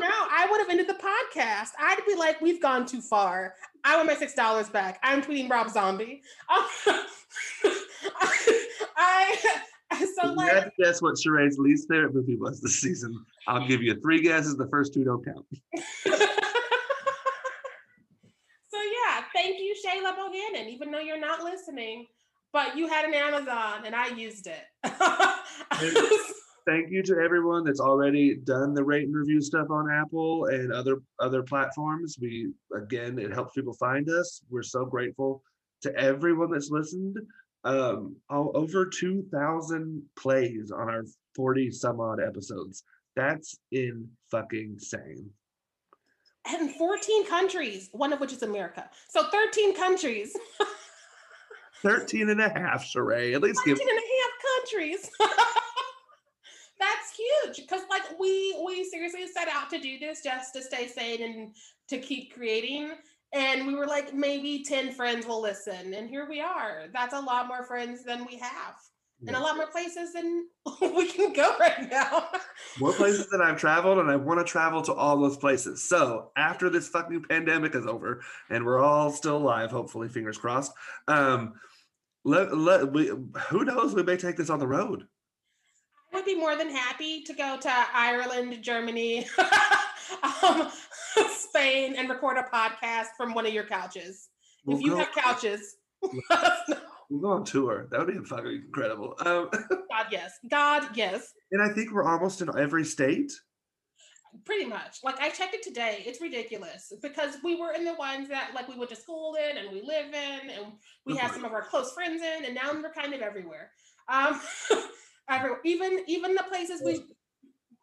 No, 0.00 0.08
I 0.08 0.46
would 0.50 0.60
have 0.60 0.70
ended 0.70 0.88
the 0.88 0.94
podcast. 0.94 1.70
I'd 1.78 2.00
be 2.06 2.14
like, 2.14 2.40
we've 2.40 2.62
gone 2.62 2.86
too 2.86 3.00
far. 3.00 3.54
I 3.84 3.96
want 3.96 4.08
my 4.08 4.14
six 4.14 4.34
dollars 4.34 4.68
back. 4.68 4.98
I'm 5.02 5.22
tweeting 5.22 5.50
Rob 5.50 5.70
Zombie. 5.70 6.22
I, 8.96 9.36
I 9.90 9.98
so 9.98 10.04
If 10.04 10.24
you 10.24 10.32
like 10.32 10.52
had 10.52 10.64
to 10.64 10.72
guess 10.78 11.00
what 11.02 11.14
Sheree's 11.14 11.58
least 11.58 11.88
favorite 11.88 12.14
movie 12.14 12.36
was 12.36 12.60
this 12.60 12.80
season, 12.80 13.24
I'll 13.46 13.66
give 13.66 13.82
you 13.82 14.00
three 14.00 14.22
guesses. 14.22 14.56
The 14.56 14.68
first 14.68 14.94
two 14.94 15.04
don't 15.04 15.24
count. 15.24 15.46
so 16.06 16.12
yeah, 18.72 19.22
thank 19.34 19.58
you, 19.58 19.74
Shayla 19.84 20.16
Bohannon, 20.16 20.68
even 20.68 20.90
though 20.90 20.98
you're 21.00 21.20
not 21.20 21.42
listening, 21.42 22.06
but 22.52 22.76
you 22.76 22.88
had 22.88 23.04
an 23.04 23.14
Amazon 23.14 23.82
and 23.84 23.94
I 23.94 24.08
used 24.08 24.46
it. 24.46 24.64
Thank 26.68 26.90
you 26.90 27.02
to 27.04 27.16
everyone 27.16 27.64
that's 27.64 27.80
already 27.80 28.36
done 28.36 28.74
the 28.74 28.84
rate 28.84 29.04
and 29.04 29.16
review 29.16 29.40
stuff 29.40 29.70
on 29.70 29.90
Apple 29.90 30.44
and 30.46 30.70
other 30.70 30.98
other 31.18 31.42
platforms. 31.42 32.18
We 32.20 32.52
again, 32.76 33.18
it 33.18 33.32
helps 33.32 33.54
people 33.54 33.72
find 33.72 34.06
us. 34.10 34.42
We're 34.50 34.62
so 34.62 34.84
grateful 34.84 35.42
to 35.80 35.96
everyone 35.96 36.50
that's 36.50 36.70
listened. 36.70 37.16
Um, 37.64 38.16
all, 38.28 38.52
over 38.54 38.84
two 38.84 39.24
thousand 39.32 40.02
plays 40.18 40.70
on 40.70 40.90
our 40.90 41.04
forty 41.34 41.70
some 41.70 42.00
odd 42.00 42.20
episodes. 42.20 42.84
That's 43.16 43.58
in 43.72 44.06
fucking 44.30 44.72
insane. 44.74 45.30
and 46.44 46.70
14 46.74 47.26
countries, 47.26 47.88
one 47.92 48.12
of 48.12 48.20
which 48.20 48.34
is 48.34 48.42
America. 48.42 48.90
So 49.08 49.30
13 49.30 49.74
countries. 49.74 50.36
13 51.82 52.28
and 52.28 52.42
a 52.42 52.48
half, 52.50 52.84
Sheree. 52.84 53.34
At 53.34 53.40
least 53.40 53.60
13 53.60 53.74
give 53.74 53.80
and 53.80 53.98
a 53.98 54.02
half 54.20 54.30
countries. 54.60 55.10
Huge 57.44 57.56
because 57.56 57.82
like 57.90 58.18
we 58.18 58.60
we 58.64 58.84
seriously 58.84 59.26
set 59.26 59.48
out 59.48 59.70
to 59.70 59.80
do 59.80 59.98
this 59.98 60.22
just 60.22 60.52
to 60.54 60.62
stay 60.62 60.88
sane 60.88 61.22
and 61.22 61.54
to 61.88 61.98
keep 61.98 62.32
creating 62.32 62.92
and 63.32 63.66
we 63.66 63.74
were 63.74 63.86
like 63.86 64.14
maybe 64.14 64.64
10 64.64 64.92
friends 64.92 65.26
will 65.26 65.42
listen 65.42 65.94
and 65.94 66.08
here 66.08 66.28
we 66.28 66.40
are. 66.40 66.84
That's 66.92 67.14
a 67.14 67.20
lot 67.20 67.48
more 67.48 67.64
friends 67.64 68.04
than 68.04 68.26
we 68.26 68.38
have 68.38 68.74
and 69.26 69.36
a 69.36 69.40
lot 69.40 69.56
more 69.56 69.66
places 69.66 70.12
than 70.12 70.46
we 70.80 71.08
can 71.08 71.32
go 71.32 71.56
right 71.58 71.90
now. 71.90 72.28
more 72.78 72.92
places 72.94 73.28
than 73.28 73.40
I've 73.40 73.58
traveled, 73.58 73.98
and 73.98 74.10
I 74.10 74.16
want 74.16 74.38
to 74.38 74.50
travel 74.50 74.82
to 74.82 74.92
all 74.92 75.18
those 75.18 75.36
places. 75.36 75.82
So 75.82 76.30
after 76.36 76.70
this 76.70 76.88
fucking 76.88 77.24
pandemic 77.28 77.74
is 77.74 77.86
over, 77.86 78.22
and 78.50 78.64
we're 78.64 78.80
all 78.80 79.10
still 79.10 79.36
alive, 79.36 79.70
hopefully, 79.70 80.08
fingers 80.08 80.38
crossed. 80.38 80.72
Um, 81.08 81.54
let, 82.24 82.56
let 82.56 82.92
we 82.92 83.08
who 83.48 83.64
knows? 83.64 83.94
We 83.94 84.02
may 84.02 84.16
take 84.16 84.36
this 84.36 84.50
on 84.50 84.58
the 84.58 84.66
road. 84.66 85.04
I 86.12 86.16
would 86.16 86.24
be 86.24 86.34
more 86.34 86.56
than 86.56 86.70
happy 86.70 87.22
to 87.22 87.34
go 87.34 87.58
to 87.60 87.72
Ireland, 87.94 88.62
Germany, 88.62 89.26
um, 90.42 90.70
Spain, 91.30 91.96
and 91.96 92.08
record 92.08 92.38
a 92.38 92.44
podcast 92.54 93.08
from 93.16 93.34
one 93.34 93.46
of 93.46 93.52
your 93.52 93.64
couches. 93.64 94.28
We'll 94.64 94.78
if 94.78 94.82
you 94.82 94.90
go, 94.92 94.98
have 94.98 95.12
couches, 95.12 95.76
let 96.30 96.44
us 96.44 96.68
know. 96.68 96.76
we'll 97.10 97.20
go 97.20 97.30
on 97.30 97.44
tour. 97.44 97.88
That 97.90 98.00
would 98.00 98.14
be 98.14 98.24
fucking 98.24 98.62
incredible. 98.66 99.14
Um, 99.20 99.50
God, 99.90 100.06
yes. 100.10 100.38
God, 100.50 100.88
yes. 100.94 101.34
and 101.52 101.62
I 101.62 101.74
think 101.74 101.92
we're 101.92 102.04
almost 102.04 102.40
in 102.40 102.48
every 102.58 102.84
state. 102.84 103.32
Pretty 104.44 104.66
much. 104.66 104.98
Like 105.02 105.18
I 105.20 105.30
checked 105.30 105.54
it 105.54 105.62
today. 105.62 106.02
It's 106.06 106.20
ridiculous 106.20 106.92
because 107.02 107.36
we 107.42 107.56
were 107.56 107.72
in 107.72 107.84
the 107.84 107.94
ones 107.94 108.28
that 108.28 108.50
like 108.54 108.68
we 108.68 108.76
went 108.76 108.90
to 108.90 108.96
school 108.96 109.36
in 109.36 109.56
and 109.56 109.72
we 109.72 109.82
live 109.82 110.08
in 110.08 110.50
and 110.50 110.72
we 111.06 111.16
have 111.16 111.32
some 111.32 111.44
of 111.44 111.52
our 111.52 111.62
close 111.62 111.92
friends 111.92 112.22
in 112.22 112.44
and 112.44 112.54
now 112.54 112.72
we're 112.72 112.92
kind 112.92 113.14
of 113.14 113.20
everywhere. 113.20 113.70
Um 114.08 114.40
everywhere. 115.28 115.60
Even 115.64 116.04
even 116.06 116.34
the 116.34 116.44
places 116.44 116.82
we 116.84 117.04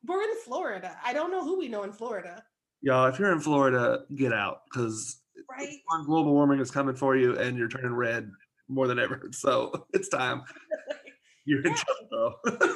we're 0.05 0.21
in 0.21 0.35
Florida. 0.43 0.97
I 1.03 1.13
don't 1.13 1.31
know 1.31 1.43
who 1.43 1.57
we 1.57 1.67
know 1.67 1.83
in 1.83 1.91
Florida. 1.91 2.43
Y'all, 2.81 3.05
if 3.07 3.17
you're 3.17 3.31
in 3.31 3.39
Florida, 3.39 4.01
get 4.15 4.31
out 4.33 4.61
because 4.71 5.21
Right? 5.49 5.79
global 6.05 6.33
warming 6.33 6.59
is 6.59 6.71
coming 6.71 6.95
for 6.95 7.15
you, 7.15 7.37
and 7.37 7.57
you're 7.57 7.67
turning 7.67 7.93
red 7.93 8.31
more 8.67 8.87
than 8.87 8.99
ever. 8.99 9.29
So 9.31 9.85
it's 9.93 10.09
time. 10.09 10.43
You're 11.47 11.61
in 11.61 11.75
trouble, 11.75 12.39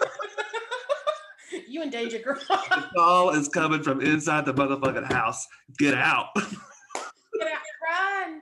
you 1.67 1.81
in 1.81 1.89
danger, 1.89 2.19
girl. 2.19 2.37
The 2.47 2.85
call 2.95 3.31
is 3.31 3.47
coming 3.47 3.81
from 3.81 3.99
inside 3.99 4.45
the 4.45 4.53
motherfucking 4.53 5.11
house. 5.11 5.47
Get 5.79 5.95
out. 5.95 6.27
Get 6.35 7.47
out. 7.47 7.63
Run, 7.89 8.41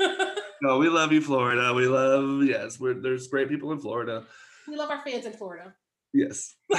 run. 0.00 0.36
no, 0.62 0.78
we 0.78 0.88
love 0.88 1.12
you, 1.12 1.20
Florida. 1.20 1.72
We 1.74 1.86
love, 1.86 2.44
yes, 2.44 2.78
we're, 2.78 2.94
there's 2.94 3.28
great 3.28 3.48
people 3.48 3.72
in 3.72 3.78
Florida. 3.78 4.24
we 4.66 4.76
love 4.76 4.90
our 4.90 5.00
fans 5.02 5.26
in 5.26 5.32
Florida. 5.32 5.74
Yes. 6.12 6.54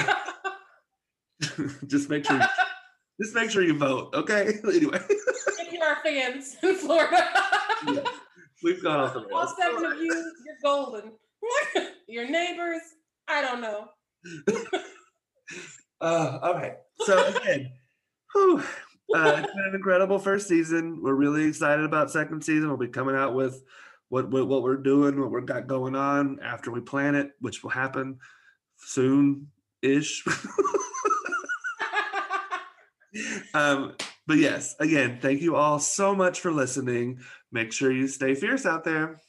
just 1.86 2.10
make 2.10 2.24
sure, 2.24 2.38
just 3.22 3.34
make 3.34 3.50
sure 3.50 3.62
you 3.62 3.76
vote. 3.78 4.14
Okay. 4.14 4.54
Anyway, 4.64 5.00
if 5.08 5.72
you 5.72 5.80
are 5.80 5.98
fans 6.02 6.56
in 6.62 6.74
Florida. 6.76 7.28
Yeah. 7.86 8.02
we've 8.62 8.82
gone 8.82 9.00
off 9.00 9.14
the 9.14 9.20
rails. 9.20 9.32
All 9.32 9.54
seven 9.58 9.84
of 9.84 9.98
you, 9.98 10.32
you're 10.44 10.56
golden. 10.62 11.12
Your 12.08 12.28
neighbors, 12.28 12.80
I 13.28 13.40
don't 13.40 13.60
know. 13.60 13.88
Uh, 16.00 16.38
all 16.42 16.54
right. 16.54 16.76
So 17.00 17.26
again, 17.26 17.70
whew, 18.32 18.62
uh, 19.14 19.36
it's 19.38 19.52
been 19.52 19.64
an 19.68 19.74
incredible 19.74 20.18
first 20.18 20.48
season. 20.48 21.00
We're 21.02 21.14
really 21.14 21.44
excited 21.44 21.84
about 21.84 22.10
second 22.10 22.44
season. 22.44 22.68
We'll 22.68 22.76
be 22.76 22.88
coming 22.88 23.16
out 23.16 23.34
with 23.34 23.62
what 24.08 24.30
what, 24.30 24.46
what 24.46 24.62
we're 24.62 24.76
doing, 24.76 25.20
what 25.20 25.30
we've 25.30 25.46
got 25.46 25.66
going 25.66 25.96
on 25.96 26.40
after 26.40 26.70
we 26.70 26.80
plan 26.80 27.14
it, 27.14 27.32
which 27.40 27.62
will 27.62 27.70
happen 27.70 28.18
soon 28.76 29.48
ish. 29.82 30.24
um, 33.54 33.94
but 34.26 34.38
yes, 34.38 34.76
again, 34.78 35.18
thank 35.20 35.40
you 35.40 35.56
all 35.56 35.78
so 35.78 36.14
much 36.14 36.40
for 36.40 36.52
listening. 36.52 37.20
Make 37.50 37.72
sure 37.72 37.90
you 37.90 38.06
stay 38.06 38.34
fierce 38.34 38.66
out 38.66 38.84
there. 38.84 39.20